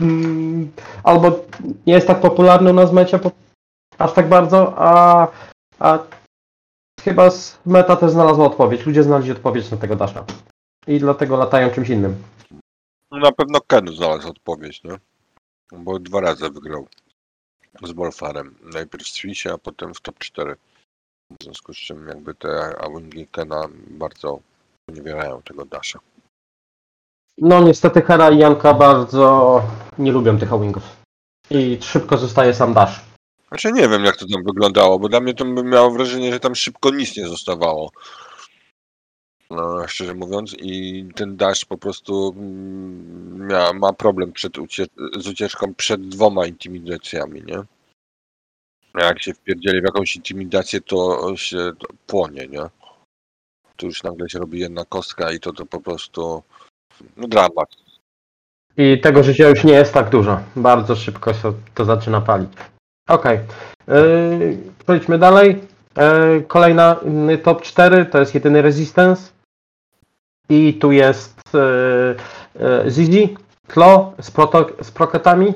mm, 0.00 0.72
albo 1.04 1.28
nie 1.86 1.94
jest 1.94 2.06
tak 2.06 2.20
popularny 2.20 2.70
u 2.70 2.74
nas 2.74 2.92
mecie 2.92 3.18
aż 3.98 4.12
tak 4.12 4.28
bardzo, 4.28 4.74
a, 4.76 5.28
a 5.78 5.98
chyba 7.00 7.30
z 7.30 7.58
meta 7.66 7.96
też 7.96 8.10
znalazła 8.10 8.46
odpowiedź. 8.46 8.86
Ludzie 8.86 9.02
znaleźli 9.02 9.32
odpowiedź 9.32 9.70
na 9.70 9.76
tego 9.76 9.96
Dasha. 9.96 10.24
I 10.86 10.98
dlatego 10.98 11.36
latają 11.36 11.70
czymś 11.70 11.88
innym. 11.88 12.22
No 13.10 13.18
Na 13.18 13.32
pewno 13.32 13.60
Ken 13.60 13.88
znalazł 13.88 14.28
odpowiedź, 14.28 14.84
nie? 14.84 14.98
Bo 15.72 15.98
dwa 15.98 16.20
razy 16.20 16.50
wygrał 16.50 16.88
z 17.82 17.92
Wolfarem. 17.92 18.54
Najpierw 18.62 19.04
w 19.04 19.08
Swissie, 19.08 19.48
a 19.48 19.58
potem 19.58 19.94
w 19.94 20.00
top 20.00 20.18
4. 20.18 20.56
W 21.40 21.44
związku 21.44 21.74
z 21.74 21.76
czym 21.76 22.08
jakby 22.08 22.34
te 22.34 22.78
awingi 22.84 23.26
Kena 23.26 23.68
bardzo 23.88 24.40
poniewierają 24.86 25.42
tego 25.42 25.64
Dasha. 25.64 25.98
No 27.38 27.60
niestety 27.60 28.02
Hera 28.02 28.30
i 28.30 28.38
Janka 28.38 28.74
bardzo 28.74 29.62
nie 29.98 30.12
lubią 30.12 30.38
tych 30.38 30.60
wingów. 30.60 30.82
I 31.50 31.78
szybko 31.82 32.18
zostaje 32.18 32.54
sam 32.54 32.74
Dash. 32.74 33.00
Znaczy 33.56 33.72
nie 33.72 33.88
wiem 33.88 34.04
jak 34.04 34.16
to 34.16 34.26
tam 34.26 34.44
wyglądało, 34.44 34.98
bo 34.98 35.08
dla 35.08 35.20
mnie 35.20 35.34
to 35.34 35.44
bym 35.44 35.70
miał 35.70 35.92
wrażenie, 35.92 36.32
że 36.32 36.40
tam 36.40 36.54
szybko 36.54 36.90
nic 36.90 37.16
nie 37.16 37.28
zostawało. 37.28 37.90
No, 39.50 39.88
szczerze 39.88 40.14
mówiąc, 40.14 40.56
i 40.58 41.04
ten 41.14 41.36
Dash 41.36 41.64
po 41.64 41.78
prostu 41.78 42.34
mm, 42.36 43.46
mia, 43.46 43.72
ma 43.72 43.92
problem 43.92 44.32
przed 44.32 44.52
z 45.18 45.28
ucieczką 45.28 45.74
przed 45.74 46.08
dwoma 46.08 46.46
intimidacjami, 46.46 47.42
nie? 47.46 47.58
A 48.92 49.04
Jak 49.04 49.22
się 49.22 49.34
wpierdzieli 49.34 49.80
w 49.80 49.84
jakąś 49.84 50.16
intimidację, 50.16 50.80
to 50.80 51.32
się 51.36 51.72
to 51.78 51.88
płonie, 52.06 52.46
nie? 52.48 52.62
Tu 53.76 53.86
już 53.86 54.02
nagle 54.02 54.28
się 54.28 54.38
robi 54.38 54.60
jedna 54.60 54.84
kostka 54.84 55.32
i 55.32 55.40
to, 55.40 55.52
to 55.52 55.66
po 55.66 55.80
prostu 55.80 56.42
no 57.16 57.28
dramat. 57.28 57.68
I 58.76 59.00
tego 59.00 59.22
życia 59.22 59.48
już 59.48 59.64
nie 59.64 59.72
jest 59.72 59.94
tak 59.94 60.10
dużo. 60.10 60.40
Bardzo 60.56 60.96
szybko 60.96 61.34
się 61.34 61.52
to 61.74 61.84
zaczyna 61.84 62.20
palić. 62.20 62.52
Okej. 63.08 63.38
Yy, 63.88 64.58
Przejdźmy 64.84 65.18
dalej. 65.18 65.60
Yy, 65.96 66.42
kolejna 66.48 66.96
yy, 67.28 67.38
top 67.38 67.62
4 67.62 68.06
to 68.06 68.18
jest 68.18 68.34
jedyny 68.34 68.62
Resistance. 68.62 69.32
I 70.48 70.74
tu 70.74 70.92
jest 70.92 71.40
yy, 71.54 72.90
Zizi, 72.90 73.36
Tlo 73.68 74.12
z, 74.20 74.30
proto- 74.30 74.84
z 74.84 74.90
proketami. 74.90 75.54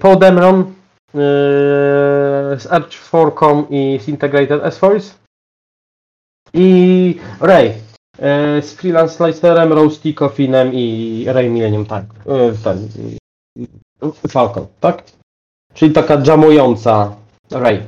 Paul 0.00 0.18
Demron 0.18 0.74
z 2.56 2.66
Arch 2.70 2.90
4com 2.90 3.64
i 3.70 3.98
z 4.00 4.08
Integrated 4.08 4.64
S-Voice. 4.64 5.14
I 6.54 7.20
Ray 7.40 7.72
z 8.62 8.72
Freelance 8.72 9.14
Slicerem, 9.14 9.72
Roasty, 9.72 10.14
Coffinem 10.14 10.70
i 10.74 11.24
Ray 11.28 11.50
Millennium 11.50 11.86
Tank. 11.86 12.14
Ten, 12.64 12.88
Falcon, 14.28 14.66
tak? 14.80 15.04
Czyli 15.74 15.92
taka 15.92 16.22
jamująca 16.26 17.16
Ray. 17.50 17.82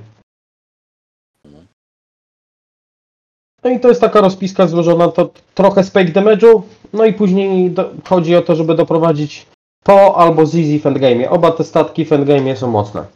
No 3.65 3.71
i 3.71 3.81
to 3.81 3.89
jest 3.89 4.01
taka 4.01 4.21
rozpiska 4.21 4.67
złożona 4.67 5.09
to 5.09 5.31
trochę 5.55 5.85
z 5.85 5.91
fake 5.91 6.13
damage'u, 6.13 6.63
no 6.93 7.05
i 7.05 7.13
później 7.13 7.71
do, 7.71 7.91
chodzi 8.05 8.37
o 8.37 8.43
to, 8.43 8.57
żeby 8.57 8.75
doprowadzić 8.75 9.47
Po 9.85 10.17
albo 10.17 10.47
Zizi 10.47 10.81
w 10.81 10.87
endgame. 10.87 11.31
Oba 11.31 11.51
te 11.53 11.65
statki 11.65 12.05
w 12.05 12.13
endgame 12.13 12.57
są 12.57 12.71
mocne. 12.71 13.07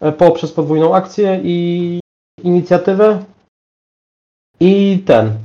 E, 0.00 0.12
Po 0.12 0.30
przez 0.30 0.52
podwójną 0.52 0.94
akcję 0.94 1.40
i 1.44 2.00
inicjatywę 2.42 3.24
i 4.60 5.02
ten. 5.06 5.38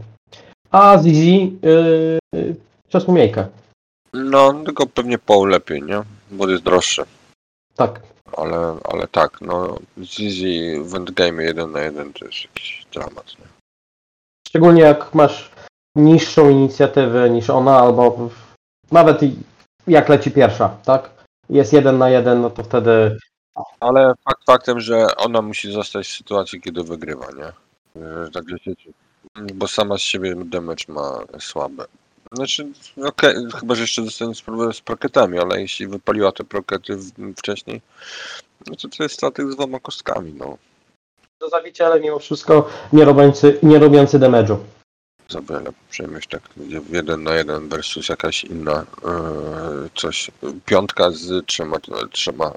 A 0.71 0.97
Zizi 1.03 1.57
yy, 2.33 2.55
przez 2.89 3.05
umiejkę. 3.05 3.47
No, 4.13 4.53
tylko 4.53 4.87
pewnie 4.87 5.17
Paul 5.17 5.49
lepiej, 5.49 5.83
nie? 5.83 6.01
Bo 6.31 6.49
jest 6.49 6.63
droższy. 6.63 7.03
Tak. 7.75 8.01
Ale, 8.37 8.77
ale 8.83 9.07
tak, 9.07 9.41
no 9.41 9.77
Zizi 10.01 10.79
w 10.83 10.95
endgame 10.95 11.43
1 11.43 11.71
na 11.71 11.81
1 11.81 12.13
to 12.13 12.25
jest 12.25 12.43
jakiś 12.43 12.85
dramat, 12.93 13.25
nie? 13.39 13.45
Szczególnie 14.47 14.81
jak 14.81 15.15
masz 15.15 15.51
niższą 15.95 16.49
inicjatywę 16.49 17.29
niż 17.29 17.49
ona, 17.49 17.79
albo 17.79 18.29
nawet 18.91 19.21
jak 19.87 20.09
leci 20.09 20.31
pierwsza, 20.31 20.69
tak? 20.85 21.09
Jest 21.49 21.73
jeden 21.73 21.97
na 21.97 22.09
jeden, 22.09 22.41
no 22.41 22.49
to 22.49 22.63
wtedy 22.63 23.17
Ale 23.79 24.13
fakt 24.25 24.45
faktem, 24.45 24.79
że 24.79 25.15
ona 25.15 25.41
musi 25.41 25.71
zostać 25.71 26.07
w 26.07 26.17
sytuacji, 26.17 26.61
kiedy 26.61 26.83
wygrywa, 26.83 27.27
nie? 27.31 27.51
Że 28.25 28.31
Tak 28.31 28.49
lecieć. 28.49 28.89
Bo 29.53 29.67
sama 29.67 29.97
z 29.97 30.01
siebie 30.01 30.35
damage 30.45 30.85
ma 30.87 31.19
słabe. 31.39 31.85
Znaczy, 32.31 32.67
okej, 33.05 33.35
chyba 33.59 33.75
że 33.75 33.81
jeszcze 33.81 34.01
dostanie 34.01 34.35
spróbę 34.35 34.73
z 34.73 34.81
proketami, 34.81 35.39
ale 35.39 35.61
jeśli 35.61 35.87
wypaliła 35.87 36.31
te 36.31 36.43
prokety 36.43 36.97
wcześniej, 37.37 37.81
no 38.67 38.75
to 38.75 38.87
to 38.97 39.03
jest 39.03 39.15
statek 39.15 39.51
z 39.51 39.55
dwoma 39.55 39.79
kostkami, 39.79 40.33
no. 40.33 40.57
Do 41.39 41.49
zabicia, 41.49 41.85
ale 41.85 41.99
mimo 41.99 42.19
wszystko 42.19 42.69
nie 42.93 43.05
robiący, 43.05 43.59
nie 43.63 43.79
robiący 43.79 44.19
damage'u. 44.19 44.57
Za 45.29 45.41
wiele 45.41 45.71
przejmujesz 45.89 46.27
tak 46.27 46.41
jeden 46.89 47.23
na 47.23 47.35
jeden 47.35 47.69
versus 47.69 48.09
jakaś 48.09 48.43
inna 48.43 48.73
e, 48.81 48.85
coś, 49.95 50.31
piątka 50.65 51.11
z 51.11 51.45
trzema, 51.45 51.77
trzema 52.11 52.51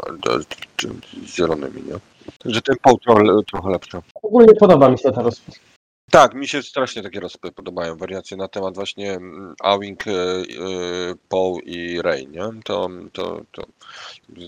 czy- 0.77 0.89
zielonymi, 1.27 1.83
nie? 1.83 1.99
Że 2.45 2.63
ten 2.63 2.77
poł 2.83 2.99
trochę, 2.99 3.23
trochę 3.51 3.71
lepszy. 3.71 3.99
Ogólnie 4.23 4.55
podoba 4.55 4.89
mi 4.89 4.99
się 4.99 5.13
ta 5.13 5.23
rozpis. 5.23 5.72
Tak, 6.13 6.35
mi 6.35 6.49
się 6.49 6.63
strasznie 6.63 7.03
takie 7.03 7.21
rozpy 7.21 7.53
podobają, 7.53 7.97
wariacje 7.97 8.37
na 8.37 8.49
temat 8.49 8.75
właśnie 8.75 9.13
mm, 9.13 9.55
Awing, 9.61 10.07
e, 10.07 10.11
e, 10.11 11.61
i 11.65 12.03
Ray, 12.03 12.27
nie? 12.27 12.43
To, 12.65 12.89
to, 13.13 13.41
to 13.53 13.63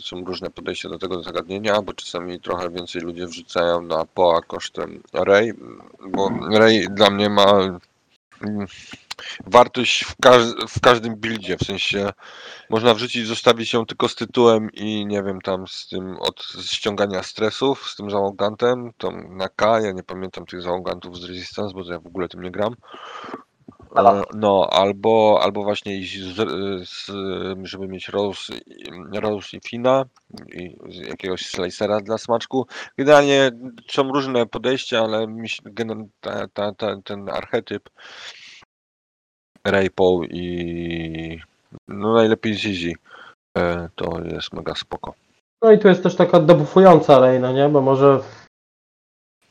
są 0.01 0.25
różne 0.25 0.51
podejścia 0.51 0.89
do 0.89 0.99
tego 0.99 1.23
zagadnienia, 1.23 1.83
bo 1.83 1.95
czasami 1.95 2.41
trochę 2.41 2.71
więcej 2.71 3.03
ludzie 3.03 3.27
wrzucają 3.27 3.83
na 3.83 4.05
Poa 4.05 4.41
kosztem 4.41 5.03
Ray, 5.13 5.53
bo 6.09 6.31
Ray 6.51 6.87
dla 6.91 7.11
mnie 7.11 7.31
ma 7.31 7.81
mm, 8.41 8.67
wartość 9.47 10.05
w, 10.05 10.17
każ- 10.23 10.55
w 10.69 10.81
każdym 10.81 11.17
buildzie, 11.17 11.57
w 11.57 11.65
sensie 11.65 12.11
można 12.71 12.95
wrzucić, 12.95 13.27
zostawić 13.27 13.73
ją 13.73 13.87
tylko 13.87 14.09
z 14.09 14.15
tytułem 14.15 14.71
i 14.73 15.07
nie 15.07 15.23
wiem, 15.23 15.41
tam 15.41 15.67
z 15.69 15.89
tym 15.89 16.17
od 16.21 16.43
ściągania 16.65 17.23
stresów, 17.23 17.91
z 17.91 17.97
tym 17.97 18.11
załogantem, 18.11 18.91
to 18.99 19.11
na 19.11 19.49
K, 19.49 19.81
ja 19.81 19.93
nie 19.93 20.03
pamiętam 20.03 20.47
tych 20.47 20.63
załogantów 20.63 21.19
z 21.19 21.25
Resistance, 21.25 21.75
bo 21.75 21.93
ja 21.93 21.99
w 22.01 22.07
ogóle 22.07 22.29
tym 22.29 22.43
nie 22.43 22.51
gram. 22.51 22.75
E, 23.97 24.23
No, 24.35 24.69
albo, 24.73 25.41
albo 25.43 25.63
właśnie 25.65 25.97
iść 25.99 26.21
z, 26.23 26.37
z, 26.89 27.11
żeby 27.63 27.89
mieć 27.89 28.09
Rose, 28.09 28.55
i- 28.57 29.21
Rose 29.21 29.57
i 29.57 29.61
Fina 29.69 30.05
i 30.53 30.77
jakiegoś 31.09 31.47
slicera 31.47 32.01
dla 32.01 32.19
smaczku. 32.19 32.67
Generalnie 32.99 33.51
są 33.91 34.13
różne 34.13 34.47
podejścia, 34.47 35.01
ale 35.01 35.27
mi 35.27 35.49
się, 35.49 35.63
ta, 36.21 36.49
ta, 36.49 36.73
ta, 36.73 36.97
ten 37.05 37.29
archetyp 37.29 37.91
Raypo 39.65 40.21
i 40.31 41.41
no 41.89 42.15
najlepiej 42.15 42.55
Zizi 42.55 42.97
e, 43.59 43.89
to 43.95 44.21
jest 44.25 44.53
mega 44.53 44.75
spoko. 44.75 45.15
No 45.63 45.73
i 45.73 45.79
tu 45.79 45.89
jest 45.89 46.03
też 46.03 46.17
taka 46.17 46.41
dobufująca 46.41 47.19
Reina, 47.19 47.53
nie? 47.53 47.69
Bo 47.69 47.81
może 47.81 48.21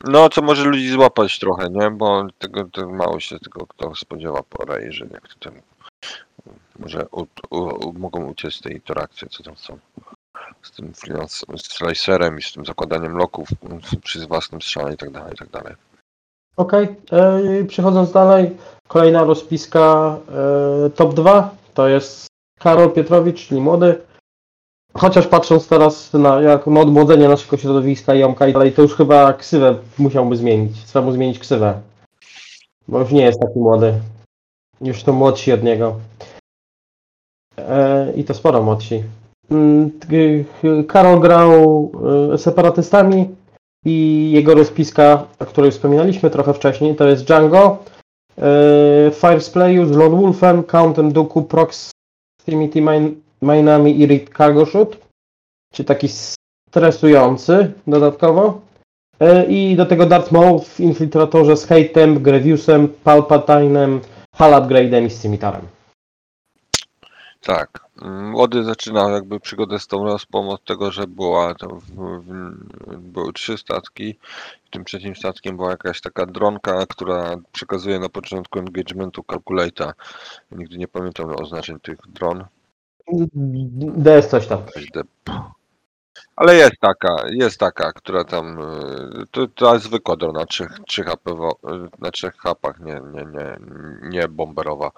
No, 0.03 0.29
co 0.29 0.41
może 0.41 0.63
ludzi 0.63 0.89
złapać 0.89 1.39
trochę, 1.39 1.69
nie? 1.69 1.91
Bo 1.91 2.27
tego, 2.39 2.65
tego 2.65 2.91
mało 2.91 3.19
się 3.19 3.39
tego 3.39 3.67
kto 3.67 3.95
spodziewa 3.95 4.43
po 4.49 4.65
Ray, 4.65 4.91
że 4.91 5.05
jak 5.13 5.27
to 5.27 5.35
ten 5.39 5.61
może 6.79 7.07
u, 7.11 7.27
u, 7.49 7.57
u, 7.89 7.93
mogą 7.93 8.25
uciec 8.25 8.53
z 8.53 8.61
tej 8.61 8.73
interakcji, 8.73 9.29
co 9.29 9.43
tam 9.43 9.57
są. 9.57 9.77
Z 10.61 10.71
tym 10.71 10.93
freelance, 10.93 11.45
z 11.57 11.61
slicerem 11.61 12.39
i 12.39 12.41
z 12.41 12.53
tym 12.53 12.65
zakładaniem 12.65 13.17
loków 13.17 13.49
przy 14.03 14.27
własnym 14.27 14.61
strzale 14.61 14.93
i 14.93 14.97
tak 14.97 15.11
dalej, 15.11 15.33
i 15.33 15.37
tak 15.37 15.49
dalej. 15.49 15.75
Okej, 16.57 16.87
e, 17.11 17.63
przechodząc 17.67 18.11
dalej, 18.11 18.57
kolejna 18.87 19.23
rozpiska 19.23 20.17
e, 20.85 20.89
top 20.89 21.13
2 21.13 21.49
to 21.73 21.87
jest 21.87 22.27
Karol 22.59 22.91
Pietrowicz, 22.91 23.47
czyli 23.47 23.61
młody. 23.61 24.01
Chociaż 24.93 25.27
patrząc 25.27 25.67
teraz 25.67 26.13
na, 26.13 26.41
jak, 26.41 26.67
na 26.67 26.79
odmłodzenie 26.79 27.27
naszego 27.27 27.57
środowiska, 27.57 28.15
Jomka 28.15 28.47
i 28.47 28.53
dalej, 28.53 28.71
to 28.71 28.81
już 28.81 28.95
chyba 28.95 29.33
ksywę 29.33 29.75
musiałby 29.97 30.35
zmienić. 30.35 30.83
Trzeba 30.85 31.05
mu 31.05 31.11
zmienić 31.11 31.39
ksywę. 31.39 31.81
Bo 32.87 32.99
już 32.99 33.11
nie 33.11 33.23
jest 33.23 33.39
taki 33.39 33.59
młody. 33.59 33.93
Już 34.81 35.03
to 35.03 35.13
młodsi 35.13 35.53
od 35.53 35.63
niego. 35.63 35.95
E, 37.57 38.13
I 38.15 38.23
to 38.23 38.33
sporo 38.33 38.63
młodsi. 38.63 39.03
Mm, 39.51 39.91
Karol 40.87 41.19
grał 41.19 41.91
e, 42.33 42.37
separatystami, 42.37 43.35
i 43.85 44.31
jego 44.31 44.55
rozpiska, 44.55 45.27
o 45.39 45.45
której 45.45 45.71
wspominaliśmy 45.71 46.29
trochę 46.29 46.53
wcześniej, 46.53 46.95
to 46.95 47.07
jest 47.07 47.25
Django, 47.25 47.83
yy, 48.37 48.43
Firesplayu 49.11 49.85
z 49.85 49.91
Lone 49.91 50.21
Wolfem, 50.21 50.63
Countem 50.63 51.11
Dooku, 51.11 51.43
Proximity 51.43 52.81
Minami 53.41 53.99
i 53.99 54.05
Reed 54.05 54.29
Cargo 54.37 54.65
Shoot, 54.65 54.97
czy 55.73 55.83
taki 55.83 56.07
stresujący 56.69 57.73
dodatkowo. 57.87 58.61
Yy, 59.19 59.45
I 59.45 59.75
do 59.75 59.85
tego 59.85 60.05
Darth 60.05 60.31
Maul 60.31 60.59
w 60.59 60.79
Infiltratorze 60.79 61.57
z 61.57 61.67
Hate'em, 61.67 62.19
Greviousem, 62.19 62.87
Palpatine'em, 63.05 63.99
Halabgrade'em 64.35 65.05
i 65.05 65.09
Scimitarem. 65.09 65.61
Tak. 67.41 67.82
Mm, 68.03 68.29
Młody 68.29 68.63
zaczynał 68.63 69.11
jakby 69.11 69.39
przygodę 69.39 69.79
z 69.79 69.87
tą 69.87 70.03
rozpą 70.03 70.49
od 70.49 70.65
tego, 70.65 70.91
że 70.91 71.07
była 71.07 71.55
to 71.55 71.67
w, 71.67 71.81
w, 72.21 72.97
były 72.97 73.33
trzy 73.33 73.57
statki. 73.57 74.15
Tym 74.71 74.85
trzecim 74.85 75.15
statkiem 75.15 75.55
była 75.55 75.69
jakaś 75.69 76.01
taka 76.01 76.25
dronka, 76.25 76.85
która 76.85 77.35
przekazuje 77.51 77.99
na 77.99 78.09
początku 78.09 78.59
engagementu 78.59 79.23
calculata. 79.31 79.93
Nigdy 80.51 80.77
nie 80.77 80.87
pamiętam 80.87 81.29
oznaczeń 81.29 81.79
tych 81.79 81.97
dron. 82.07 82.45
DS 83.97 84.27
coś 84.29 84.47
tam. 84.47 84.59
Ale 86.35 86.55
jest 86.55 86.73
taka, 86.79 87.15
jest 87.31 87.59
taka, 87.59 87.91
która 87.93 88.23
tam, 88.23 88.59
y, 88.59 89.25
to, 89.31 89.47
to 89.47 89.73
jest 89.73 89.85
zwykła 89.85 90.15
drona 90.15 90.39
na 90.39 90.45
3, 90.45 90.67
3 90.87 91.03
HP, 91.03 91.31
y, 91.31 91.35
na 91.99 92.11
3 92.11 92.31
hapach, 92.31 92.79
nie, 92.79 92.93
nie, 93.13 93.25
nie, 93.25 93.57
nie 94.09 94.27
bomberowa. 94.27 94.91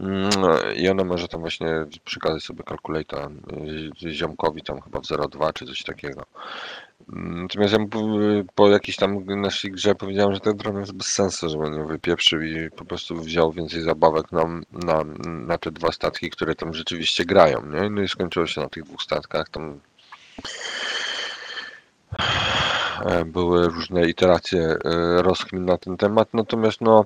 Mm, 0.00 0.30
I 0.76 0.88
ona 0.88 1.04
może 1.04 1.28
tam 1.28 1.40
właśnie 1.40 1.68
przekazać 2.04 2.42
sobie 2.42 2.62
kalkulata 2.64 3.28
ziomkowi 4.12 4.62
tam 4.62 4.80
chyba 4.80 5.00
w 5.00 5.04
0,2 5.04 5.52
czy 5.52 5.66
coś 5.66 5.82
takiego. 5.82 6.22
Mm, 7.12 7.42
Natomiast 7.42 7.72
ja 7.72 7.78
po- 8.54 8.68
jakiejś 8.70 8.96
tam 8.96 9.24
naszej 9.26 9.70
grze 9.72 9.94
powiedziałem, 9.94 10.34
że 10.34 10.40
ten 10.40 10.56
dron 10.56 10.80
jest 10.80 10.92
bez 10.92 11.06
sensu, 11.06 11.60
on 11.60 11.74
ją 11.74 11.86
wypieprzył 11.86 12.42
i 12.42 12.70
po 12.70 12.84
prostu 12.84 13.16
wziął 13.16 13.52
więcej 13.52 13.82
zabawek 13.82 14.32
na, 14.32 14.44
na, 14.72 15.04
na 15.24 15.58
te 15.58 15.70
dwa 15.70 15.92
statki, 15.92 16.30
które 16.30 16.54
tam 16.54 16.74
rzeczywiście 16.74 17.24
grają, 17.24 17.66
nie? 17.66 17.90
No 17.90 18.02
i 18.02 18.08
skończyło 18.08 18.46
się 18.46 18.60
na 18.60 18.68
tych 18.68 18.84
dwóch 18.84 19.02
statkach, 19.02 19.48
tam 19.48 19.64
e, 19.70 19.78
były 23.26 23.68
różne 23.68 24.08
iteracje 24.08 24.60
e, 24.60 24.78
rozkmin 25.22 25.64
na 25.64 25.78
ten 25.78 25.96
temat, 25.96 26.34
natomiast 26.34 26.80
no, 26.80 27.04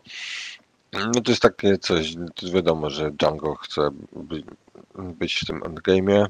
no 0.93 1.20
to 1.24 1.31
jest 1.33 1.43
takie 1.43 1.78
coś, 1.78 2.14
to 2.14 2.47
jest 2.47 2.55
wiadomo, 2.55 2.91
że 2.91 3.11
Django 3.11 3.55
chce 3.55 3.91
być, 4.93 5.41
w 5.41 5.47
tym 5.47 5.61
endgame'ie, 5.61 6.26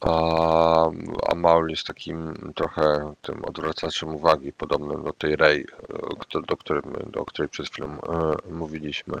a, 0.00 0.90
a 1.30 1.34
Maul 1.34 1.70
jest 1.70 1.86
takim 1.86 2.34
trochę 2.54 3.14
tym 3.22 3.44
odwracaczem 3.44 4.14
uwagi, 4.14 4.52
podobnym 4.52 5.04
do 5.04 5.12
tej 5.12 5.36
Rey, 5.36 5.66
e, 6.34 6.40
do, 6.48 6.56
którym, 6.56 6.92
do 7.06 7.24
której 7.24 7.48
przed 7.48 7.68
chwilą 7.68 7.88
e, 7.88 8.36
mówiliśmy. 8.50 9.14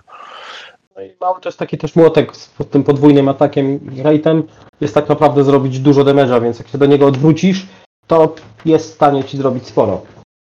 No 0.96 1.02
i 1.02 1.16
mały 1.20 1.40
to 1.40 1.52
taki 1.52 1.78
też 1.78 1.96
młotek 1.96 2.36
z 2.36 2.50
tym 2.70 2.84
podwójnym 2.84 3.28
atakiem 3.28 3.74
i 3.92 4.02
rate'em. 4.02 4.42
Jest 4.80 4.94
tak 4.94 5.08
naprawdę 5.08 5.44
zrobić 5.44 5.78
dużo 5.78 6.04
damage'a, 6.04 6.42
więc 6.42 6.58
jak 6.58 6.68
się 6.68 6.78
do 6.78 6.86
niego 6.86 7.06
odwrócisz, 7.06 7.66
to 8.06 8.34
jest 8.64 8.90
w 8.90 8.94
stanie 8.94 9.24
ci 9.24 9.36
zrobić 9.36 9.66
sporo. 9.66 10.02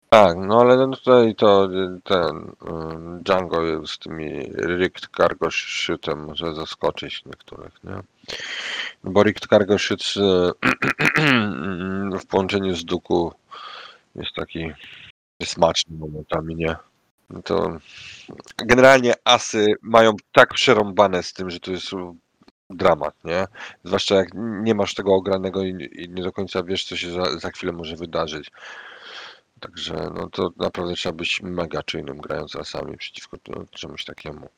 Tak, 0.10 0.38
no 0.38 0.62
ale 0.62 0.92
tutaj 0.92 1.36
to 1.36 1.66
y, 1.66 2.02
ten 2.04 2.38
y, 2.38 3.24
Django 3.24 3.88
z 3.88 4.00
tymi 4.00 4.30
Rigged 4.54 5.08
Cargo 5.18 5.52
Shootem 5.52 6.26
może 6.26 6.56
zaskoczyć 6.56 7.26
niektórych, 7.26 7.84
nie? 7.84 7.92
No 9.04 9.12
Bo 9.12 9.24
Rigged 9.24 9.48
Cargo 9.48 9.78
Shoot 9.78 10.02
y, 10.02 10.20
w 12.20 12.26
połączeniu 12.26 12.76
z 12.76 12.86
Duku 12.86 13.34
jest 14.16 14.34
taki 14.36 14.72
smaczny 15.44 15.98
momentami, 15.98 16.56
nie? 16.56 16.76
No 17.30 17.42
to 17.42 17.78
generalnie 18.58 19.14
asy 19.26 19.74
mają 19.82 20.14
tak 20.32 20.54
przerąbane 20.54 21.24
z 21.24 21.34
tym, 21.34 21.50
że 21.50 21.60
to 21.60 21.72
jest 21.72 21.88
dramat, 22.70 23.16
nie? 23.24 23.46
Zwłaszcza 23.84 24.16
jak 24.16 24.28
nie 24.36 24.76
masz 24.76 24.94
tego 24.96 25.16
ogranego 25.16 25.64
i, 25.64 25.90
i 25.92 26.10
nie 26.10 26.24
do 26.24 26.32
końca 26.32 26.64
wiesz, 26.64 26.84
co 26.84 26.96
się 26.96 27.12
za, 27.12 27.40
za 27.40 27.50
chwilę 27.50 27.72
może 27.72 27.96
wydarzyć. 27.96 28.52
Także 29.60 30.12
no 30.16 30.30
to 30.30 30.50
naprawdę 30.58 30.94
trzeba 30.94 31.16
być 31.16 31.42
mega 31.42 31.84
czujnym 31.84 32.18
grając 32.18 32.56
asami 32.56 32.98
przeciwko 32.98 33.38
t- 33.38 33.66
czemuś 33.72 34.06
takiemu. 34.06 34.50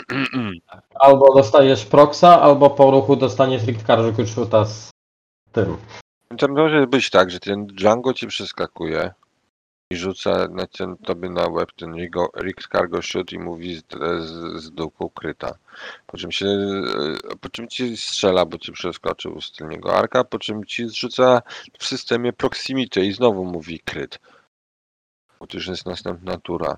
Albo 1.00 1.34
dostajesz 1.34 1.84
proxa, 1.84 2.24
albo 2.24 2.70
po 2.70 2.90
ruchu 2.90 3.16
dostaniesz 3.16 3.62
Cargo 3.86 4.26
Shoota 4.26 4.64
z 4.64 4.90
tym. 5.52 5.76
To 6.38 6.48
może 6.48 6.86
być 6.86 7.10
tak, 7.10 7.30
że 7.30 7.40
ten 7.40 7.66
Django 7.66 8.14
ci 8.14 8.26
przeskakuje 8.26 9.10
i 9.90 9.96
rzuca 9.96 10.48
na 10.48 10.66
ten, 10.66 10.96
tobie 10.96 11.30
na 11.30 11.48
łeb 11.48 11.72
ten 11.76 11.94
Rick 12.42 12.68
Cargo 12.72 13.02
Shoot 13.02 13.32
i 13.32 13.38
mówi 13.38 13.76
z, 13.76 13.84
z, 14.24 14.64
z 14.64 14.70
kryta. 15.14 15.54
Po 16.06 16.16
czym 16.16 16.32
się, 16.32 16.46
e, 16.46 17.36
po 17.40 17.48
czym 17.48 17.68
ci 17.68 17.96
strzela, 17.96 18.46
bo 18.46 18.58
ci 18.58 18.72
przeskoczył 18.72 19.40
z 19.40 19.52
tylnego 19.52 19.96
arka, 19.96 20.24
po 20.24 20.38
czym 20.38 20.64
ci 20.64 20.88
zrzuca 20.88 21.42
w 21.78 21.84
systemie 21.84 22.32
proximity 22.32 23.06
i 23.06 23.12
znowu 23.12 23.44
mówi 23.44 23.80
kryt. 23.80 24.18
Bo 25.40 25.46
to 25.46 25.56
już 25.56 25.66
jest 25.66 25.86
następna 25.86 26.38
tura. 26.38 26.76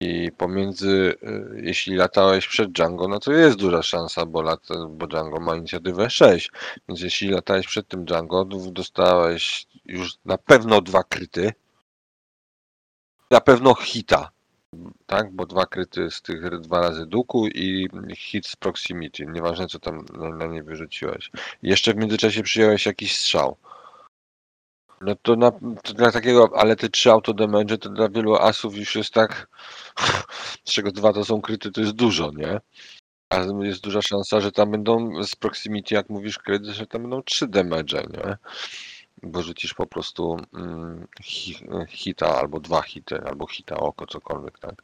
I 0.00 0.32
pomiędzy, 0.32 1.14
y, 1.22 1.60
jeśli 1.62 1.96
latałeś 1.96 2.48
przed 2.48 2.72
Django, 2.72 3.08
no 3.08 3.20
to 3.20 3.32
jest 3.32 3.56
duża 3.56 3.82
szansa, 3.82 4.26
bo, 4.26 4.42
lat, 4.42 4.60
bo 4.90 5.06
Django 5.06 5.40
ma 5.40 5.56
inicjatywę 5.56 6.10
6. 6.10 6.50
Więc 6.88 7.00
jeśli 7.00 7.28
latałeś 7.28 7.66
przed 7.66 7.88
tym 7.88 8.04
Django, 8.04 8.44
dostałeś 8.44 9.66
już 9.84 10.14
na 10.24 10.38
pewno 10.38 10.80
dwa 10.80 11.02
kryty. 11.02 11.52
Na 13.30 13.40
pewno 13.40 13.74
hita. 13.74 14.30
Tak, 15.06 15.32
bo 15.32 15.46
dwa 15.46 15.66
kryty 15.66 16.10
z 16.10 16.22
tych 16.22 16.60
dwa 16.60 16.80
razy 16.80 17.06
duku 17.06 17.46
i 17.46 17.88
hit 18.16 18.46
z 18.46 18.56
proximity. 18.56 19.26
Nieważne 19.26 19.66
co 19.66 19.78
tam 19.78 20.04
na, 20.12 20.28
na 20.30 20.46
nie 20.46 20.62
wyrzuciłeś. 20.62 21.30
Jeszcze 21.62 21.94
w 21.94 21.96
międzyczasie 21.96 22.42
przyjąłeś 22.42 22.86
jakiś 22.86 23.16
strzał. 23.16 23.56
No 25.00 25.16
to, 25.22 25.36
na, 25.36 25.50
to 25.82 25.92
dla 25.94 26.12
takiego, 26.12 26.50
ale 26.56 26.76
te 26.76 26.88
trzy 26.88 27.10
autodamage 27.10 27.78
to 27.78 27.88
dla 27.88 28.08
wielu 28.08 28.36
asów 28.36 28.76
już 28.76 28.96
jest 28.96 29.14
tak, 29.14 29.48
z 30.64 30.72
czego 30.72 30.92
dwa 30.92 31.12
to 31.12 31.24
są 31.24 31.40
kryty, 31.40 31.72
to 31.72 31.80
jest 31.80 31.92
dużo, 31.92 32.30
nie? 32.36 32.60
A 33.30 33.38
jest 33.62 33.80
duża 33.80 34.02
szansa, 34.02 34.40
że 34.40 34.52
tam 34.52 34.70
będą 34.70 35.24
z 35.24 35.36
proximity, 35.36 35.94
jak 35.94 36.10
mówisz 36.10 36.38
kryt, 36.38 36.64
że 36.64 36.86
tam 36.86 37.02
będą 37.02 37.22
trzy 37.22 37.48
damage, 37.48 38.02
nie? 38.02 38.36
Bo 39.26 39.42
rzucisz 39.42 39.74
po 39.74 39.86
prostu 39.86 40.36
mm, 40.54 41.06
hi, 41.22 41.66
hita, 41.88 42.38
albo 42.38 42.60
dwa 42.60 42.82
hity, 42.82 43.20
albo 43.26 43.46
hita 43.46 43.76
oko, 43.76 44.06
cokolwiek, 44.06 44.58
tak? 44.58 44.82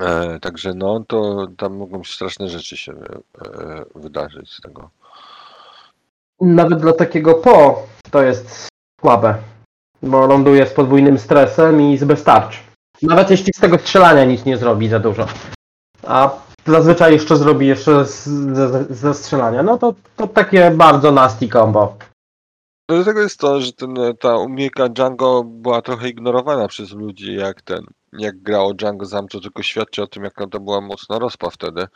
E, 0.00 0.38
także 0.40 0.74
no, 0.74 1.04
to 1.08 1.46
tam 1.56 1.76
mogą 1.76 2.04
straszne 2.04 2.48
rzeczy 2.48 2.76
się 2.76 2.92
e, 2.92 3.84
wydarzyć 3.94 4.52
z 4.52 4.60
tego. 4.60 4.90
Nawet 6.40 6.80
dla 6.80 6.92
takiego 6.92 7.34
po 7.34 7.86
to 8.10 8.22
jest 8.22 8.68
słabe, 9.00 9.34
bo 10.02 10.26
ląduje 10.26 10.66
z 10.66 10.72
podwójnym 10.72 11.18
stresem 11.18 11.80
i 11.80 11.98
z 11.98 12.04
beztarcz. 12.04 12.62
Nawet 13.02 13.30
jeśli 13.30 13.52
z 13.56 13.60
tego 13.60 13.78
strzelania 13.78 14.24
nic 14.24 14.44
nie 14.44 14.56
zrobi 14.56 14.88
za 14.88 14.98
dużo. 14.98 15.26
A 16.06 16.30
zazwyczaj 16.66 17.12
jeszcze 17.12 17.36
zrobi 17.36 17.66
jeszcze 17.66 18.04
ze, 18.04 18.84
ze 18.84 19.14
strzelania. 19.14 19.62
No 19.62 19.78
to, 19.78 19.94
to 20.16 20.26
takie 20.26 20.70
bardzo 20.70 21.12
nasty 21.12 21.48
combo. 21.48 21.96
No 22.90 22.96
do 22.98 23.04
tego 23.04 23.20
jest 23.20 23.40
to, 23.40 23.60
że 23.60 23.72
ten, 23.72 23.94
ta 24.20 24.36
umiejka 24.36 24.88
Django 24.88 25.44
była 25.44 25.82
trochę 25.82 26.08
ignorowana 26.08 26.68
przez 26.68 26.92
ludzi, 26.92 27.34
jak 27.34 27.62
ten, 27.62 27.84
jak 28.12 28.42
grało 28.42 28.74
Django 28.74 29.06
Zam, 29.06 29.28
to 29.28 29.40
tylko 29.40 29.62
świadczy 29.62 30.02
o 30.02 30.06
tym, 30.06 30.24
jaka 30.24 30.46
to 30.46 30.60
była 30.60 30.80
mocna 30.80 31.18
rozpa 31.18 31.50
wtedy. 31.50 31.86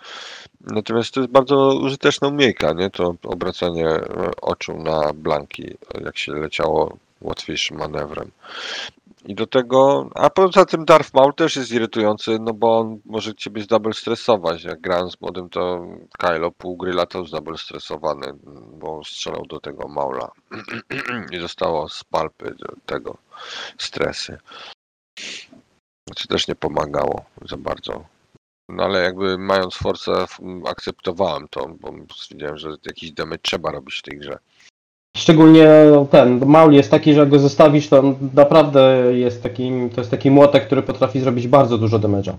Natomiast 0.60 1.14
to 1.14 1.20
jest 1.20 1.32
bardzo 1.32 1.74
użyteczna 1.74 2.28
umiejka, 2.28 2.72
nie? 2.72 2.90
To 2.90 3.14
obracanie 3.22 3.88
e, 3.88 4.30
oczu 4.40 4.76
na 4.76 5.12
blanki, 5.14 5.74
jak 6.04 6.18
się 6.18 6.32
leciało 6.32 6.96
łatwiejszym 7.20 7.78
manewrem. 7.78 8.30
I 9.24 9.34
do 9.34 9.46
tego, 9.46 10.10
a 10.14 10.30
poza 10.30 10.64
tym 10.64 10.84
Darth 10.84 11.14
Maul 11.14 11.34
też 11.34 11.56
jest 11.56 11.72
irytujący, 11.72 12.38
no 12.40 12.52
bo 12.54 12.78
on 12.78 13.00
może 13.04 13.34
ciebie 13.34 13.64
double 13.66 13.92
stresować. 13.92 14.64
Jak 14.64 14.80
grałem 14.80 15.10
z 15.10 15.20
młodym, 15.20 15.50
to 15.50 15.86
Kylo 16.18 16.50
pół 16.50 16.76
gry 16.76 16.92
latał 16.92 17.24
double 17.24 17.58
stresowany, 17.58 18.26
bo 18.72 19.04
strzelał 19.04 19.46
do 19.46 19.60
tego 19.60 19.88
Maula 19.88 20.30
i 21.32 21.38
dostało 21.38 21.88
z 21.88 22.04
palpy 22.04 22.54
tego 22.86 23.16
stresy. 23.78 24.38
Co 26.16 26.28
też 26.28 26.48
nie 26.48 26.54
pomagało 26.54 27.24
za 27.42 27.56
bardzo. 27.56 28.04
No 28.68 28.84
ale 28.84 29.02
jakby 29.02 29.38
mając 29.38 29.74
force 29.74 30.26
akceptowałem 30.66 31.48
to, 31.48 31.68
bo 31.80 31.92
stwierdziłem, 32.14 32.58
że 32.58 32.68
jakiś 32.86 33.12
damage 33.12 33.42
trzeba 33.42 33.70
robić 33.70 33.98
w 33.98 34.02
tej 34.02 34.18
grze. 34.18 34.38
Szczególnie 35.16 35.68
ten 36.10 36.46
Maul 36.46 36.72
jest 36.72 36.90
taki, 36.90 37.14
że 37.14 37.20
jak 37.20 37.28
go 37.28 37.38
zostawisz, 37.38 37.88
to 37.88 37.98
on 37.98 38.14
naprawdę 38.34 38.96
jest 39.12 39.42
takim, 39.42 39.90
to 39.90 40.00
jest 40.00 40.10
taki 40.10 40.30
młotek, 40.30 40.66
który 40.66 40.82
potrafi 40.82 41.20
zrobić 41.20 41.48
bardzo 41.48 41.78
dużo 41.78 41.98
damage'a. 41.98 42.32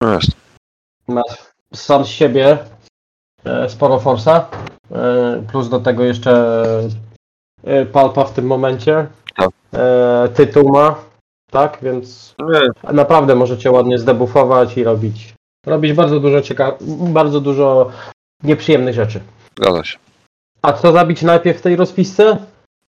No 0.00 0.14
jest. 0.14 0.30
Ma 1.08 1.22
sam 1.74 2.04
z 2.04 2.08
siebie 2.08 2.58
e, 3.44 3.68
sporo 3.68 3.98
forsa, 4.00 4.46
e, 4.92 5.42
plus 5.52 5.68
do 5.68 5.80
tego 5.80 6.04
jeszcze 6.04 6.54
e, 7.64 7.86
palpa 7.86 8.24
w 8.24 8.32
tym 8.32 8.46
momencie. 8.46 9.06
Tak. 9.36 9.50
Tytuł 10.34 10.72
ma, 10.72 10.94
tak, 11.50 11.78
więc 11.82 12.34
Nie, 12.52 12.92
naprawdę 12.92 13.34
możecie 13.34 13.70
ładnie 13.70 13.98
zdebuffować 13.98 14.76
i 14.78 14.84
robić, 14.84 15.34
robić 15.66 15.92
bardzo 15.92 16.20
dużo 16.20 16.38
cieka- 16.40 16.76
bardzo 17.12 17.40
dużo 17.40 17.90
nieprzyjemnych 18.42 18.94
rzeczy. 18.94 19.20
zgadza 19.58 19.84
się. 19.84 19.98
A 20.62 20.72
co 20.72 20.92
zabić 20.92 21.22
najpierw 21.22 21.58
w 21.58 21.62
tej 21.62 21.76
rozpisce? 21.76 22.36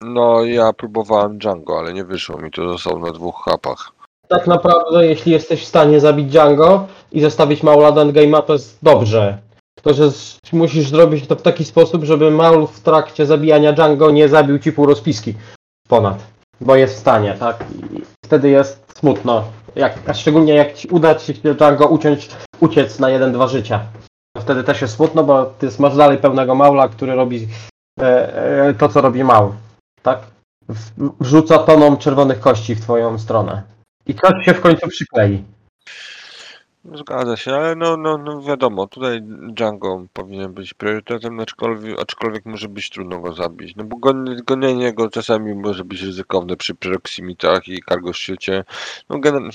No 0.01 0.43
ja 0.43 0.73
próbowałem 0.73 1.37
Django, 1.37 1.79
ale 1.79 1.93
nie 1.93 2.03
wyszło 2.03 2.37
mi 2.37 2.51
to 2.51 2.69
został 2.69 2.99
na 2.99 3.11
dwóch 3.11 3.43
hapach. 3.45 3.91
Tak 4.27 4.47
naprawdę, 4.47 5.07
jeśli 5.07 5.31
jesteś 5.31 5.61
w 5.61 5.67
stanie 5.67 5.99
zabić 5.99 6.31
Django 6.31 6.87
i 7.11 7.21
zostawić 7.21 7.63
Maula 7.63 7.91
do 7.91 8.01
endgame'a, 8.01 8.43
to 8.43 8.53
jest 8.53 8.77
dobrze. 8.83 9.37
Tylko, 9.75 9.93
że 9.93 10.11
musisz 10.53 10.89
zrobić 10.89 11.27
to 11.27 11.35
w 11.35 11.41
taki 11.41 11.65
sposób, 11.65 12.03
żeby 12.03 12.31
Maul 12.31 12.67
w 12.67 12.79
trakcie 12.79 13.25
zabijania 13.25 13.73
Django 13.73 14.11
nie 14.11 14.29
zabił 14.29 14.59
ci 14.59 14.71
pół 14.71 14.85
rozpiski 14.85 15.33
ponad. 15.87 16.17
Bo 16.61 16.75
jest 16.75 16.95
w 16.95 16.99
stanie, 16.99 17.35
tak? 17.39 17.65
I 17.93 18.01
wtedy 18.25 18.49
jest 18.49 18.97
smutno. 18.99 19.43
Jak, 19.75 20.09
a 20.09 20.13
szczególnie 20.13 20.53
jak 20.53 20.73
ci 20.73 20.87
uda 20.87 21.15
ci 21.15 21.33
się 21.33 21.53
Django 21.53 21.87
uciąć, 21.87 22.29
uciec 22.59 22.99
na 22.99 23.09
jeden-dwa 23.09 23.47
życia. 23.47 23.79
Wtedy 24.51 24.63
też 24.63 24.81
jest 24.81 24.95
smutno, 24.95 25.23
bo 25.23 25.45
ty 25.45 25.69
masz 25.79 25.97
dalej 25.97 26.17
pełnego 26.17 26.55
Maula, 26.55 26.89
który 26.89 27.15
robi 27.15 27.47
e, 27.99 28.35
e, 28.67 28.73
to, 28.73 28.89
co 28.89 29.01
robi 29.01 29.23
Maul. 29.23 29.51
Tak? 30.03 30.19
Wrzuca 31.19 31.57
toną 31.57 31.97
czerwonych 31.97 32.39
kości 32.39 32.75
w 32.75 32.81
twoją 32.81 33.19
stronę. 33.19 33.63
I 34.07 34.15
coś 34.15 34.45
się 34.45 34.53
w 34.53 34.61
końcu 34.61 34.87
przyklei. 34.87 35.43
Zgadza 36.93 37.37
się, 37.37 37.55
ale 37.55 37.75
no, 37.75 37.97
no, 37.97 38.17
no 38.17 38.41
wiadomo, 38.41 38.87
tutaj 38.87 39.21
Django 39.23 40.05
powinien 40.13 40.53
być 40.53 40.73
priorytetem, 40.73 41.39
aczkolwiek, 41.39 42.01
aczkolwiek 42.01 42.45
może 42.45 42.67
być 42.67 42.89
trudno 42.89 43.19
go 43.19 43.33
zabić. 43.33 43.75
No 43.75 43.83
bo 43.83 43.97
gon- 43.97 44.41
gonienie 44.45 44.93
go 44.93 45.09
czasami 45.09 45.55
może 45.55 45.85
być 45.85 46.01
ryzykowne 46.01 46.57
przy 46.57 46.75
proximitach 46.75 47.67
i 47.67 47.83
cargo 47.89 48.13
shoocie. 48.13 48.63
No, 49.09 49.19
gen- 49.19 49.49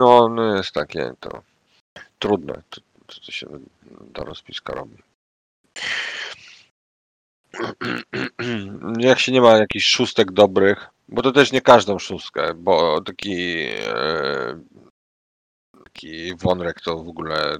no, 0.00 0.28
no 0.28 0.56
jest 0.56 0.72
takie 0.72 1.12
to 1.20 1.42
trudne, 2.18 2.62
to, 2.70 2.80
to, 3.06 3.20
co 3.20 3.32
się 3.32 3.46
ta 4.14 4.24
rozpiska 4.24 4.72
robi. 4.74 4.96
Jak 8.98 9.18
się 9.18 9.32
nie 9.32 9.40
ma 9.40 9.56
jakichś 9.56 9.86
szóstek 9.86 10.32
dobrych, 10.32 10.86
bo 11.08 11.22
to 11.22 11.32
też 11.32 11.52
nie 11.52 11.60
każdą 11.60 11.98
szóstkę, 11.98 12.54
bo 12.54 13.00
taki 13.00 13.66
e, 13.86 14.60
taki 15.84 16.34
Wonrek 16.36 16.80
to 16.80 16.96
w 16.96 17.08
ogóle 17.08 17.56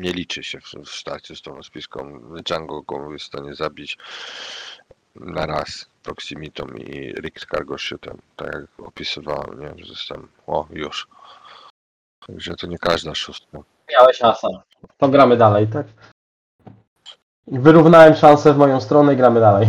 nie 0.00 0.12
liczy 0.12 0.42
się 0.42 0.60
w, 0.60 0.64
w 0.64 1.36
z 1.36 1.42
tą 1.42 1.54
rozpiską. 1.54 2.20
Django 2.42 2.82
go 2.82 3.12
jest 3.12 3.24
w 3.24 3.28
stanie 3.28 3.54
zabić 3.54 3.98
na 5.14 5.46
raz 5.46 5.90
proximitą 6.02 6.66
i 6.66 7.12
Rick 7.12 7.46
Cargo 7.50 7.78
Shootem, 7.78 8.18
tak 8.36 8.54
jak 8.54 8.86
opisywałem, 8.86 9.60
nie? 9.60 9.84
że 9.84 9.92
jestem, 9.92 10.28
o 10.46 10.66
już. 10.70 11.08
Także 12.26 12.54
to 12.54 12.66
nie 12.66 12.78
każda 12.78 13.14
szóstka. 13.14 13.58
Miałeś 13.90 14.22
asa. 14.22 14.48
To 14.98 15.08
gramy 15.08 15.36
dalej, 15.36 15.66
tak? 15.66 15.86
Wyrównałem 17.46 18.14
szansę 18.14 18.54
w 18.54 18.56
moją 18.56 18.80
stronę 18.80 19.14
i 19.14 19.16
gramy 19.16 19.40
dalej. 19.40 19.68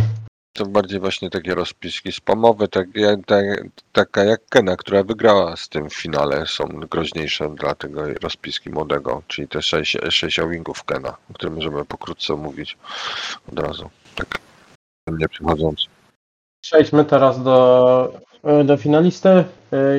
To 0.52 0.66
bardziej 0.66 1.00
właśnie 1.00 1.30
takie 1.30 1.54
rozpiski 1.54 2.12
spamowe, 2.12 2.68
tak, 2.68 2.86
jak, 2.94 3.26
tak, 3.26 3.44
taka 3.92 4.24
jak 4.24 4.40
Kena, 4.48 4.76
która 4.76 5.02
wygrała 5.02 5.56
z 5.56 5.68
tym 5.68 5.90
w 5.90 5.94
finale, 5.94 6.46
są 6.46 6.64
groźniejsze 6.64 7.54
dla 7.54 7.74
tego 7.74 8.14
rozpiski 8.22 8.70
młodego, 8.70 9.22
czyli 9.26 9.48
te 9.48 9.62
6, 9.62 9.96
6 10.10 10.40
wingów 10.50 10.84
Kena, 10.84 11.16
o 11.30 11.34
którym 11.34 11.54
możemy 11.54 11.84
pokrótce 11.84 12.34
omówić 12.34 12.78
od 13.52 13.58
razu. 13.58 13.90
Tak, 14.14 14.38
nie 15.08 15.28
przychodząc. 15.28 15.86
Przejdźmy 16.60 17.04
teraz 17.04 17.42
do, 17.42 18.12
do 18.64 18.76
finalisty 18.76 19.28
y, 19.28 19.44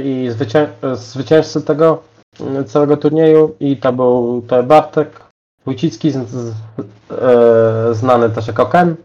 i 0.05 0.29
zwycię, 0.29 0.69
zwycięzcy 0.93 1.61
tego 1.61 2.03
całego 2.67 2.97
turnieju 2.97 3.55
i 3.59 3.77
to 3.77 3.93
był 3.93 4.41
to 4.47 4.63
Bartek 4.63 5.21
Wójcicki, 5.65 6.11
z, 6.11 6.17
z, 6.27 6.53
e, 7.11 7.93
znany 7.95 8.29
też 8.29 8.47
jako 8.47 8.65
Ken, 8.65 8.95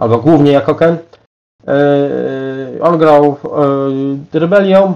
albo 0.00 0.18
głównie 0.18 0.52
jako 0.52 0.74
Ken. 0.74 0.98
E, 1.66 2.82
on 2.82 2.98
grał 2.98 3.36
e, 4.32 4.38
Rebelią 4.38 4.94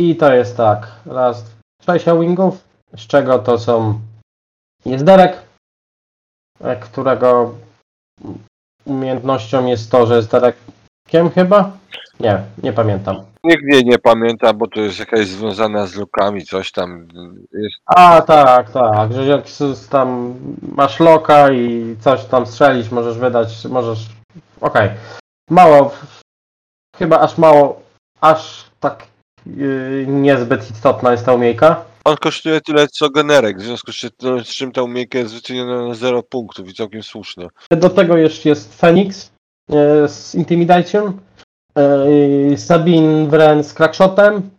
i 0.00 0.16
to 0.16 0.34
jest 0.34 0.56
tak, 0.56 0.86
raz, 1.06 1.44
sześć 1.82 2.06
wingów, 2.06 2.64
z 2.96 3.06
czego 3.06 3.38
to 3.38 3.58
są 3.58 4.00
jest 4.84 5.04
Derek, 5.04 5.42
e, 6.60 6.76
którego 6.76 7.54
umiejętnością 8.84 9.66
jest 9.66 9.90
to, 9.90 10.06
że 10.06 10.16
jest 10.16 10.30
Derekiem 10.30 11.30
chyba? 11.34 11.72
Nie, 12.20 12.42
nie 12.62 12.72
pamiętam. 12.72 13.29
Jej 13.44 13.84
nie 13.84 13.98
pamięta, 13.98 14.52
bo 14.52 14.66
to 14.66 14.80
jest 14.80 14.98
jakaś 14.98 15.26
związana 15.26 15.86
z 15.86 15.94
lukami, 15.94 16.44
coś 16.44 16.72
tam 16.72 17.08
jest. 17.52 17.76
A, 17.86 18.22
tak, 18.22 18.70
tak, 18.70 19.12
że 19.12 19.26
jak 19.26 19.44
tam 19.90 20.34
masz 20.76 21.00
loka 21.00 21.52
i 21.52 21.96
coś 22.00 22.24
tam 22.24 22.46
strzelić, 22.46 22.90
możesz 22.90 23.18
wydać, 23.18 23.64
możesz... 23.64 24.06
Okej. 24.60 24.90
Mało, 25.50 25.94
chyba 26.96 27.20
aż 27.20 27.38
mało, 27.38 27.82
aż 28.20 28.64
tak 28.80 29.06
yy, 29.46 30.04
niezbyt 30.08 30.70
istotna 30.70 31.12
jest 31.12 31.26
ta 31.26 31.32
umiejka. 31.32 31.84
On 32.04 32.16
kosztuje 32.16 32.60
tyle 32.60 32.88
co 32.88 33.10
generek, 33.10 33.58
w 33.58 33.62
związku 33.62 33.92
z 33.92 33.96
czym- 33.96 34.44
z 34.44 34.48
czym 34.48 34.72
ta 34.72 34.82
umiejka 34.82 35.18
jest 35.18 35.34
wyceniona 35.34 35.88
na 35.88 35.94
0 35.94 36.22
punktów 36.22 36.68
i 36.68 36.74
całkiem 36.74 37.02
słusznie. 37.02 37.48
Do 37.70 37.90
tego 37.90 38.16
jeszcze 38.16 38.48
jest 38.48 38.80
Phoenix 38.80 39.30
e, 39.72 40.08
z 40.08 40.34
Intimidation, 40.34 41.20
e, 42.52 42.56
Sabine 42.56 43.26
Wren 43.26 43.64
z 43.64 43.74
Crackshotem, 43.74 44.50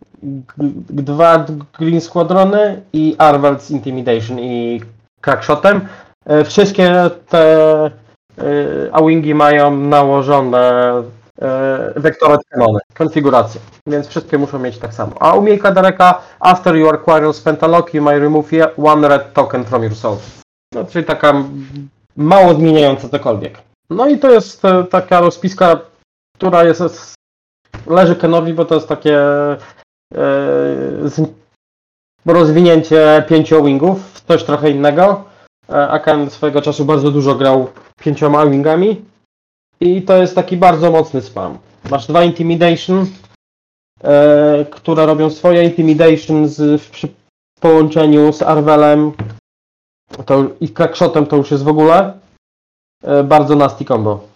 dwa 0.90 1.46
Green 1.78 2.00
Squadrony 2.00 2.82
i 2.92 3.14
Arvel 3.18 3.60
z 3.60 3.70
Intimidation 3.70 4.38
i 4.40 4.80
Crackshotem. 5.20 5.80
E, 6.26 6.44
Wszystkie 6.44 7.10
te 7.28 7.84
e, 7.84 7.90
A-Wingi 8.92 9.34
mają 9.34 9.76
nałożone 9.76 10.92
wektorowe 11.96 12.42
kanony, 12.50 12.78
konfiguracje, 12.94 13.60
więc 13.86 14.06
wszystkie 14.08 14.38
muszą 14.38 14.58
mieć 14.58 14.78
tak 14.78 14.94
samo. 14.94 15.12
A 15.20 15.34
umiejka 15.34 15.72
Dereka, 15.72 16.22
after 16.40 16.76
you 16.76 16.88
acquire 16.90 17.32
spent 17.32 17.62
a 17.64 17.66
lock, 17.66 17.94
you 17.94 18.02
may 18.02 18.18
remove 18.18 18.50
one 18.76 19.08
red 19.08 19.32
token 19.32 19.64
from 19.64 19.82
your 19.82 19.94
soul. 19.94 20.16
No, 20.74 20.84
czyli 20.84 21.04
taka 21.04 21.32
mało 22.16 22.54
zmieniająca 22.54 23.08
cokolwiek. 23.08 23.58
No 23.90 24.06
i 24.06 24.18
to 24.18 24.30
jest 24.30 24.62
taka 24.90 25.20
rozpiska, 25.20 25.78
która 26.36 26.64
jest, 26.64 27.14
leży 27.86 28.16
Kenowi, 28.16 28.54
bo 28.54 28.64
to 28.64 28.74
jest 28.74 28.88
takie 28.88 29.18
e, 29.18 29.58
z, 31.04 31.30
rozwinięcie 32.26 33.24
pięciu 33.28 33.64
wingów, 33.64 34.20
coś 34.28 34.44
trochę 34.44 34.70
innego. 34.70 35.24
E, 35.68 35.88
a 35.88 35.98
Ken 35.98 36.30
swojego 36.30 36.62
czasu 36.62 36.84
bardzo 36.84 37.10
dużo 37.10 37.34
grał 37.34 37.68
pięcioma 38.00 38.46
wingami 38.46 39.04
i 39.80 40.02
to 40.02 40.16
jest 40.16 40.34
taki 40.34 40.56
bardzo 40.56 40.90
mocny 40.90 41.22
spam. 41.22 41.58
Masz 41.90 42.06
dwa 42.06 42.24
Intimidation, 42.24 43.06
e, 44.04 44.64
które 44.70 45.06
robią 45.06 45.30
swoje 45.30 45.64
Intimidation 45.64 46.48
z, 46.48 46.82
w, 46.82 46.90
przy 46.90 47.08
połączeniu 47.60 48.32
z 48.32 48.42
Arvelem 48.42 49.12
to, 50.26 50.44
i 50.60 50.68
Crackshotem 50.68 51.26
to 51.26 51.36
już 51.36 51.50
jest 51.50 51.64
w 51.64 51.68
ogóle 51.68 52.18
e, 53.02 53.24
bardzo 53.24 53.56
nasty 53.56 53.84
combo. 53.84 54.28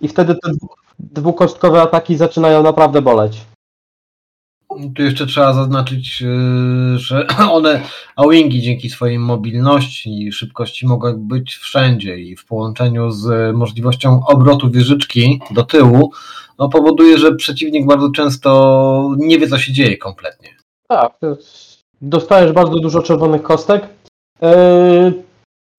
I 0.00 0.08
wtedy 0.08 0.34
te 0.34 0.50
dwu- 0.50 0.85
dwukostkowe 0.98 1.82
ataki 1.82 2.16
zaczynają 2.16 2.62
naprawdę 2.62 3.02
boleć. 3.02 3.40
Tu 4.94 5.02
jeszcze 5.02 5.26
trzeba 5.26 5.52
zaznaczyć, 5.52 6.20
yy, 6.20 6.98
że 6.98 7.26
one, 7.52 7.82
Awingi 8.16 8.62
dzięki 8.62 8.90
swojej 8.90 9.18
mobilności 9.18 10.22
i 10.22 10.32
szybkości 10.32 10.86
mogą 10.86 11.16
być 11.16 11.54
wszędzie 11.54 12.18
i 12.18 12.36
w 12.36 12.46
połączeniu 12.46 13.10
z 13.10 13.56
możliwością 13.56 14.20
obrotu 14.26 14.70
wieżyczki 14.70 15.40
do 15.50 15.62
tyłu, 15.62 16.12
no 16.58 16.68
powoduje, 16.68 17.18
że 17.18 17.34
przeciwnik 17.34 17.86
bardzo 17.86 18.10
często 18.10 19.10
nie 19.18 19.38
wie, 19.38 19.48
co 19.48 19.58
się 19.58 19.72
dzieje 19.72 19.96
kompletnie. 19.96 20.48
Tak, 20.88 21.12
dostajesz 22.00 22.52
bardzo 22.52 22.78
dużo 22.78 23.02
czerwonych 23.02 23.42
kostek. 23.42 23.88
E, 24.42 25.12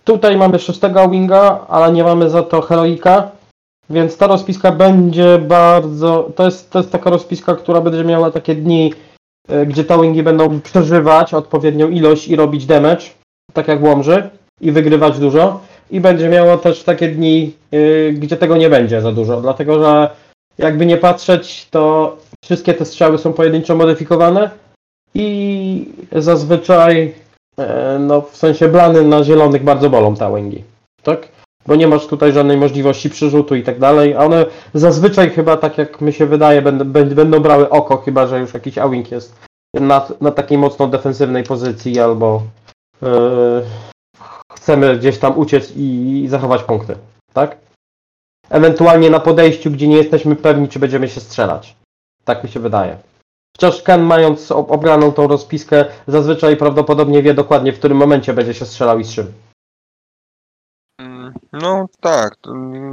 tutaj 0.04 0.38
mamy 0.38 0.60
szóstego 0.60 1.10
winga, 1.10 1.66
ale 1.68 1.94
nie 1.94 2.04
mamy 2.04 2.30
za 2.30 2.44
to 2.44 2.62
heroika, 2.62 3.32
więc 3.90 4.18
ta 4.18 4.28
rozpiska 4.28 4.72
będzie 4.72 5.38
bardzo. 5.38 6.30
To 6.36 6.46
jest, 6.46 6.72
to 6.72 6.80
jest 6.80 6.92
taka 6.92 7.10
rozpiska, 7.10 7.56
która 7.56 7.82
będzie 7.82 8.04
miała 8.04 8.32
takie 8.32 8.56
dni, 8.56 8.94
e, 9.50 9.66
gdzie 9.66 9.84
te 9.84 10.02
wingi 10.02 10.24
będą 10.24 10.62
przeżywać 10.62 11.34
odpowiednią 11.34 11.90
ilość 11.90 12.28
i 12.28 12.36
robić 12.36 12.66
damage, 12.66 13.06
tak 13.54 13.68
jak 13.68 13.84
Łomży, 13.84 14.30
i 14.62 14.72
wygrywać 14.72 15.20
dużo. 15.20 15.60
I 15.92 16.00
będzie 16.00 16.30
miała 16.30 16.58
też 16.58 16.84
takie 16.84 17.08
dni, 17.08 17.54
e, 17.72 18.12
gdzie 18.12 18.38
tego 18.38 18.58
nie 18.58 18.70
będzie 18.70 19.02
za 19.02 19.12
dużo, 19.12 19.42
dlatego 19.42 19.80
że 19.84 20.10
jakby 20.58 20.86
nie 20.86 20.98
patrzeć, 20.98 21.68
to 21.72 22.16
wszystkie 22.44 22.74
te 22.74 22.86
strzały 22.86 23.18
są 23.18 23.34
pojedynczo 23.34 23.76
modyfikowane 23.76 24.50
i 25.14 25.94
zazwyczaj 26.12 27.14
e, 27.60 27.98
no 28.00 28.22
w 28.22 28.38
sensie 28.38 28.68
blany 28.68 29.04
na 29.04 29.24
zielonych 29.24 29.64
bardzo 29.64 29.90
bolą 29.90 30.16
te 30.16 30.36
wingi, 30.36 30.64
tak? 31.04 31.37
Bo 31.68 31.76
nie 31.76 31.88
masz 31.88 32.08
tutaj 32.08 32.32
żadnej 32.34 32.58
możliwości 32.58 33.10
przerzutu 33.10 33.56
i 33.56 33.64
tak 33.64 33.80
dalej, 33.80 34.14
a 34.14 34.20
one 34.20 34.46
zazwyczaj 34.74 35.30
chyba 35.30 35.58
tak 35.58 35.78
jak 35.78 36.02
mi 36.02 36.14
się 36.14 36.26
wydaje 36.26 36.62
będą, 36.62 36.86
będą- 36.86 37.40
brały 37.40 37.70
oko, 37.70 37.98
chyba 37.98 38.28
że 38.28 38.40
już 38.40 38.54
jakiś 38.54 38.78
A-wing 38.78 39.12
jest 39.12 39.36
na, 39.74 40.08
na 40.22 40.32
takiej 40.32 40.58
mocno 40.58 40.88
defensywnej 40.88 41.44
pozycji 41.44 42.00
albo 42.00 42.42
e, 43.04 43.08
chcemy 44.54 44.98
gdzieś 44.98 45.18
tam 45.18 45.38
uciec 45.38 45.72
i, 45.76 46.22
i 46.24 46.28
zachować 46.28 46.64
punkty, 46.64 46.96
tak? 47.34 47.58
Ewentualnie 48.50 49.10
na 49.10 49.20
podejściu, 49.20 49.72
gdzie 49.72 49.88
nie 49.88 49.98
jesteśmy 49.98 50.36
pewni, 50.36 50.68
czy 50.68 50.80
będziemy 50.80 51.10
się 51.10 51.22
strzelać. 51.22 51.76
Tak 52.24 52.44
mi 52.44 52.50
się 52.50 52.60
wydaje. 52.60 52.98
Chociaż 53.58 53.82
Ken 53.82 54.02
mając 54.04 54.52
ob- 54.52 54.72
obraną 54.72 55.12
tą 55.12 55.28
rozpiskę, 55.28 55.86
zazwyczaj 56.08 56.58
prawdopodobnie 56.58 57.24
wie 57.24 57.34
dokładnie, 57.34 57.74
w 57.74 57.80
którym 57.80 57.98
momencie 57.98 58.34
będzie 58.34 58.54
się 58.54 58.66
strzelał 58.66 59.00
i 59.00 59.04
z 59.04 59.14
czym. 59.14 59.34
No 61.54 61.86
tak, 62.00 62.38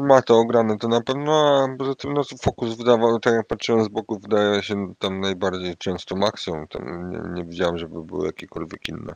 ma 0.01 0.23
to 0.23 0.39
ograne 0.39 0.79
to 0.79 0.89
na 0.89 1.01
pewno, 1.01 1.65
a 1.65 1.77
poza 1.79 1.95
tym 1.95 2.13
no, 2.13 2.23
fokus 2.43 2.77
wydawał, 2.77 3.21
tak 3.21 3.35
jak 3.35 3.47
patrzyłem 3.47 3.85
z 3.85 3.89
boku, 3.89 4.19
wydaje 4.19 4.63
się 4.63 4.95
tam 4.99 5.21
najbardziej 5.21 5.77
często 5.77 6.17
maksimum, 6.17 6.67
tam 6.67 7.11
nie, 7.11 7.21
nie 7.35 7.45
widziałem, 7.45 7.79
żeby 7.79 8.03
były 8.03 8.27
jakiekolwiek 8.27 8.89
inne. 8.89 9.15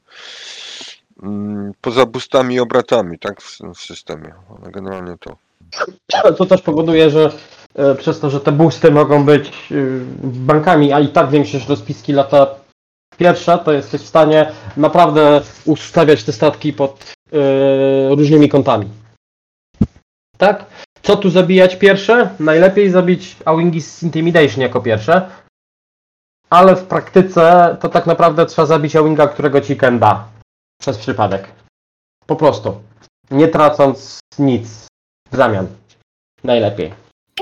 Mm, 1.22 1.72
Poza 1.80 2.06
boostami 2.06 2.54
i 2.54 2.60
obratami, 2.60 3.18
tak, 3.18 3.42
w, 3.42 3.58
w 3.74 3.80
systemie, 3.80 4.34
ale 4.62 4.72
generalnie 4.72 5.16
to. 5.20 5.36
To 6.38 6.46
też 6.46 6.62
powoduje, 6.62 7.10
że 7.10 7.32
e, 7.74 7.94
przez 7.94 8.20
to, 8.20 8.30
że 8.30 8.40
te 8.40 8.52
boosty 8.52 8.90
mogą 8.90 9.24
być 9.24 9.48
e, 9.48 9.74
bankami, 10.22 10.92
a 10.92 11.00
i 11.00 11.08
tak 11.08 11.30
większość 11.30 11.68
rozpiski 11.68 12.12
lata 12.12 12.46
pierwsza, 13.18 13.58
to 13.58 13.72
jesteś 13.72 14.02
w 14.02 14.06
stanie 14.06 14.52
naprawdę 14.76 15.40
ustawiać 15.64 16.24
te 16.24 16.32
statki 16.32 16.72
pod 16.72 17.12
e, 17.32 18.14
różnymi 18.14 18.48
kątami. 18.48 18.88
Tak? 20.38 20.64
Co 21.02 21.16
tu 21.16 21.30
zabijać 21.30 21.76
pierwsze? 21.76 22.30
Najlepiej 22.40 22.90
zabić 22.90 23.36
Awingi 23.44 23.82
z 23.82 24.02
Intimidation 24.02 24.60
jako 24.60 24.80
pierwsze. 24.80 25.30
Ale 26.50 26.76
w 26.76 26.84
praktyce 26.84 27.76
to 27.80 27.88
tak 27.88 28.06
naprawdę 28.06 28.46
trzeba 28.46 28.66
zabić 28.66 28.96
Awinga, 28.96 29.28
którego 29.28 29.60
ci 29.60 29.76
Ken 29.76 29.98
da. 29.98 30.28
Przez 30.80 30.98
przypadek. 30.98 31.48
Po 32.26 32.36
prostu. 32.36 32.80
Nie 33.30 33.48
tracąc 33.48 34.20
nic 34.38 34.86
w 35.32 35.36
zamian. 35.36 35.66
Najlepiej. 36.44 36.92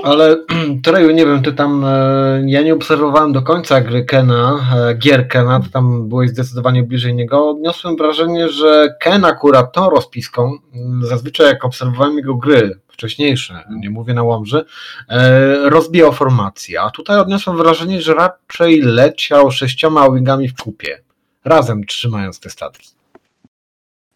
Ale 0.03 0.37
Treju, 0.85 1.11
nie 1.11 1.25
wiem, 1.25 1.43
ty 1.43 1.53
tam, 1.53 1.85
e, 1.85 2.43
ja 2.45 2.61
nie 2.61 2.73
obserwowałem 2.73 3.33
do 3.33 3.41
końca 3.41 3.81
gry 3.81 4.05
Kena, 4.05 4.59
e, 4.75 4.93
gier 4.95 5.27
Kena, 5.27 5.59
ty 5.59 5.69
tam 5.69 6.09
byłeś 6.09 6.29
zdecydowanie 6.29 6.83
bliżej 6.83 7.15
niego. 7.15 7.49
Odniosłem 7.49 7.95
wrażenie, 7.95 8.49
że 8.49 8.95
Ken 8.99 9.25
akurat 9.25 9.73
tą 9.73 9.89
rozpiską, 9.89 10.57
m, 10.75 11.01
zazwyczaj 11.03 11.47
jak 11.47 11.65
obserwowałem 11.65 12.17
jego 12.17 12.35
gry 12.35 12.79
wcześniejsze, 12.97 13.63
nie 13.69 13.89
mówię 13.89 14.13
na 14.13 14.23
Łomży, 14.23 14.65
e, 15.09 15.69
rozbijał 15.69 16.13
formację, 16.13 16.81
a 16.81 16.89
tutaj 16.89 17.19
odniosłem 17.19 17.57
wrażenie, 17.57 18.01
że 18.01 18.13
raczej 18.13 18.81
leciał 18.81 19.51
sześcioma 19.51 20.11
wingami 20.11 20.47
w 20.47 20.55
kupie, 20.55 21.01
razem 21.45 21.85
trzymając 21.85 22.39
te 22.39 22.49
statki. 22.49 22.89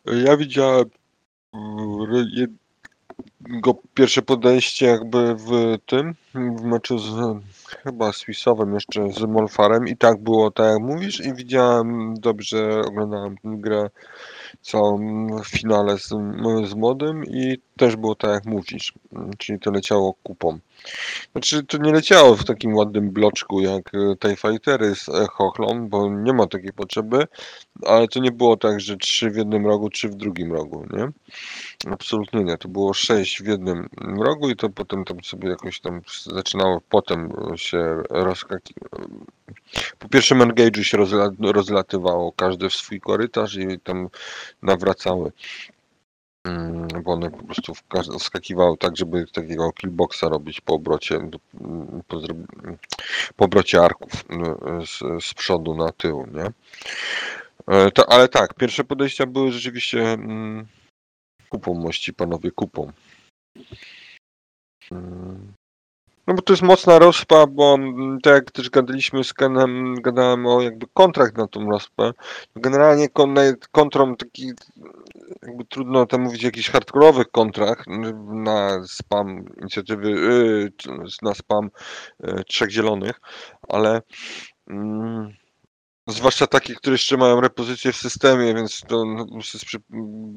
Ja 0.06 0.38
widziałem 0.38 0.86
mm, 1.54 2.58
jego 3.50 3.76
pierwsze 3.94 4.22
podejście 4.22 4.86
jakby 4.86 5.36
w 5.36 5.78
tym, 5.86 6.16
w 6.36 6.64
meczu 6.64 7.00
z 7.00 7.38
chyba 7.84 8.12
Swissowym 8.14 8.74
jeszcze 8.74 9.12
z 9.12 9.22
Molfarem 9.22 9.88
i 9.88 9.98
tak 9.98 10.18
było 10.18 10.52
tak 10.52 10.66
jak 10.66 10.80
mówisz 10.80 11.26
i 11.26 11.34
widziałem 11.34 12.14
dobrze, 12.20 12.82
oglądałem 12.88 13.36
grę 13.44 13.90
całą 14.62 15.28
w 15.44 15.48
finale 15.48 15.98
z, 15.98 16.08
z 16.70 16.74
młodym 16.74 17.26
i 17.26 17.58
też 17.78 17.96
było 17.96 18.16
tak 18.16 18.32
jak 18.32 18.46
mówisz, 18.46 18.94
czyli 19.38 19.60
to 19.60 19.72
leciało 19.72 20.14
kupą. 20.24 20.60
Znaczy 21.32 21.64
to 21.64 21.78
nie 21.78 21.92
leciało 21.92 22.36
w 22.36 22.44
takim 22.44 22.76
ładnym 22.76 23.12
bloczku 23.12 23.62
jak 23.62 23.96
e, 23.96 24.16
TIE 24.16 24.36
Fightery 24.36 24.96
z 24.96 25.10
e, 25.10 25.28
Chochlą, 25.28 25.90
bo 25.90 26.10
nie 26.10 26.34
ma 26.34 26.48
takiej 26.48 26.74
potrzeby, 26.74 27.28
ale 27.86 28.08
to 28.08 28.20
nie 28.20 28.32
było 28.32 28.58
tak, 28.58 28.80
że 28.80 28.98
trzy 28.98 29.30
w 29.30 29.36
jednym 29.36 29.66
rogu, 29.66 29.90
trzy 29.90 30.10
w 30.10 30.16
drugim 30.16 30.54
rogu, 30.54 30.86
nie? 30.94 31.10
Absolutnie 31.92 32.44
nie. 32.44 32.58
To 32.58 32.68
było 32.68 32.94
sześć 32.94 33.44
w 33.44 33.48
jednym 33.48 33.90
rogu 34.02 34.50
i 34.50 34.56
to 34.56 34.70
potem 34.70 35.06
tam 35.06 35.24
sobie 35.24 35.50
jakoś 35.50 35.80
tam 35.80 36.02
zaczynało 36.26 36.82
potem 36.90 37.34
się 37.56 38.04
rozkakiwać. 38.10 38.92
Po 40.00 40.10
pierwszym 40.10 40.40
engage'u 40.40 40.84
się 40.84 40.98
rozla 40.98 41.30
rozlatywało 41.40 42.32
każdy 42.32 42.70
w 42.70 42.74
swój 42.74 43.02
korytarz 43.02 43.56
i 43.56 43.80
tam 43.80 44.10
nawracały. 44.62 45.32
Mm, 46.48 46.88
Bo 47.04 47.12
one 47.14 47.32
po 47.32 47.44
prostu 47.44 47.74
wskakiwały 48.20 48.78
tak, 48.78 48.98
żeby 48.98 49.26
takiego 49.28 49.72
killboxa 49.72 50.24
robić 50.30 50.62
po 50.62 50.74
obrocie, 50.74 51.16
mm, 51.16 52.02
po, 52.08 52.18
zrob- 52.18 52.78
po 53.36 53.46
obrocie 53.46 53.82
arków 53.82 54.12
mm, 54.30 54.86
z, 54.86 55.24
z 55.26 55.34
przodu 55.34 55.76
na 55.76 55.92
tył, 55.92 56.28
nie? 56.34 56.52
E, 57.68 57.92
To, 57.92 58.12
ale 58.12 58.28
tak, 58.28 58.54
pierwsze 58.54 58.84
podejścia 58.84 59.26
były 59.26 59.52
rzeczywiście 59.52 60.02
mm, 60.02 60.68
kupą 61.50 61.74
mości, 61.74 62.14
panowie, 62.14 62.52
kupą. 62.52 62.92
No 66.28 66.34
bo 66.34 66.42
to 66.42 66.54
jest 66.54 66.64
mocna 66.64 67.00
rozpa, 67.00 67.48
bo 67.48 67.78
tak 68.24 68.34
jak 68.34 68.52
też 68.52 68.70
gadaliśmy 68.70 69.24
z 69.24 69.34
Kenem, 69.34 69.96
gadałem 70.02 70.46
o 70.48 70.62
jakby 70.62 70.86
kontrakt 70.94 71.38
na 71.38 71.48
tą 71.48 71.70
rospę. 71.70 72.12
Generalnie 72.56 73.10
kon, 73.10 73.36
kontrą 73.72 74.16
taki, 74.16 74.52
jakby 75.44 75.66
trudno 75.66 76.06
tam 76.06 76.22
mówić 76.22 76.44
o 76.44 76.48
jakichś 76.48 76.72
kontrach 77.32 77.84
na 78.28 78.84
spam 78.88 79.46
inicjatywy, 79.62 80.10
yy, 80.12 80.72
na 81.22 81.34
spam 81.34 81.70
yy, 82.20 82.44
trzech 82.44 82.70
zielonych, 82.70 83.22
ale 83.70 84.02
mm, 84.68 85.34
Zwłaszcza 86.08 86.48
takie, 86.48 86.76
które 86.76 86.94
jeszcze 86.94 87.18
mają 87.18 87.42
repozycję 87.42 87.92
w 87.92 87.96
systemie, 87.96 88.54
więc 88.54 88.82
to 88.88 89.06
no, 89.06 89.26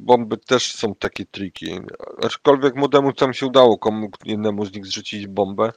bomby 0.03 0.37
też 0.37 0.73
są 0.73 0.95
takie 0.95 1.27
triki. 1.27 1.81
Aczkolwiek 2.23 2.77
młodemu 2.77 3.13
tam 3.13 3.35
się 3.35 3.47
udało 3.47 3.79
komu 3.79 4.11
jednemu 4.25 4.65
z 4.67 4.75
nich 4.75 4.87
zrzucić 4.87 5.27
bombę 5.27 5.73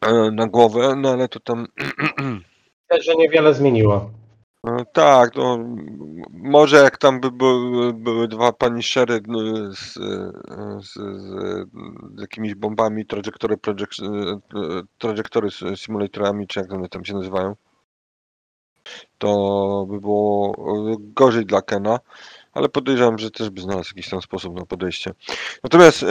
e, 0.00 0.30
na 0.30 0.46
głowę, 0.46 0.94
no 0.96 1.10
ale 1.12 1.28
to 1.28 1.40
tam. 1.40 1.66
Też, 2.88 3.04
że 3.04 3.16
niewiele 3.16 3.54
zmieniło. 3.54 4.10
E, 4.66 4.84
tak, 4.92 5.36
no, 5.36 5.58
może 6.30 6.76
jak 6.76 6.98
tam 6.98 7.20
by 7.20 7.30
były, 7.30 7.92
były 7.92 8.28
dwa 8.28 8.52
paniszery 8.52 9.20
no, 9.26 9.38
z, 9.72 9.78
z, 9.78 9.94
z, 10.80 10.92
z 12.16 12.20
jakimiś 12.20 12.54
bombami, 12.54 13.06
trajektory, 13.06 13.56
project, 13.56 14.02
e, 14.02 14.82
trajektory 14.98 15.48
simulatorami, 15.76 16.46
czy 16.46 16.60
jak 16.60 16.72
one 16.72 16.88
tam 16.88 17.04
się 17.04 17.14
nazywają, 17.14 17.56
to 19.18 19.86
by 19.90 20.00
było 20.00 20.54
e, 20.92 20.96
gorzej 20.98 21.46
dla 21.46 21.62
Kena, 21.62 22.00
ale 22.52 22.68
podejrzewam, 22.68 23.18
że 23.18 23.30
też 23.30 23.50
by 23.50 23.60
znalazł 23.60 23.88
jakiś 23.96 24.10
tam 24.10 24.22
sposób 24.22 24.54
na 24.54 24.66
podejście. 24.66 25.14
Natomiast 25.62 26.04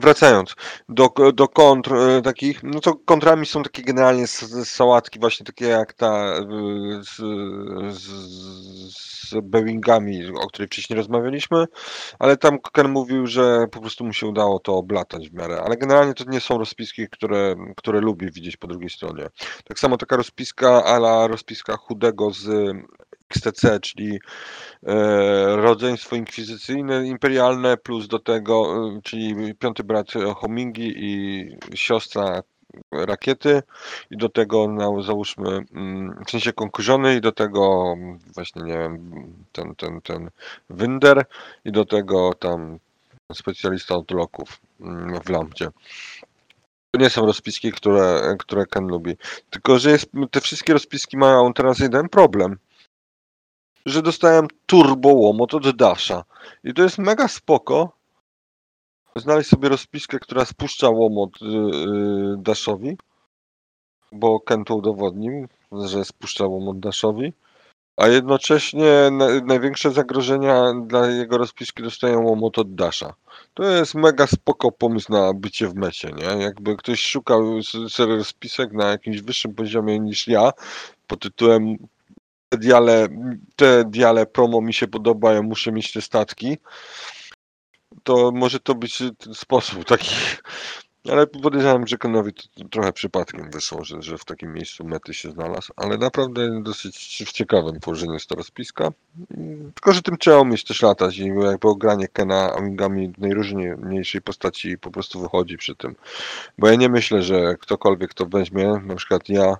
wracając 0.00 0.54
do, 0.88 1.08
do 1.34 1.48
kontr 1.48 1.94
e, 1.94 2.22
takich, 2.22 2.62
no 2.62 2.80
to 2.80 2.94
kontrami 2.94 3.46
są 3.46 3.62
takie 3.62 3.82
generalnie 3.82 4.26
sałatki 4.64 5.20
właśnie 5.20 5.46
takie 5.46 5.66
jak 5.66 5.92
ta 5.92 6.08
e, 6.08 6.42
z, 7.02 7.16
z, 7.98 8.06
z 9.28 9.34
Boeingami, 9.42 10.26
o 10.26 10.46
której 10.46 10.66
wcześniej 10.66 10.96
rozmawialiśmy, 10.96 11.66
ale 12.18 12.36
tam 12.36 12.58
Ken 12.72 12.88
mówił, 12.88 13.26
że 13.26 13.66
po 13.72 13.80
prostu 13.80 14.04
mu 14.04 14.12
się 14.12 14.26
udało 14.26 14.58
to 14.58 14.74
oblatać 14.74 15.28
w 15.28 15.34
miarę, 15.34 15.62
ale 15.64 15.76
generalnie 15.76 16.14
to 16.14 16.24
nie 16.24 16.40
są 16.40 16.58
rozpiski, 16.58 17.08
które, 17.08 17.54
które 17.76 18.00
lubi 18.00 18.30
widzieć 18.30 18.56
po 18.56 18.66
drugiej 18.66 18.90
stronie. 18.90 19.28
Tak 19.64 19.78
samo 19.78 19.96
taka 19.96 20.16
rozpiska 20.16 20.84
ala 20.84 21.26
rozpiska 21.26 21.76
chudego 21.76 22.30
z 22.30 22.72
XTC, 23.30 23.80
czyli 23.80 24.18
e, 24.86 25.56
rodzeństwo 25.56 26.16
inkwizycyjne, 26.16 27.06
imperialne, 27.06 27.76
plus 27.76 28.08
do 28.08 28.18
tego, 28.18 28.86
e, 28.96 29.00
czyli 29.02 29.54
piąty 29.54 29.84
brat 29.84 30.12
Homingi 30.36 30.92
i 30.96 31.48
siostra 31.74 32.42
rakiety 32.92 33.62
i 34.10 34.16
do 34.16 34.28
tego 34.28 34.68
no, 34.68 35.02
załóżmy 35.02 35.64
mm, 35.72 36.24
w 36.26 36.30
sensie 36.30 36.52
konkurzony 36.52 37.16
i 37.16 37.20
do 37.20 37.32
tego 37.32 37.94
właśnie 38.34 38.62
nie 38.62 38.78
wiem 38.78 39.12
ten, 39.52 39.74
ten, 39.74 40.00
ten 40.00 40.30
Winder 40.70 41.24
i 41.64 41.72
do 41.72 41.84
tego 41.84 42.34
tam 42.34 42.78
specjalista 43.32 43.94
od 43.94 44.10
loków 44.10 44.60
mm, 44.80 45.20
w 45.20 45.28
lampcie. 45.28 45.68
To 46.90 47.00
nie 47.00 47.10
są 47.10 47.26
rozpiski, 47.26 47.72
które, 47.72 48.36
które 48.38 48.66
Ken 48.66 48.86
lubi. 48.86 49.16
Tylko, 49.50 49.78
że 49.78 49.90
jest, 49.90 50.10
te 50.30 50.40
wszystkie 50.40 50.72
rozpiski 50.72 51.16
mają 51.16 51.52
teraz 51.52 51.78
jeden 51.78 52.08
problem 52.08 52.58
że 53.86 54.02
dostałem 54.02 54.48
turbo 54.66 55.08
łomot 55.08 55.54
od 55.54 55.76
Dasha. 55.76 56.24
I 56.64 56.74
to 56.74 56.82
jest 56.82 56.98
mega 56.98 57.28
spoko. 57.28 57.92
Znaleźć 59.16 59.50
sobie 59.50 59.68
rozpiskę, 59.68 60.18
która 60.18 60.44
spuszcza 60.44 60.88
łomot 60.88 61.30
yy, 61.40 62.36
Dashowi, 62.38 62.96
bo 64.12 64.40
Ken 64.40 64.64
to 64.64 64.76
udowodnił, 64.76 65.48
że 65.72 66.04
spuszcza 66.04 66.46
łomot 66.46 66.80
Dashowi. 66.80 67.32
A 67.96 68.08
jednocześnie 68.08 69.10
na, 69.12 69.40
największe 69.40 69.90
zagrożenia 69.90 70.72
dla 70.86 71.06
jego 71.06 71.38
rozpiski 71.38 71.82
dostają 71.82 72.22
łomot 72.22 72.58
od 72.58 72.74
Dasha. 72.74 73.14
To 73.54 73.62
jest 73.62 73.94
mega 73.94 74.26
spoko 74.26 74.72
pomysł 74.72 75.12
na 75.12 75.34
bycie 75.34 75.68
w 75.68 75.74
mecie, 75.74 76.10
nie? 76.12 76.42
Jakby 76.42 76.76
ktoś 76.76 77.00
szukał 77.00 77.62
serii 77.88 78.16
rozpisek 78.16 78.72
na 78.72 78.88
jakimś 78.88 79.20
wyższym 79.20 79.54
poziomie 79.54 80.00
niż 80.00 80.28
ja, 80.28 80.50
pod 81.06 81.20
tytułem 81.20 81.76
te 82.48 82.58
diale, 82.58 83.08
te 83.56 83.84
diale 83.84 84.26
promo 84.26 84.60
mi 84.60 84.74
się 84.74 84.88
podobają, 84.88 85.42
muszę 85.42 85.72
mieć 85.72 85.92
te 85.92 86.00
statki, 86.00 86.58
to 88.02 88.32
może 88.34 88.60
to 88.60 88.74
być 88.74 89.02
sposób 89.34 89.84
taki. 89.84 90.14
Ale 91.10 91.26
podejrzewam, 91.26 91.86
że 91.86 91.98
Kenowi 91.98 92.32
to 92.32 92.42
trochę 92.70 92.92
przypadkiem 92.92 93.50
wyszło, 93.50 93.84
że, 93.84 94.02
że 94.02 94.18
w 94.18 94.24
takim 94.24 94.52
miejscu 94.52 94.84
mety 94.84 95.14
się 95.14 95.30
znalazł, 95.30 95.72
ale 95.76 95.98
naprawdę 95.98 96.62
dosyć 96.62 97.22
w 97.26 97.32
ciekawym 97.32 97.80
położeniu 97.80 98.12
jest 98.12 98.26
to 98.26 98.34
rozpiska. 98.34 98.92
Tylko, 99.74 99.92
że 99.92 100.02
tym 100.02 100.18
trzeba 100.18 100.40
umieć 100.40 100.64
też 100.64 100.82
latać 100.82 101.18
i 101.18 101.26
jakby 101.26 101.68
ogranie 101.68 102.08
Kena 102.08 102.56
wingami 102.62 103.12
najróżniejszej 103.18 104.22
postaci 104.22 104.78
po 104.78 104.90
prostu 104.90 105.20
wychodzi 105.20 105.56
przy 105.56 105.76
tym. 105.76 105.94
Bo 106.58 106.68
ja 106.68 106.74
nie 106.74 106.88
myślę, 106.88 107.22
że 107.22 107.56
ktokolwiek 107.60 108.14
to 108.14 108.26
weźmie, 108.26 108.80
na 108.84 108.94
przykład 108.94 109.28
ja, 109.28 109.56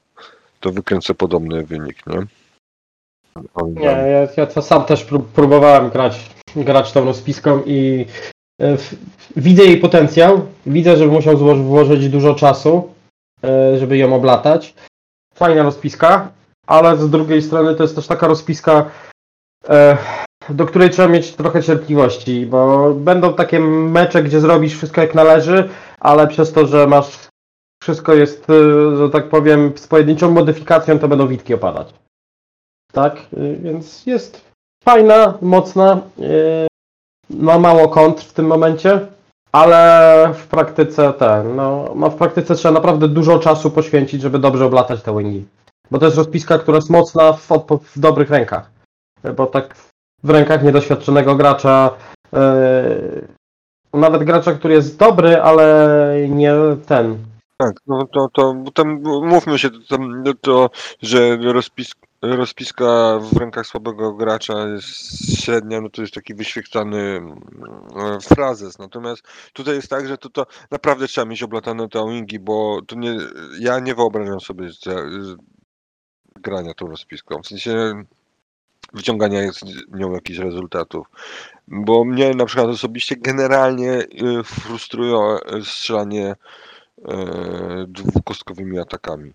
to 0.61 0.73
wykręcę 0.73 1.15
podobny 1.15 1.65
wynik, 1.65 2.07
nie? 2.07 2.27
Nie, 3.67 3.85
ja, 3.85 4.29
ja 4.37 4.47
to 4.47 4.63
sam 4.63 4.85
też 4.85 5.07
próbowałem 5.35 5.91
grać, 5.91 6.31
grać 6.57 6.93
tą 6.93 7.05
rozpiską 7.05 7.63
i 7.67 8.07
e, 8.61 8.77
widzę 9.37 9.63
jej 9.63 9.77
potencjał. 9.77 10.47
Widzę, 10.67 10.97
że 10.97 11.07
musiał 11.07 11.37
włożyć 11.57 12.09
dużo 12.09 12.35
czasu, 12.35 12.89
e, 13.45 13.79
żeby 13.79 13.97
ją 13.97 14.15
oblatać. 14.15 14.75
Fajna 15.35 15.63
rozpiska, 15.63 16.29
ale 16.67 16.97
z 16.97 17.11
drugiej 17.11 17.43
strony 17.43 17.75
to 17.75 17.83
jest 17.83 17.97
też 17.97 18.07
taka 18.07 18.27
rozpiska, 18.27 18.91
e, 19.69 19.97
do 20.49 20.67
której 20.67 20.91
trzeba 20.91 21.09
mieć 21.09 21.33
trochę 21.33 21.63
cierpliwości, 21.63 22.47
bo 22.47 22.95
będą 22.95 23.35
takie 23.35 23.61
mecze, 23.61 24.23
gdzie 24.23 24.41
zrobisz 24.41 24.77
wszystko 24.77 25.01
jak 25.01 25.15
należy, 25.15 25.69
ale 26.01 26.27
przez 26.27 26.53
to, 26.53 26.67
że 26.67 26.87
masz 26.87 27.29
wszystko 27.83 28.15
jest, 28.15 28.47
że 28.99 29.11
tak 29.11 29.29
powiem, 29.29 29.73
z 29.77 29.87
pojedynczą 29.87 30.31
modyfikacją, 30.31 30.99
to 30.99 31.09
będą 31.09 31.29
witki 31.29 31.55
opadać 31.55 32.06
tak? 32.93 33.17
Y, 33.17 33.57
więc 33.63 34.07
jest 34.07 34.41
fajna, 34.85 35.39
mocna, 35.43 36.01
y, 36.19 36.67
ma 37.31 37.59
mało 37.59 37.89
kontr 37.89 38.25
w 38.25 38.33
tym 38.33 38.47
momencie, 38.47 39.07
ale 39.53 40.33
w 40.35 40.47
praktyce 40.47 41.13
ten, 41.13 41.57
no, 41.57 41.93
no 41.97 42.11
w 42.11 42.17
praktyce 42.17 42.55
trzeba 42.55 42.75
naprawdę 42.75 43.09
dużo 43.09 43.39
czasu 43.39 43.71
poświęcić, 43.71 44.23
żeby 44.23 44.39
dobrze 44.39 44.67
oblatać 44.67 45.03
te 45.03 45.19
wingi. 45.19 45.47
Bo 45.91 45.99
to 45.99 46.05
jest 46.05 46.17
rozpiska, 46.17 46.59
która 46.59 46.77
jest 46.77 46.91
mocna 46.91 47.33
w, 47.33 47.49
w 47.95 47.99
dobrych 47.99 48.31
rękach. 48.31 48.71
Bo 49.37 49.47
tak 49.47 49.77
w 50.23 50.31
rękach 50.31 50.63
niedoświadczonego 50.63 51.35
gracza, 51.35 51.91
yy, 52.33 53.29
nawet 53.95 54.25
gracza, 54.25 54.53
który 54.53 54.75
jest 54.75 54.99
dobry, 54.99 55.43
ale 55.43 56.17
nie 56.29 56.55
ten. 56.87 57.19
Tak, 57.57 57.73
no 57.87 58.07
to, 58.07 58.29
to 58.33 58.55
tam 58.75 59.03
mówmy 59.03 59.59
się, 59.59 59.71
to, 59.71 59.99
to 60.41 60.71
że 61.03 61.37
rozpis, 61.37 61.95
rozpiska 62.27 63.19
w 63.19 63.37
rękach 63.37 63.67
słabego 63.67 64.13
gracza 64.13 64.69
jest 64.69 65.41
średnia, 65.41 65.81
no 65.81 65.91
to 65.91 66.03
jest 66.03 66.15
taki 66.15 66.35
wyświetlany 66.35 66.99
mm, 66.99 68.21
frazes. 68.21 68.79
Natomiast 68.79 69.23
tutaj 69.53 69.75
jest 69.75 69.89
tak, 69.89 70.09
że 70.09 70.19
to, 70.19 70.31
to 70.31 70.47
naprawdę 70.71 71.09
trzeba 71.09 71.25
mieć 71.25 71.43
oblatane 71.43 71.89
te 71.89 72.09
wingi, 72.09 72.39
bo 72.39 72.81
to 72.87 72.97
nie, 72.97 73.19
ja 73.59 73.79
nie 73.79 73.95
wyobrażam 73.95 74.41
sobie 74.41 74.69
grania 76.37 76.75
tą 76.75 76.87
rozpiską. 76.87 77.43
W 77.43 77.47
sensie 77.47 78.05
wyciągania 78.93 79.53
z 79.53 79.63
nią 79.89 80.13
jakichś 80.13 80.39
rezultatów. 80.39 81.07
Bo 81.69 82.05
mnie 82.05 82.35
na 82.35 82.47
przykład 82.47 82.69
osobiście 82.69 83.17
generalnie 83.17 83.93
y, 83.93 84.45
frustruje 84.45 85.39
strzelanie 85.65 86.37
y, 86.99 87.05
dwukostkowymi 87.89 88.79
atakami. 88.79 89.33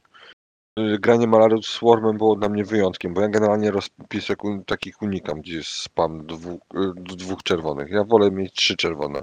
Y, 0.80 1.00
granie 1.00 1.28
Malaru 1.28 1.64
z 1.64 1.68
Swarmem 1.68 2.18
było 2.18 2.36
dla 2.36 2.50
mnie 2.50 2.64
wyjątkiem, 2.64 3.14
bo 3.14 3.22
ja 3.22 3.28
generalnie 3.28 3.72
rozpisek 3.72 4.40
takich 4.66 5.02
unikam, 5.02 5.42
gdzie 5.42 5.56
jest 5.56 5.70
spam 5.70 6.26
dwóch, 6.28 6.62
y, 6.76 7.16
dwóch 7.16 7.44
czerwonych. 7.44 7.90
Ja 7.90 8.04
wolę 8.04 8.32
mieć 8.32 8.54
trzy 8.54 8.76
czerwone. 8.76 9.22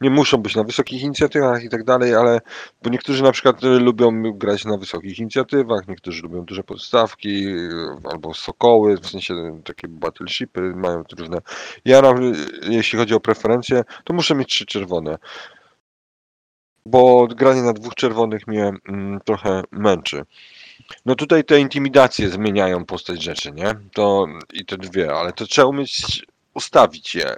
Nie 0.00 0.10
muszą 0.10 0.38
być 0.38 0.56
na 0.56 0.64
wysokich 0.64 1.02
inicjatywach 1.02 1.64
i 1.64 1.68
tak 1.68 1.84
dalej, 1.84 2.14
ale 2.14 2.40
bo 2.82 2.90
niektórzy 2.90 3.22
na 3.22 3.32
przykład 3.32 3.64
y, 3.64 3.66
lubią 3.66 4.32
grać 4.32 4.64
na 4.64 4.76
wysokich 4.76 5.18
inicjatywach, 5.18 5.88
niektórzy 5.88 6.22
lubią 6.22 6.44
duże 6.44 6.62
podstawki 6.62 7.46
albo 8.12 8.34
sokoły, 8.34 8.96
w 8.96 9.06
sensie 9.06 9.60
takie 9.64 9.88
battleshipy 9.88 10.60
mają 10.60 11.02
różne. 11.18 11.38
Ja 11.84 12.02
jeśli 12.62 12.98
chodzi 12.98 13.14
o 13.14 13.20
preferencje, 13.20 13.84
to 14.04 14.14
muszę 14.14 14.34
mieć 14.34 14.48
trzy 14.48 14.66
czerwone 14.66 15.18
bo 16.86 17.26
granie 17.26 17.62
na 17.62 17.72
dwóch 17.72 17.94
czerwonych 17.94 18.46
mnie 18.46 18.72
mm, 18.88 19.20
trochę 19.24 19.62
męczy. 19.70 20.24
No 21.06 21.14
tutaj 21.14 21.44
te 21.44 21.60
intimidacje 21.60 22.30
zmieniają 22.30 22.84
postać 22.84 23.22
rzeczy, 23.22 23.52
nie? 23.52 23.74
To 23.92 24.26
i 24.52 24.64
te 24.64 24.76
dwie, 24.76 25.12
ale 25.12 25.32
to 25.32 25.46
trzeba 25.46 25.68
umieć 25.68 26.22
ustawić 26.54 27.14
je. 27.14 27.36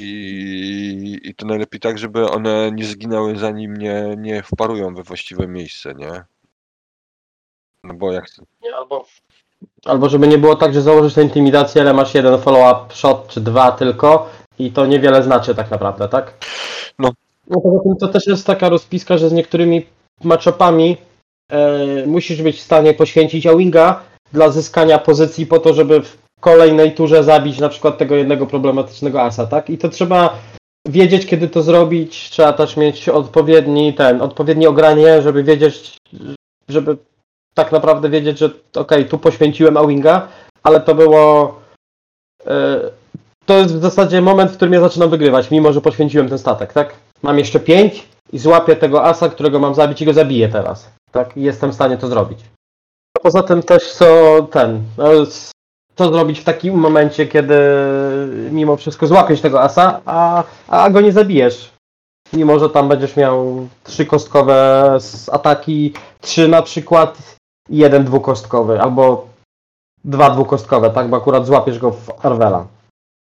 I, 0.00 1.20
I 1.22 1.34
to 1.34 1.46
najlepiej 1.46 1.80
tak, 1.80 1.98
żeby 1.98 2.30
one 2.30 2.72
nie 2.72 2.84
zginęły 2.84 3.36
zanim 3.36 3.76
nie, 3.76 4.14
nie 4.18 4.42
wparują 4.42 4.94
we 4.94 5.02
właściwe 5.02 5.46
miejsce, 5.48 5.94
nie? 5.94 6.24
No 7.84 7.94
bo 7.94 8.12
jak 8.12 8.26
Nie, 8.62 8.76
albo, 8.76 9.06
albo 9.84 10.08
żeby 10.08 10.28
nie 10.28 10.38
było 10.38 10.56
tak, 10.56 10.74
że 10.74 10.82
założysz 10.82 11.14
tę 11.14 11.22
intimidację, 11.22 11.82
ale 11.82 11.94
masz 11.94 12.14
jeden 12.14 12.40
follow-up 12.40 12.94
shot 12.94 13.28
czy 13.28 13.40
dwa 13.40 13.72
tylko 13.72 14.30
i 14.58 14.72
to 14.72 14.86
niewiele 14.86 15.22
znaczy 15.22 15.54
tak 15.54 15.70
naprawdę, 15.70 16.08
tak? 16.08 16.34
No. 16.98 17.12
No 17.48 17.60
poza 17.60 17.82
tym 17.82 17.96
to 17.96 18.08
też 18.08 18.26
jest 18.26 18.46
taka 18.46 18.68
rozpiska, 18.68 19.18
że 19.18 19.28
z 19.28 19.32
niektórymi 19.32 19.86
matchupami 20.24 20.96
musisz 22.06 22.42
być 22.42 22.56
w 22.56 22.62
stanie 22.62 22.94
poświęcić 22.94 23.46
Awinga 23.46 24.00
dla 24.32 24.50
zyskania 24.50 24.98
pozycji 24.98 25.46
po 25.46 25.58
to, 25.58 25.74
żeby 25.74 26.02
w 26.02 26.18
kolejnej 26.40 26.94
turze 26.94 27.24
zabić 27.24 27.58
na 27.58 27.68
przykład 27.68 27.98
tego 27.98 28.14
jednego 28.14 28.46
problematycznego 28.46 29.22
asa, 29.22 29.46
tak? 29.46 29.70
I 29.70 29.78
to 29.78 29.88
trzeba 29.88 30.38
wiedzieć, 30.88 31.26
kiedy 31.26 31.48
to 31.48 31.62
zrobić, 31.62 32.30
trzeba 32.30 32.52
też 32.52 32.76
mieć 32.76 33.08
odpowiedni 33.08 33.94
ten, 33.94 34.22
odpowiednie 34.22 34.68
ogranie, 34.68 35.22
żeby 35.22 35.42
wiedzieć, 35.42 35.96
żeby 36.68 36.96
tak 37.54 37.72
naprawdę 37.72 38.10
wiedzieć, 38.10 38.38
że 38.38 38.50
okej, 38.76 39.06
tu 39.06 39.18
poświęciłem 39.18 39.76
Awinga, 39.76 40.28
ale 40.62 40.80
to 40.80 40.94
było. 40.94 41.54
e, 42.46 42.80
to 43.46 43.58
jest 43.58 43.76
w 43.76 43.82
zasadzie 43.82 44.20
moment, 44.20 44.50
w 44.50 44.56
którym 44.56 44.74
ja 44.74 44.80
zaczynam 44.80 45.10
wygrywać, 45.10 45.50
mimo 45.50 45.72
że 45.72 45.80
poświęciłem 45.80 46.28
ten 46.28 46.38
statek, 46.38 46.72
tak? 46.72 46.94
Mam 47.22 47.38
jeszcze 47.38 47.60
5 47.60 48.08
i 48.32 48.38
złapię 48.38 48.76
tego 48.76 49.04
asa, 49.04 49.28
którego 49.28 49.58
mam 49.58 49.74
zabić 49.74 50.02
i 50.02 50.04
go 50.04 50.12
zabiję 50.12 50.48
teraz. 50.48 50.95
Tak? 51.16 51.36
Jestem 51.36 51.70
w 51.70 51.74
stanie 51.74 51.96
to 51.96 52.08
zrobić. 52.08 52.38
Poza 53.22 53.42
tym 53.42 53.62
też 53.62 53.92
co 53.92 54.42
ten. 54.50 54.82
no, 54.98 55.04
Co 55.96 56.12
zrobić 56.12 56.40
w 56.40 56.44
takim 56.44 56.74
momencie, 56.74 57.26
kiedy 57.26 57.58
mimo 58.50 58.76
wszystko 58.76 59.06
złapiesz 59.06 59.40
tego 59.40 59.62
asa, 59.62 60.00
a, 60.06 60.44
a 60.68 60.90
go 60.90 61.00
nie 61.00 61.12
zabijesz. 61.12 61.72
Mimo, 62.32 62.58
że 62.58 62.70
tam 62.70 62.88
będziesz 62.88 63.16
miał 63.16 63.68
trzy 63.84 64.06
kostkowe 64.06 64.98
ataki, 65.32 65.92
trzy 66.20 66.48
na 66.48 66.62
przykład 66.62 67.36
jeden 67.68 68.04
dwukostkowy, 68.04 68.80
albo 68.80 69.26
dwa 70.04 70.30
dwukostkowe, 70.30 70.90
tak? 70.90 71.08
Bo 71.08 71.16
akurat 71.16 71.46
złapiesz 71.46 71.78
go 71.78 71.90
w 71.90 72.26
Arvela. 72.26 72.66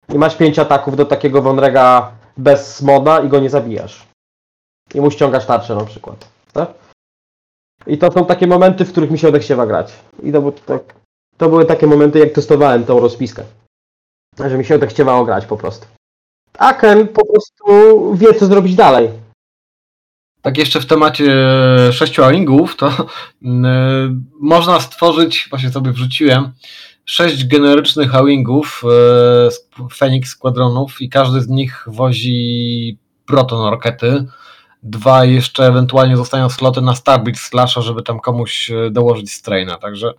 I 0.09 0.17
masz 0.17 0.35
pięć 0.35 0.59
ataków 0.59 0.95
do 0.95 1.05
takiego 1.05 1.41
Wonrega 1.41 2.11
bez 2.37 2.81
moda 2.81 3.19
i 3.19 3.29
go 3.29 3.39
nie 3.39 3.49
zabijasz. 3.49 4.07
I 4.93 5.01
mu 5.01 5.11
ściągasz 5.11 5.45
tarczę 5.45 5.75
na 5.75 5.85
przykład. 5.85 6.27
Tak? 6.53 6.86
I 7.87 7.97
to 7.97 8.11
są 8.11 8.25
takie 8.25 8.47
momenty, 8.47 8.85
w 8.85 8.91
których 8.91 9.11
mi 9.11 9.19
się 9.19 9.27
odechciewa 9.27 9.65
grać. 9.65 9.93
I 10.23 10.31
to, 10.31 10.41
był 10.41 10.51
tak, 10.51 10.81
to 11.37 11.49
były 11.49 11.65
takie 11.65 11.87
momenty, 11.87 12.19
jak 12.19 12.31
testowałem 12.31 12.85
tą 12.85 12.99
rozpiskę. 12.99 13.43
Że 14.49 14.57
mi 14.57 14.65
się 14.65 14.75
odechciewało 14.75 15.25
grać 15.25 15.45
po 15.45 15.57
prostu. 15.57 15.87
A 16.57 16.73
Ken 16.73 17.07
po 17.07 17.25
prostu 17.25 18.15
wie, 18.15 18.33
co 18.33 18.45
zrobić 18.45 18.75
dalej. 18.75 19.09
Tak 20.41 20.57
jeszcze 20.57 20.81
w 20.81 20.85
temacie 20.85 21.33
sześciu 21.91 22.23
awingów, 22.23 22.75
to 22.75 22.91
mm, 23.43 24.25
można 24.39 24.79
stworzyć, 24.79 25.47
właśnie 25.49 25.69
sobie 25.69 25.91
wrzuciłem, 25.91 26.51
sześć 27.05 27.47
generycznych 27.47 28.15
awingów 28.15 28.83
e, 28.83 29.51
z 29.51 29.69
Phoenix 29.91 30.29
Squadronów 30.29 31.01
i 31.01 31.09
każdy 31.09 31.41
z 31.41 31.47
nich 31.47 31.85
wozi 31.87 32.97
proton 33.25 33.69
rokety. 33.69 34.25
Dwa 34.89 35.25
jeszcze 35.25 35.65
ewentualnie 35.65 36.17
zostają 36.17 36.49
sloty 36.49 36.81
na 36.81 36.95
Starbreed 36.95 37.39
Slasha, 37.39 37.81
żeby 37.81 38.03
tam 38.03 38.19
komuś 38.19 38.71
e, 38.71 38.89
dołożyć 38.91 39.31
straina. 39.31 39.77
Także 39.77 40.13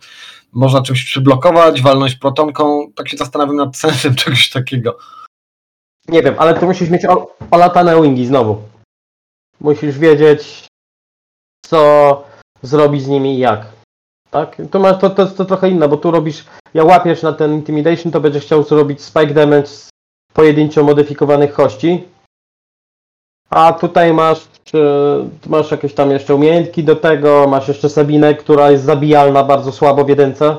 można 0.52 0.82
czymś 0.82 1.04
przyblokować, 1.04 1.82
walnąć 1.82 2.14
protonką. 2.14 2.92
Tak 2.94 3.08
się 3.08 3.16
zastanawiam 3.16 3.56
nad 3.56 3.76
sensem 3.76 4.14
czegoś 4.24 4.50
takiego. 4.50 4.98
Nie 6.08 6.22
wiem, 6.22 6.34
ale 6.38 6.60
tu 6.60 6.66
musisz 6.66 6.90
mieć 6.90 7.02
olatane 7.50 8.02
wingi 8.02 8.26
znowu. 8.26 8.62
Musisz 9.60 9.98
wiedzieć, 9.98 10.66
co 11.66 12.24
zrobić 12.62 13.02
z 13.02 13.08
nimi 13.08 13.34
i 13.34 13.38
jak. 13.38 13.66
Tak? 14.30 14.56
To, 14.70 14.78
masz, 14.78 15.00
to, 15.00 15.10
to 15.10 15.26
to 15.26 15.44
trochę 15.44 15.68
inne, 15.70 15.88
bo 15.88 15.96
tu 15.96 16.10
robisz, 16.10 16.44
jak 16.74 16.86
łapiesz 16.86 17.22
na 17.22 17.32
ten 17.32 17.54
Intimidation, 17.54 18.12
to 18.12 18.20
będziesz 18.20 18.44
chciał 18.44 18.64
zrobić 18.64 19.02
spike 19.02 19.34
damage 19.34 19.66
z 19.66 19.88
pojedynczo 20.32 20.84
modyfikowanych 20.84 21.52
kości. 21.52 22.04
A 23.50 23.72
tutaj 23.72 24.12
masz, 24.12 24.46
tu 25.40 25.50
masz 25.50 25.70
jakieś 25.70 25.94
tam 25.94 26.10
jeszcze 26.10 26.34
umiejętki 26.34 26.84
do 26.84 26.96
tego, 26.96 27.46
masz 27.48 27.68
jeszcze 27.68 27.88
Sabinę, 27.88 28.34
która 28.34 28.70
jest 28.70 28.84
zabijalna 28.84 29.44
bardzo 29.44 29.72
słabo 29.72 30.04
w 30.04 30.08
jedynce. 30.08 30.56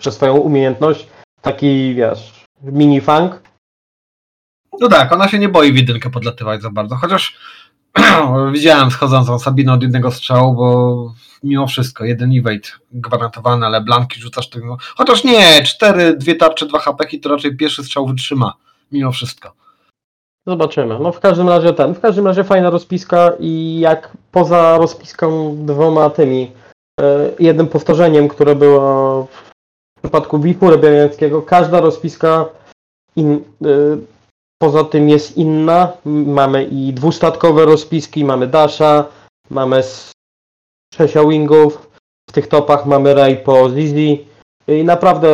Przez 0.00 0.14
swoją 0.14 0.36
umiejętność. 0.36 1.06
Taki, 1.42 1.94
wiesz, 1.94 2.44
mini 2.62 3.00
funk. 3.00 3.42
No 4.80 4.88
tak, 4.88 5.12
ona 5.12 5.28
się 5.28 5.38
nie 5.38 5.48
boi 5.48 5.72
w 5.72 5.76
jedynkę 5.76 6.10
podlatywać 6.10 6.62
za 6.62 6.70
bardzo, 6.70 6.96
chociaż 6.96 7.38
widziałem 8.52 8.90
schodzącą 8.90 9.38
Sabinę 9.38 9.72
od 9.72 9.82
jednego 9.82 10.10
strzału, 10.10 10.54
bo 10.54 11.14
mimo 11.42 11.66
wszystko, 11.66 12.04
jeden 12.04 12.38
evade 12.38 12.68
gwarantowany, 12.92 13.66
ale 13.66 13.80
blanki 13.80 14.20
rzucasz 14.20 14.48
tego. 14.48 14.78
Chociaż 14.96 15.24
nie, 15.24 15.62
cztery, 15.64 16.16
dwie 16.16 16.34
tarcze, 16.34 16.66
dwa 16.66 16.78
HP 16.78 17.18
to 17.22 17.28
raczej 17.28 17.56
pierwszy 17.56 17.84
strzał 17.84 18.06
wytrzyma, 18.06 18.54
mimo 18.92 19.12
wszystko. 19.12 19.61
Zobaczymy. 20.46 20.98
No 20.98 21.12
w 21.12 21.20
każdym 21.20 21.48
razie 21.48 21.72
ten, 21.72 21.94
w 21.94 22.00
każdym 22.00 22.26
razie 22.26 22.44
fajna 22.44 22.70
rozpiska 22.70 23.32
i 23.40 23.78
jak 23.80 24.10
poza 24.32 24.78
rozpiską 24.78 25.56
dwoma 25.66 26.10
tymi, 26.10 26.50
e, 27.00 27.30
jednym 27.38 27.66
powtórzeniem, 27.68 28.28
które 28.28 28.54
było 28.54 29.24
w 29.98 30.02
przypadku 30.02 30.38
Wichura 30.38 30.76
Białęckiego, 30.76 31.42
każda 31.42 31.80
rozpiska 31.80 32.46
in, 33.16 33.34
e, 33.34 33.68
poza 34.62 34.84
tym 34.84 35.08
jest 35.08 35.36
inna. 35.36 35.92
Mamy 36.04 36.64
i 36.64 36.92
dwustatkowe 36.92 37.64
rozpiski, 37.64 38.24
mamy 38.24 38.46
Dasha, 38.46 39.04
mamy 39.50 39.76
s- 39.76 40.12
sześć 40.94 41.14
wingów, 41.28 41.88
w 42.30 42.32
tych 42.32 42.48
topach 42.48 42.86
mamy 42.86 43.14
Ray 43.14 43.36
po 43.36 43.70
Zizi 43.70 44.24
i 44.68 44.84
naprawdę 44.84 45.28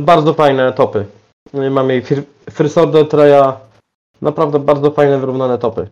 bardzo 0.00 0.34
fajne 0.34 0.72
topy. 0.72 1.06
E, 1.54 1.70
Mamy 1.70 2.02
Fir- 2.02 2.22
First 2.50 2.78
Order 2.78 3.08
Treya, 3.08 3.52
naprawdę 4.22 4.58
bardzo 4.58 4.90
fajne, 4.90 5.18
wyrównane 5.18 5.58
topy. 5.58 5.88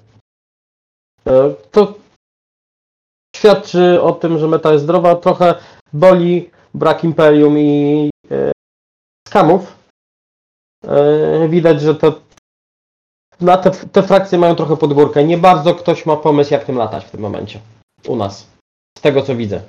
E, 1.26 1.54
To 1.70 1.94
świadczy 3.36 4.02
o 4.02 4.12
tym, 4.12 4.38
że 4.38 4.48
meta 4.48 4.72
jest 4.72 4.84
zdrowa. 4.84 5.16
Trochę 5.16 5.54
boli 5.92 6.50
brak 6.74 7.04
Imperium 7.04 7.58
i 7.58 8.10
e, 8.30 8.52
skamów. 9.28 9.76
E, 10.84 11.48
Widać, 11.48 11.80
że 11.80 11.94
to 11.94 12.20
na 13.40 13.56
te, 13.56 13.70
te 13.70 14.02
frakcje 14.02 14.38
mają 14.38 14.54
trochę 14.54 14.76
podgórkę. 14.76 15.24
Nie 15.24 15.38
bardzo 15.38 15.74
ktoś 15.74 16.06
ma 16.06 16.16
pomysł, 16.16 16.52
jak 16.52 16.64
tym 16.64 16.76
latać 16.76 17.04
w 17.04 17.10
tym 17.10 17.20
momencie. 17.20 17.60
U 18.08 18.16
nas. 18.16 18.46
Z 18.98 19.00
tego, 19.00 19.22
co 19.22 19.36
widzę. 19.36 19.62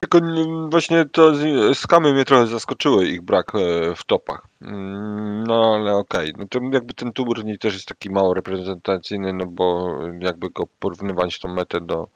Tylko 0.00 0.18
nie- 0.18 0.68
właśnie 0.70 1.04
to 1.04 1.32
skamy 1.74 2.12
mnie 2.12 2.24
trochę 2.24 2.46
zaskoczyły, 2.46 3.06
ich 3.06 3.22
brak 3.22 3.52
e, 3.54 3.94
w 3.96 4.04
topach. 4.04 4.46
Mm, 4.62 5.44
No 5.46 5.74
ale 5.74 5.96
okej, 5.96 6.32
no 6.38 6.46
to 6.48 6.60
jakby 6.72 6.94
ten 6.94 7.12
turniej 7.12 7.58
też 7.58 7.74
jest 7.74 7.88
taki 7.88 8.10
mało 8.10 8.34
reprezentacyjny, 8.34 9.32
no 9.32 9.46
bo 9.46 9.96
jakby 10.20 10.50
go 10.50 10.64
porównywać 10.78 11.38
tą 11.38 11.48
metę 11.54 11.80
do 11.80 12.08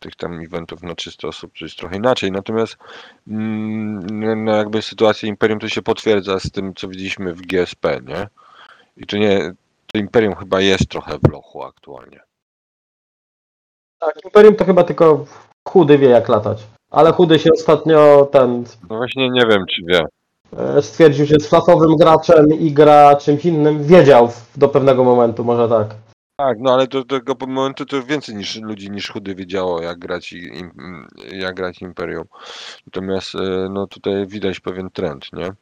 tych 0.00 0.16
tam 0.16 0.40
eventów 0.40 0.82
na 0.82 0.94
300 0.94 1.28
osób, 1.28 1.52
to 1.58 1.64
jest 1.64 1.76
trochę 1.78 1.96
inaczej. 1.96 2.32
Natomiast 2.32 2.76
mm, 3.28 4.44
no 4.44 4.56
jakby 4.56 4.82
sytuacja 4.82 5.28
Imperium 5.28 5.60
to 5.60 5.68
się 5.68 5.82
potwierdza 5.82 6.40
z 6.40 6.50
tym, 6.50 6.74
co 6.74 6.88
widzieliśmy 6.88 7.34
w 7.34 7.42
GSP, 7.42 8.00
nie? 8.06 8.28
I 8.96 9.06
to 9.06 9.16
nie, 9.16 9.54
to 9.92 9.98
Imperium 9.98 10.34
chyba 10.34 10.60
jest 10.60 10.88
trochę 10.88 11.18
w 11.18 11.30
lochu 11.32 11.62
aktualnie. 11.62 12.20
Tak, 13.98 14.24
Imperium 14.24 14.56
to 14.56 14.64
chyba 14.64 14.84
tylko 14.84 15.26
chudy 15.68 15.98
wie, 15.98 16.08
jak 16.08 16.28
latać. 16.28 16.66
Ale 16.90 17.12
chudy 17.12 17.38
się 17.38 17.50
ostatnio 17.52 18.28
ten 18.32 18.64
No 18.90 18.96
właśnie 18.96 19.30
nie 19.30 19.46
wiem, 19.46 19.64
czy 19.70 19.82
wie. 19.86 20.06
E, 20.58 20.82
stwierdził, 20.82 21.26
że 21.26 21.34
jest 21.34 21.48
flachowym 21.48 21.96
graczem 21.96 22.46
i 22.60 22.72
gra 22.72 23.16
czymś 23.16 23.44
innym. 23.44 23.84
Wiedział 23.84 24.28
w- 24.28 24.58
do 24.58 24.68
pewnego 24.68 25.04
momentu, 25.04 25.44
może 25.44 25.68
tak. 25.68 25.94
Tak, 26.40 26.56
no 26.60 26.72
ale 26.74 26.86
do 26.86 27.04
tego 27.04 27.34
momentu 27.46 27.86
to 27.86 28.02
więcej 28.02 28.34
niż 28.34 28.56
ludzi 28.56 28.90
niż 28.90 29.10
chudy 29.10 29.34
wiedziało 29.34 29.82
jak 29.82 29.98
grać 29.98 30.32
i 30.32 30.36
im, 30.58 30.70
jak 31.32 31.54
grać 31.54 31.82
Imperium. 31.82 32.24
Natomiast 32.86 33.34
e, 33.34 33.68
no 33.70 33.86
tutaj 33.86 34.26
widać 34.26 34.60
pewien 34.60 34.90
trend, 34.90 35.32
nie? 35.32 35.52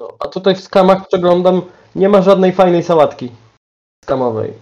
No, 0.00 0.08
a 0.20 0.28
tutaj 0.28 0.54
w 0.54 0.60
skamach 0.60 1.08
przeglądam, 1.08 1.62
nie 1.94 2.08
ma 2.08 2.22
żadnej 2.22 2.52
fajnej 2.52 2.82
sałatki 2.82 3.30
skamowej. 4.04 4.52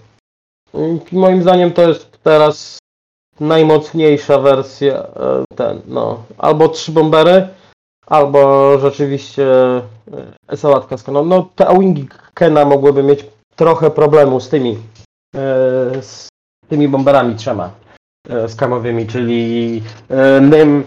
Moim 1.12 1.42
zdaniem 1.42 1.72
to 1.72 1.82
jest 1.88 2.18
teraz 2.22 2.78
najmocniejsza 3.40 4.38
wersja 4.38 4.94
e, 4.94 5.44
ten, 5.56 5.80
no. 5.86 6.22
Albo 6.38 6.68
trzy 6.68 6.92
bombery, 6.92 7.48
albo 8.06 8.78
rzeczywiście 8.78 9.46
e, 10.48 10.56
sałatka 10.56 10.96
skamowa. 10.96 11.28
No 11.28 11.48
te 11.56 11.68
awingi 11.68 12.08
Kena 12.34 12.64
mogłyby 12.64 13.02
mieć 13.02 13.26
trochę 13.56 13.90
problemu 13.90 14.40
z 14.40 14.48
tymi 14.48 14.70
e, 14.72 14.78
z 16.02 16.28
tymi 16.68 16.88
bomberami 16.88 17.34
trzema 17.34 17.70
skamowymi, 18.48 19.06
czyli 19.06 19.82
Nym, 20.40 20.84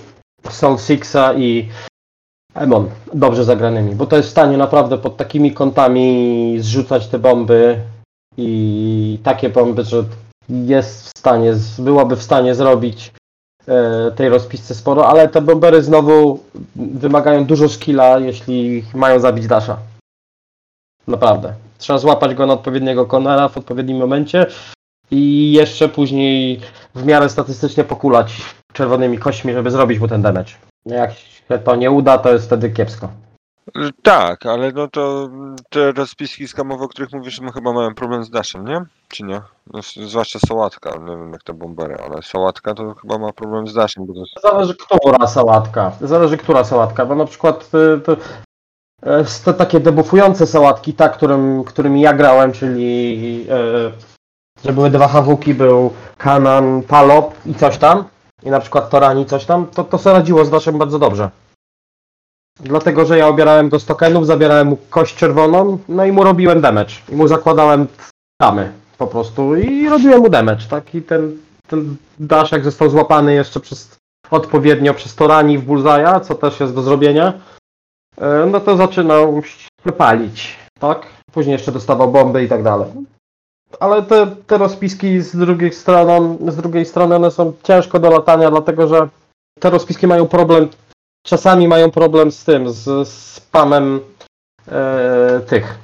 Soul 0.50 0.78
Sixa 0.78 1.34
i 1.34 1.70
Emon, 2.56 2.90
dobrze 3.14 3.46
zagranymi, 3.46 3.96
bo 3.96 4.06
to 4.06 4.18
jest 4.18 4.30
w 4.30 4.32
stanie 4.32 4.58
naprawdę 4.58 4.98
pod 4.98 5.18
takimi 5.18 5.54
kątami 5.54 6.56
zrzucać 6.60 7.08
te 7.08 7.20
bomby 7.20 7.82
i 8.38 9.20
takie 9.24 9.50
bomby, 9.50 9.84
że 9.84 10.04
jest 10.50 11.06
w 11.06 11.20
stanie, 11.20 11.54
byłoby 11.80 12.16
w 12.16 12.24
stanie 12.24 12.56
zrobić 12.56 13.12
e, 13.68 14.12
tej 14.12 14.30
rozpisce 14.30 14.76
sporo, 14.76 15.08
ale 15.08 15.28
te 15.28 15.42
bombery 15.42 15.84
znowu 15.84 16.40
wymagają 16.76 17.46
dużo 17.46 17.70
skilla, 17.70 18.20
jeśli 18.20 18.84
mają 18.94 19.20
zabić 19.20 19.48
Dasha. 19.48 19.78
Naprawdę. 21.08 21.54
Trzeba 21.78 22.00
złapać 22.00 22.36
go 22.36 22.46
na 22.46 22.54
odpowiedniego 22.54 23.06
konera 23.06 23.50
w 23.50 23.58
odpowiednim 23.58 23.98
momencie 23.98 24.46
i 25.12 25.52
jeszcze 25.52 25.90
później 25.90 26.62
w 26.96 27.06
miarę 27.06 27.30
statystycznie 27.30 27.84
pokulać 27.84 28.42
czerwonymi 28.74 29.18
kośćmi, 29.18 29.54
żeby 29.54 29.72
zrobić 29.72 30.00
mu 30.00 30.08
ten 30.08 30.22
damage. 30.22 30.52
Jak 30.86 31.14
się 31.14 31.60
to 31.64 31.76
nie 31.76 31.92
uda, 31.92 32.18
to 32.18 32.34
jest 32.34 32.46
wtedy 32.46 32.70
kiepsko. 32.70 33.10
Tak, 34.02 34.46
ale 34.46 34.72
no 34.72 34.88
to 34.88 35.30
te 35.70 35.92
rozpiski 35.92 36.48
skamowe, 36.48 36.86
o 36.86 36.88
których 36.88 37.12
mówisz, 37.12 37.42
no 37.42 37.52
chyba 37.52 37.74
mają 37.74 37.96
problem 37.96 38.24
z 38.24 38.30
Dashem, 38.30 38.68
nie? 38.68 38.86
Czy 39.08 39.24
nie? 39.24 39.42
No, 39.74 39.80
zwłaszcza 40.08 40.40
sałatka, 40.40 40.90
nie 40.90 41.18
wiem 41.18 41.34
jak 41.34 41.44
te 41.44 41.54
bombery, 41.54 41.98
ale 42.06 42.22
sałatka 42.22 42.74
to 42.74 42.96
chyba 42.96 43.18
ma 43.18 43.34
problem 43.34 43.68
z 43.68 43.74
Dashem, 43.74 44.06
bo 44.06 44.14
to. 44.14 44.50
Zależy 44.50 44.76
która 44.76 45.28
sałatka. 45.28 45.92
Zależy 46.02 46.38
która 46.38 46.64
sałatka, 46.64 47.06
bo 47.06 47.16
na 47.16 47.26
przykład 47.26 47.70
y, 47.98 48.02
to, 48.02 48.18
e, 49.04 49.24
te 49.46 49.54
takie 49.54 49.80
debufujące 49.80 50.48
sałatki, 50.48 50.94
tak, 50.94 51.14
którym, 51.14 51.64
którymi 51.64 52.02
ja 52.02 52.14
grałem, 52.14 52.52
czyli 52.52 53.48
e, 53.50 53.92
że 54.66 54.74
były 54.74 54.90
dwa 54.90 55.08
hawuki, 55.08 55.54
był 55.54 55.94
Kanan, 56.18 56.84
Palop 56.84 57.34
i 57.46 57.56
coś 57.56 57.78
tam, 57.78 58.04
i 58.44 58.50
na 58.50 58.60
przykład 58.60 58.90
Torani 58.90 59.26
coś 59.26 59.46
tam, 59.46 59.68
to, 59.68 59.84
to 59.84 59.98
sobie 59.98 60.16
radziło 60.16 60.46
z 60.46 60.52
naszym 60.52 60.78
bardzo 60.78 61.00
dobrze. 61.00 61.30
Dlatego, 62.60 63.06
że 63.06 63.18
ja 63.18 63.28
obierałem 63.28 63.70
go 63.70 63.80
z 63.80 63.86
tokenów, 63.86 64.28
zabierałem 64.28 64.68
mu 64.68 64.78
kość 64.90 65.16
czerwoną, 65.16 65.78
no 65.90 66.06
i 66.06 66.12
mu 66.12 66.24
robiłem 66.24 66.62
damage. 66.62 66.94
I 67.10 67.16
mu 67.16 67.28
zakładałem 67.28 67.88
tamy 68.42 68.72
po 68.98 69.08
prostu 69.08 69.56
i 69.56 69.90
robiłem 69.90 70.20
mu 70.20 70.30
damage, 70.30 70.66
tak? 70.70 70.96
I 70.96 71.02
ten, 71.02 71.38
ten 71.68 71.96
dash 72.20 72.52
jak 72.52 72.64
został 72.64 72.90
złapany 72.90 73.34
jeszcze 73.34 73.60
przez 73.60 74.00
odpowiednio 74.32 74.94
przez 74.94 75.16
Torani 75.16 75.58
w 75.58 75.66
Bullseye'a, 75.66 76.22
co 76.22 76.36
też 76.36 76.60
jest 76.60 76.76
do 76.76 76.82
zrobienia, 76.82 77.34
e, 78.18 78.46
no 78.52 78.60
to 78.60 78.78
zaczynał 78.78 79.42
palić, 79.98 80.58
tak? 80.80 81.08
Później 81.32 81.54
jeszcze 81.54 81.72
dostawał 81.72 82.12
bomby 82.12 82.44
i 82.44 82.48
tak 82.48 82.64
dalej. 82.64 82.88
Ale 83.80 84.04
te, 84.04 84.28
te 84.48 84.58
rozpiski 84.58 85.22
z 85.22 85.36
drugiej 85.36 85.74
strony, 85.74 86.52
z 86.52 86.56
drugiej 86.56 86.86
strony 86.86 87.16
one 87.16 87.32
są 87.32 87.54
ciężko 87.64 88.00
do 88.00 88.10
latania, 88.10 88.52
dlatego 88.52 88.88
że 88.88 89.08
te 89.60 89.70
rozpiski 89.70 90.08
mają 90.08 90.28
problem, 90.28 90.70
czasami 91.24 91.68
mają 91.68 91.92
problem 91.92 92.32
z 92.32 92.44
tym, 92.44 92.70
z 92.70 93.08
spamem 93.08 94.00
e, 94.68 95.42
tych, 95.48 95.80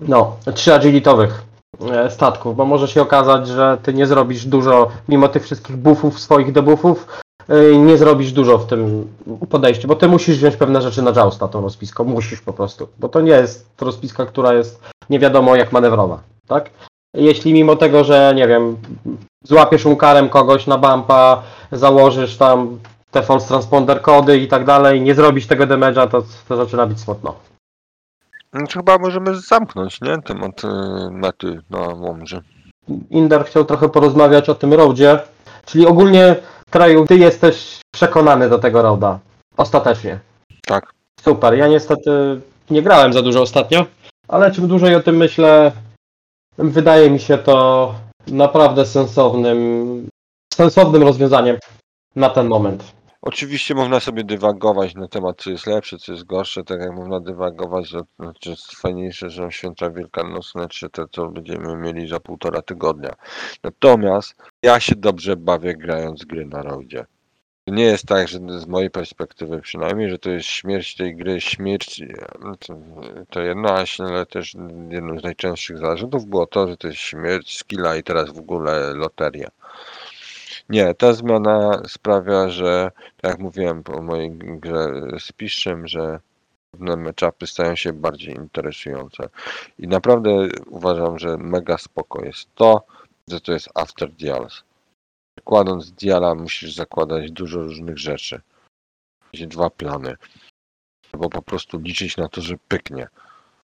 no, 0.00 0.36
trzy 0.54 0.74
agilitowych 0.74 1.42
e, 1.90 2.10
statków, 2.10 2.56
bo 2.56 2.64
może 2.64 2.88
się 2.88 3.02
okazać, 3.02 3.48
że 3.48 3.78
ty 3.82 3.94
nie 3.94 4.06
zrobisz 4.06 4.44
dużo, 4.44 4.88
mimo 5.08 5.28
tych 5.28 5.44
wszystkich 5.44 5.76
buffów, 5.76 6.20
swoich 6.20 6.52
debuffów, 6.52 7.22
e, 7.48 7.76
nie 7.76 7.98
zrobisz 7.98 8.32
dużo 8.32 8.58
w 8.58 8.66
tym 8.66 9.08
podejściu, 9.50 9.88
bo 9.88 9.96
ty 9.96 10.08
musisz 10.08 10.36
wziąć 10.36 10.56
pewne 10.56 10.82
rzeczy 10.82 11.02
na 11.02 11.12
jousta 11.12 11.48
tą 11.48 11.60
rozpiską, 11.60 12.04
musisz 12.04 12.40
po 12.40 12.52
prostu, 12.52 12.88
bo 12.98 13.08
to 13.08 13.20
nie 13.20 13.32
jest 13.32 13.68
rozpiska, 13.80 14.26
która 14.26 14.54
jest 14.54 14.80
nie 15.10 15.18
wiadomo 15.18 15.56
jak 15.56 15.72
manewrowa, 15.72 16.20
tak? 16.46 16.70
Jeśli 17.14 17.52
mimo 17.52 17.76
tego, 17.76 18.04
że 18.04 18.32
nie 18.36 18.48
wiem, 18.48 18.76
złapiesz 19.44 19.86
unkarem 19.86 20.28
kogoś 20.28 20.66
na 20.66 20.78
bumpa, 20.78 21.42
założysz 21.72 22.36
tam 22.36 22.78
te 23.16 23.22
false 23.22 23.48
transponder 23.48 24.02
kody 24.02 24.38
i 24.38 24.48
tak 24.48 24.64
dalej, 24.64 25.00
nie 25.00 25.14
zrobisz 25.14 25.46
tego 25.46 25.66
damage'a, 25.66 26.08
to, 26.08 26.22
to 26.48 26.56
zaczyna 26.56 26.86
być 26.86 27.00
smutno. 27.00 27.34
No 28.52 28.66
to 28.66 28.72
chyba 28.72 28.98
możemy 28.98 29.40
zamknąć, 29.40 30.00
nie? 30.00 30.22
Temat 30.22 30.64
y, 30.64 30.68
mety 31.10 31.60
na 31.70 31.78
Łomży. 31.78 32.42
Inder 33.10 33.44
chciał 33.44 33.64
trochę 33.64 33.88
porozmawiać 33.88 34.48
o 34.48 34.54
tym 34.54 34.72
roadzie, 34.72 35.18
czyli 35.64 35.86
ogólnie 35.86 36.36
kraju, 36.70 37.06
ty 37.06 37.16
jesteś 37.16 37.80
przekonany 37.94 38.48
do 38.48 38.58
tego 38.58 38.82
roada. 38.82 39.18
Ostatecznie. 39.56 40.18
Tak. 40.66 40.92
Super. 41.20 41.54
Ja 41.54 41.68
niestety 41.68 42.40
nie 42.70 42.82
grałem 42.82 43.12
za 43.12 43.22
dużo 43.22 43.42
ostatnio, 43.42 43.86
ale 44.28 44.50
czym 44.50 44.68
dłużej 44.68 44.94
o 44.94 45.00
tym 45.00 45.16
myślę, 45.16 45.72
wydaje 46.58 47.10
mi 47.10 47.20
się 47.20 47.38
to 47.38 47.94
naprawdę 48.26 48.86
sensownym, 48.86 50.08
sensownym 50.54 51.02
rozwiązaniem 51.02 51.56
na 52.16 52.30
ten 52.30 52.46
moment. 52.46 52.95
Oczywiście 53.26 53.74
można 53.74 54.00
sobie 54.00 54.24
dywagować 54.24 54.94
na 54.94 55.08
temat, 55.08 55.42
co 55.42 55.50
jest 55.50 55.66
lepsze, 55.66 55.98
co 55.98 56.12
jest 56.12 56.24
gorsze, 56.24 56.64
tak 56.64 56.80
jak 56.80 56.92
można 56.92 57.20
dywagować, 57.20 57.88
że 57.88 58.00
czy 58.40 58.50
jest 58.50 58.76
fajniejsze, 58.76 59.30
że 59.30 59.52
święta 59.52 59.90
wielkanocne, 59.90 60.68
czy 60.68 60.90
to, 60.90 61.08
co 61.08 61.28
będziemy 61.28 61.76
mieli 61.76 62.08
za 62.08 62.20
półtora 62.20 62.62
tygodnia. 62.62 63.14
Natomiast 63.62 64.34
ja 64.62 64.80
się 64.80 64.94
dobrze 64.94 65.36
bawię 65.36 65.74
grając 65.74 66.24
gry 66.24 66.46
na 66.46 66.62
roadzie. 66.62 67.06
To 67.64 67.74
nie 67.74 67.84
jest 67.84 68.06
tak, 68.06 68.28
że 68.28 68.38
z 68.60 68.66
mojej 68.66 68.90
perspektywy 68.90 69.60
przynajmniej, 69.60 70.10
że 70.10 70.18
to 70.18 70.30
jest 70.30 70.46
śmierć 70.46 70.96
tej 70.96 71.16
gry, 71.16 71.40
śmierć, 71.40 72.02
no 72.40 72.56
to, 72.56 72.76
to 73.30 73.40
jedno, 73.40 73.68
ale 73.98 74.26
też 74.26 74.54
jednym 74.90 75.20
z 75.20 75.22
najczęstszych 75.22 75.78
zarzutów 75.78 76.26
było 76.26 76.46
to, 76.46 76.68
że 76.68 76.76
to 76.76 76.86
jest 76.86 77.00
śmierć 77.00 77.58
skilla 77.58 77.96
i 77.96 78.02
teraz 78.02 78.30
w 78.30 78.38
ogóle 78.38 78.94
loteria. 78.94 79.48
Nie, 80.68 80.94
ta 80.94 81.12
zmiana 81.12 81.82
sprawia, 81.88 82.48
że 82.48 82.90
tak 83.20 83.30
jak 83.30 83.40
mówiłem 83.40 83.82
po 83.82 84.02
mojej 84.02 84.30
grze 84.38 85.02
z 85.18 85.32
Piszczem, 85.32 85.88
że 85.88 86.20
pewne 86.70 86.96
meczapy 86.96 87.46
stają 87.46 87.76
się 87.76 87.92
bardziej 87.92 88.34
interesujące. 88.34 89.28
I 89.78 89.88
naprawdę 89.88 90.48
uważam, 90.66 91.18
że 91.18 91.36
mega 91.36 91.78
spoko 91.78 92.24
jest 92.24 92.54
to, 92.54 92.86
że 93.28 93.40
to 93.40 93.52
jest 93.52 93.68
after 93.74 94.12
dials. 94.12 94.62
Kładąc 95.44 95.92
diala 95.92 96.34
musisz 96.34 96.74
zakładać 96.74 97.30
dużo 97.30 97.62
różnych 97.62 97.98
rzeczy. 97.98 98.40
Dwa 99.34 99.70
plany. 99.70 100.16
Albo 101.12 101.30
po 101.30 101.42
prostu 101.42 101.78
liczyć 101.78 102.16
na 102.16 102.28
to, 102.28 102.40
że 102.40 102.54
pyknie. 102.68 103.08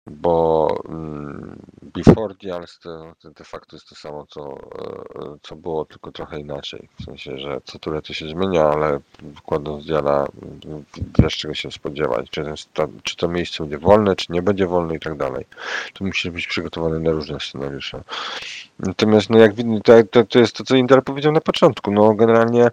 Bo 0.09 0.67
mm, 0.89 1.59
before 1.81 2.33
dials 2.41 2.79
to, 2.79 3.13
to 3.19 3.29
de 3.29 3.43
facto 3.43 3.75
jest 3.75 3.89
to 3.89 3.95
samo, 3.95 4.25
co, 4.25 4.53
e, 4.53 5.37
co 5.41 5.55
było, 5.55 5.85
tylko 5.85 6.11
trochę 6.11 6.39
inaczej. 6.39 6.89
W 7.01 7.03
sensie, 7.03 7.37
że 7.37 7.61
co 7.65 7.79
tyle 7.79 8.01
to 8.01 8.13
się 8.13 8.27
zmienia, 8.27 8.63
ale 8.63 8.99
kładąc 9.45 9.85
diala 9.85 10.27
mm, 10.65 10.83
wiesz 11.19 11.37
czego 11.37 11.53
się 11.53 11.71
spodziewać. 11.71 12.29
Czy, 12.29 12.43
sta- 12.57 12.87
czy 13.03 13.15
to 13.15 13.27
miejsce 13.27 13.63
będzie 13.63 13.77
wolne, 13.77 14.15
czy 14.15 14.33
nie 14.33 14.41
będzie 14.41 14.67
wolne 14.67 14.95
i 14.95 14.99
tak 14.99 15.17
dalej. 15.17 15.45
Tu 15.93 16.05
musisz 16.05 16.31
być 16.31 16.47
przygotowany 16.47 16.99
na 16.99 17.11
różne 17.11 17.39
scenariusze. 17.39 18.03
Natomiast 18.79 19.29
no 19.29 19.37
jak 19.37 19.53
widać, 19.53 19.83
to, 19.83 20.03
to, 20.03 20.23
to 20.23 20.39
jest 20.39 20.55
to, 20.55 20.63
co 20.63 20.75
Inter 20.75 21.03
powiedział 21.03 21.31
na 21.31 21.41
początku. 21.41 21.91
No 21.91 22.13
generalnie 22.13 22.71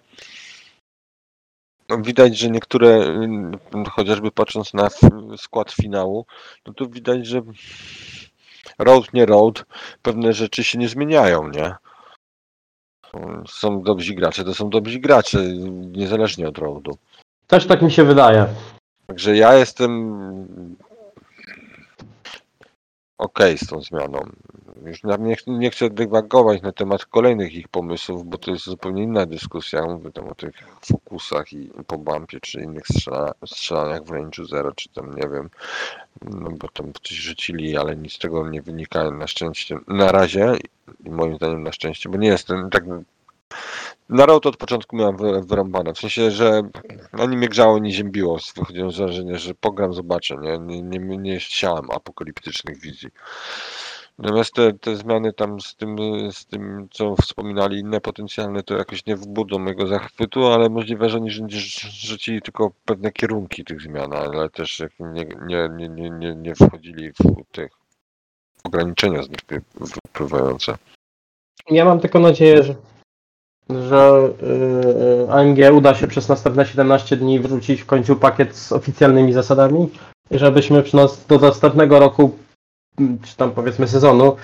no, 1.88 1.98
widać, 1.98 2.38
że 2.38 2.50
niektóre, 2.50 2.88
mm, 2.94 3.58
chociażby 3.90 4.30
patrząc 4.30 4.74
na 4.74 4.88
skład 5.36 5.72
finału, 5.72 6.26
no 6.66 6.74
to 6.74 6.86
widać, 6.86 7.26
że 7.26 7.42
road 8.78 9.12
nie 9.12 9.26
road, 9.26 9.64
pewne 10.02 10.32
rzeczy 10.32 10.64
się 10.64 10.78
nie 10.78 10.88
zmieniają, 10.88 11.48
nie? 11.48 11.74
Są 13.48 13.82
dobrzy 13.82 14.14
gracze, 14.14 14.44
to 14.44 14.54
są 14.54 14.70
dobrzy 14.70 14.98
gracze, 14.98 15.42
niezależnie 15.92 16.48
od 16.48 16.58
roadu. 16.58 16.98
Też 17.46 17.66
tak 17.66 17.82
mi 17.82 17.92
się 17.92 18.04
wydaje. 18.04 18.46
Także 19.06 19.36
ja 19.36 19.54
jestem 19.54 20.76
okej 23.18 23.58
z 23.58 23.66
tą 23.66 23.82
zmianą. 23.82 24.18
Już 24.86 25.04
nie, 25.04 25.36
nie 25.46 25.70
chcę 25.70 25.90
dywagować 25.90 26.62
na 26.62 26.72
temat 26.72 27.06
kolejnych 27.06 27.54
ich 27.54 27.68
pomysłów, 27.68 28.24
bo 28.24 28.38
to 28.38 28.50
jest 28.50 28.64
zupełnie 28.64 29.02
inna 29.02 29.26
dyskusja. 29.26 29.86
Mówię 29.86 30.12
tam 30.12 30.28
o 30.28 30.34
tych 30.34 30.54
fokusach 30.80 31.52
i 31.52 31.70
po 31.86 31.98
bumpie, 31.98 32.40
czy 32.40 32.60
innych 32.60 32.86
strzela, 32.86 33.32
strzelaniach 33.46 34.04
w 34.04 34.10
range'u 34.10 34.48
zero, 34.48 34.72
czy 34.72 34.88
tam 34.88 35.14
nie 35.14 35.28
wiem, 35.28 35.50
no 36.22 36.50
bo 36.50 36.68
tam 36.68 36.92
coś 37.02 37.16
rzucili, 37.16 37.76
ale 37.76 37.96
nic 37.96 38.12
z 38.12 38.18
tego 38.18 38.48
nie 38.48 38.62
wynika 38.62 39.10
na 39.10 39.26
szczęście. 39.26 39.78
Na 39.88 40.12
razie 40.12 40.56
i 41.04 41.10
moim 41.10 41.36
zdaniem 41.36 41.62
na 41.62 41.72
szczęście, 41.72 42.08
bo 42.08 42.18
nie 42.18 42.28
jestem 42.28 42.70
tak 42.70 42.84
na 44.08 44.26
road 44.26 44.46
od 44.46 44.56
początku 44.56 44.96
miałem 44.96 45.16
wy- 45.16 45.40
wyrąbane. 45.40 45.94
W 45.94 45.98
sensie, 45.98 46.30
że 46.30 46.62
ani 47.12 47.36
mnie 47.36 47.48
grzało, 47.48 47.76
ani 47.76 47.92
ziębiło. 47.92 48.38
Wychodziłem 48.56 48.90
wrażenia, 48.90 49.38
że 49.38 49.54
pogram, 49.54 49.92
zobaczę. 49.94 50.36
Nie, 50.36 50.58
nie, 50.58 50.82
nie, 50.82 51.16
nie 51.16 51.38
chciałem 51.38 51.90
apokaliptycznych 51.90 52.80
wizji. 52.80 53.08
Natomiast 54.18 54.54
te, 54.54 54.72
te 54.72 54.96
zmiany 54.96 55.32
tam 55.32 55.60
z 55.60 55.76
tym, 55.76 55.96
z 56.32 56.46
tym, 56.46 56.88
co 56.90 57.16
wspominali 57.16 57.78
inne 57.78 58.00
potencjalne, 58.00 58.62
to 58.62 58.74
jakoś 58.76 59.06
nie 59.06 59.16
wbudzą 59.16 59.58
mojego 59.58 59.86
zachwytu, 59.86 60.46
ale 60.46 60.68
możliwe, 60.68 61.08
że 61.08 61.16
oni 61.16 61.30
rzu- 61.30 61.88
rzucili 61.90 62.42
tylko 62.42 62.72
pewne 62.84 63.12
kierunki 63.12 63.64
tych 63.64 63.82
zmian, 63.82 64.12
ale 64.12 64.50
też 64.50 64.82
nie, 65.00 65.24
nie, 65.46 65.68
nie, 65.76 65.88
nie, 65.88 66.10
nie, 66.10 66.34
nie 66.34 66.54
wchodzili 66.54 67.10
w 67.12 67.52
tych 67.52 67.72
ograniczenia 68.64 69.22
z 69.22 69.28
nich 69.28 69.40
wy- 69.48 69.62
wypływające. 69.74 70.78
Ja 71.70 71.84
mam 71.84 72.00
tylko 72.00 72.18
nadzieję, 72.18 72.62
że 72.62 72.74
że 73.70 74.30
y, 75.26 75.32
AMG 75.32 75.58
uda 75.72 75.94
się 75.94 76.06
przez 76.06 76.28
następne 76.28 76.66
17 76.66 77.16
dni 77.16 77.40
wrzucić 77.40 77.80
w 77.80 77.86
końcu 77.86 78.16
pakiet 78.16 78.56
z 78.56 78.72
oficjalnymi 78.72 79.32
zasadami 79.32 79.88
i 80.30 80.38
żebyśmy 80.38 80.82
przy 80.82 80.96
nas 80.96 81.26
do 81.26 81.38
następnego 81.38 81.98
roku, 81.98 82.38
czy 83.22 83.36
tam 83.36 83.50
powiedzmy 83.50 83.88
sezonu, 83.88 84.36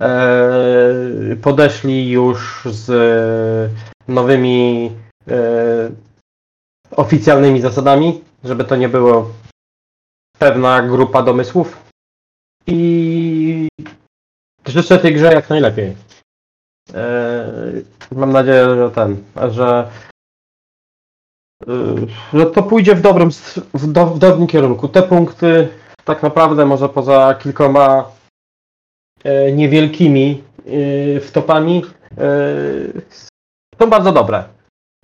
e, 0.00 1.36
podeszli 1.42 2.10
już 2.10 2.62
z 2.70 2.90
nowymi 4.08 4.90
e, 5.28 5.90
oficjalnymi 6.90 7.60
zasadami, 7.60 8.20
żeby 8.44 8.64
to 8.64 8.76
nie 8.76 8.88
było 8.88 9.30
pewna 10.38 10.82
grupa 10.82 11.22
domysłów. 11.22 11.88
I 12.66 13.68
życzę 14.66 14.98
tej 14.98 15.14
grze 15.14 15.32
jak 15.32 15.50
najlepiej. 15.50 16.07
E, 16.94 17.52
Mam 18.12 18.32
nadzieję, 18.32 18.64
że 18.64 18.90
ten, 18.90 19.24
że, 19.50 19.90
e, 21.68 21.74
że 22.32 22.46
to 22.46 22.62
pójdzie 22.62 22.94
w 22.94 23.00
dobrym, 23.00 23.30
w, 23.74 23.92
do, 23.92 24.06
w 24.06 24.18
dobrym 24.18 24.46
kierunku. 24.46 24.88
Te 24.88 25.02
punkty 25.02 25.68
tak 26.04 26.22
naprawdę 26.22 26.66
może 26.66 26.88
poza 26.88 27.34
kilkoma 27.34 28.10
e, 29.24 29.52
niewielkimi 29.52 30.42
e, 31.16 31.20
wtopami 31.20 31.82
są 33.80 33.90
bardzo 33.90 34.12
dobre. 34.12 34.44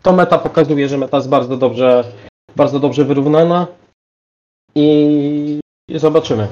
To 0.02 0.12
meta 0.12 0.38
pokazuje, 0.38 0.88
że 0.88 0.98
meta 0.98 1.16
jest 1.16 1.28
bardzo 1.28 1.56
dobrze, 1.56 2.04
bardzo 2.56 2.80
dobrze 2.80 3.04
wyrównana 3.04 3.66
i, 4.74 5.60
zobaczymy. 5.94 6.48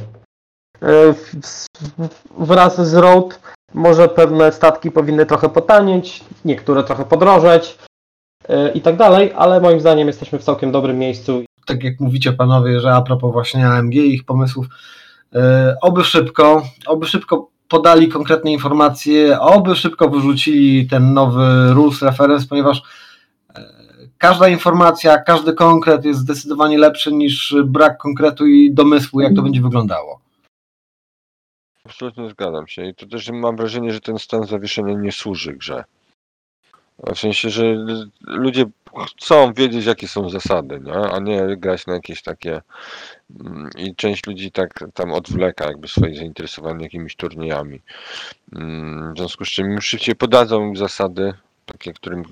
Wraz 2.39 2.89
z 2.89 2.95
Road 2.95 3.41
może 3.75 4.09
pewne 4.09 4.53
statki 4.53 4.91
powinny 4.91 5.27
trochę 5.27 5.49
potanieć, 5.49 6.25
niektóre 6.45 6.85
trochę 6.85 7.05
podrożeć 7.05 7.79
e, 8.49 8.73
i 8.73 8.81
tak 8.81 8.97
dalej, 8.97 9.33
ale 9.37 9.61
moim 9.61 9.81
zdaniem 9.81 10.07
jesteśmy 10.07 10.39
w 10.39 10.45
całkiem 10.45 10.73
dobrym 10.73 10.99
miejscu. 10.99 11.45
tak 11.67 11.85
jak 11.85 12.01
mówicie 12.01 12.33
panowie, 12.33 12.81
że 12.81 12.95
a 12.95 13.03
propos 13.03 13.33
właśnie 13.33 13.69
AMG 13.69 13.95
i 13.95 14.15
ich 14.15 14.25
pomysłów, 14.25 14.67
e, 15.35 15.77
oby 15.83 16.05
szybko, 16.05 16.63
oby 16.87 17.07
szybko 17.07 17.49
podali 17.69 18.09
konkretne 18.09 18.53
informacje, 18.53 19.41
oby 19.41 19.77
szybko 19.77 20.09
wyrzucili 20.09 20.87
ten 20.87 21.15
nowy 21.15 21.75
rules 21.75 22.03
reference, 22.03 22.47
ponieważ 22.47 22.83
e, 23.55 23.65
każda 24.19 24.49
informacja, 24.49 25.19
każdy 25.19 25.53
konkret 25.53 26.05
jest 26.05 26.21
zdecydowanie 26.21 26.79
lepszy 26.79 27.13
niż 27.13 27.57
brak 27.65 27.99
konkretu 27.99 28.47
i 28.47 28.75
domysłu, 28.75 29.21
jak 29.21 29.35
to 29.35 29.43
będzie 29.43 29.61
wyglądało. 29.61 30.22
Absolutnie 31.85 32.31
zgadzam 32.31 32.67
się. 32.69 32.87
I 32.87 32.95
to 32.95 33.07
też 33.07 33.31
mam 33.31 33.57
wrażenie, 33.57 33.93
że 33.93 34.01
ten 34.01 34.19
stan 34.19 34.47
zawieszenia 34.47 34.95
nie 34.95 35.13
służy 35.13 35.53
grze. 35.53 35.85
W 36.99 37.19
sensie, 37.19 37.51
że 37.51 37.63
ludzie 38.21 38.65
chcą 39.09 39.53
wiedzieć, 39.53 39.87
jakie 39.87 40.09
są 40.09 40.31
zasady, 40.31 40.81
a 41.13 41.19
nie 41.19 41.57
grać 41.57 41.87
na 41.87 41.95
jakieś 41.95 42.23
takie. 42.23 42.61
mm, 43.41 43.71
I 43.79 43.95
część 43.95 44.27
ludzi 44.27 44.53
tak 44.53 44.85
tam 44.95 45.13
odwleka 45.13 45.67
jakby 45.67 45.89
swoje 45.89 46.17
zainteresowanie 46.17 46.83
jakimiś 46.85 47.17
turniejami. 47.17 47.81
Mm, 48.53 49.15
W 49.15 49.19
związku 49.19 49.45
z 49.45 49.49
czym 49.49 49.81
szybciej 49.81 50.17
podadzą 50.17 50.67
im 50.67 50.77
zasady, 50.77 51.35
takie, 51.67 51.93
którym 51.93 52.25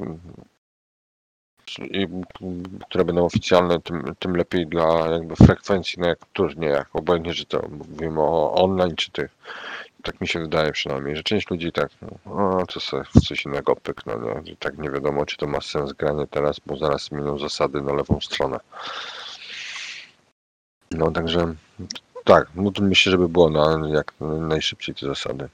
które 2.88 3.04
będą 3.04 3.24
oficjalne, 3.24 3.80
tym, 3.80 4.14
tym 4.18 4.36
lepiej 4.36 4.66
dla 4.66 5.08
jakby 5.08 5.36
frekwencji 5.36 6.00
na 6.00 6.08
jak 6.08 6.18
turniejach. 6.32 6.86
Obojętnie, 6.92 7.34
czy 7.34 7.44
to 7.44 7.68
mówimy 7.68 8.20
o 8.20 8.54
online, 8.54 8.96
czy 8.96 9.10
tych. 9.10 9.30
Tak 10.02 10.20
mi 10.20 10.28
się 10.28 10.40
wydaje 10.40 10.72
przynajmniej, 10.72 11.16
że 11.16 11.22
część 11.22 11.50
ludzi 11.50 11.72
tak, 11.72 11.90
no, 12.26 12.66
to 12.66 12.80
sobie 12.80 13.02
coś 13.28 13.44
innego 13.44 13.76
pyknę, 13.76 14.16
no, 14.16 14.54
tak 14.58 14.78
nie 14.78 14.90
wiadomo, 14.90 15.26
czy 15.26 15.36
to 15.36 15.46
ma 15.46 15.60
sens 15.60 15.92
granie 15.92 16.26
teraz, 16.26 16.60
bo 16.66 16.76
zaraz 16.76 17.04
zmienią 17.04 17.38
zasady 17.38 17.82
na 17.82 17.92
lewą 17.92 18.20
stronę. 18.20 18.60
No, 20.90 21.10
także 21.10 21.54
tak, 22.24 22.48
no 22.54 22.70
to 22.70 22.82
myślę, 22.82 23.12
żeby 23.12 23.28
było 23.28 23.50
na 23.50 23.88
jak 23.88 24.12
najszybciej 24.20 24.94
te 24.94 25.06
zasady. 25.06 25.48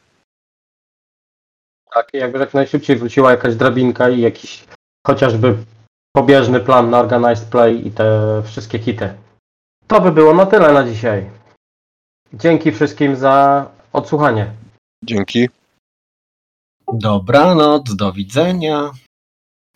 Tak, 1.94 2.08
jakby 2.12 2.38
jak 2.38 2.54
najszybciej 2.54 2.96
wróciła 2.96 3.30
jakaś 3.30 3.54
drabinka 3.54 4.08
i 4.08 4.20
jakiś 4.20 4.64
chociażby 5.06 5.56
pobieżny 6.16 6.60
plan 6.60 6.90
na 6.90 6.98
Organized 6.98 7.48
Play 7.48 7.86
i 7.86 7.90
te 7.90 8.42
wszystkie 8.46 8.78
hity. 8.78 9.14
To 9.86 10.00
by 10.00 10.12
było 10.12 10.34
na 10.34 10.46
tyle 10.46 10.72
na 10.72 10.84
dzisiaj. 10.84 11.30
Dzięki 12.32 12.72
wszystkim 12.72 13.16
za 13.16 13.66
odsłuchanie. 13.92 14.52
Dzięki. 15.04 15.48
Dobranoc, 16.92 17.96
do 17.96 18.12
widzenia. 18.12 18.90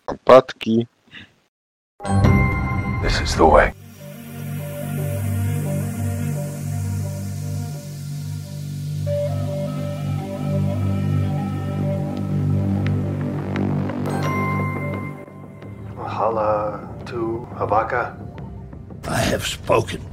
Opadki. 0.07 0.87
This 3.03 3.23
is 3.23 3.35
the 3.35 3.51
way. 3.51 3.80
Hala 16.31 16.79
to 17.07 17.45
Havaka. 17.59 18.15
I 19.09 19.19
have 19.19 19.45
spoken. 19.45 20.10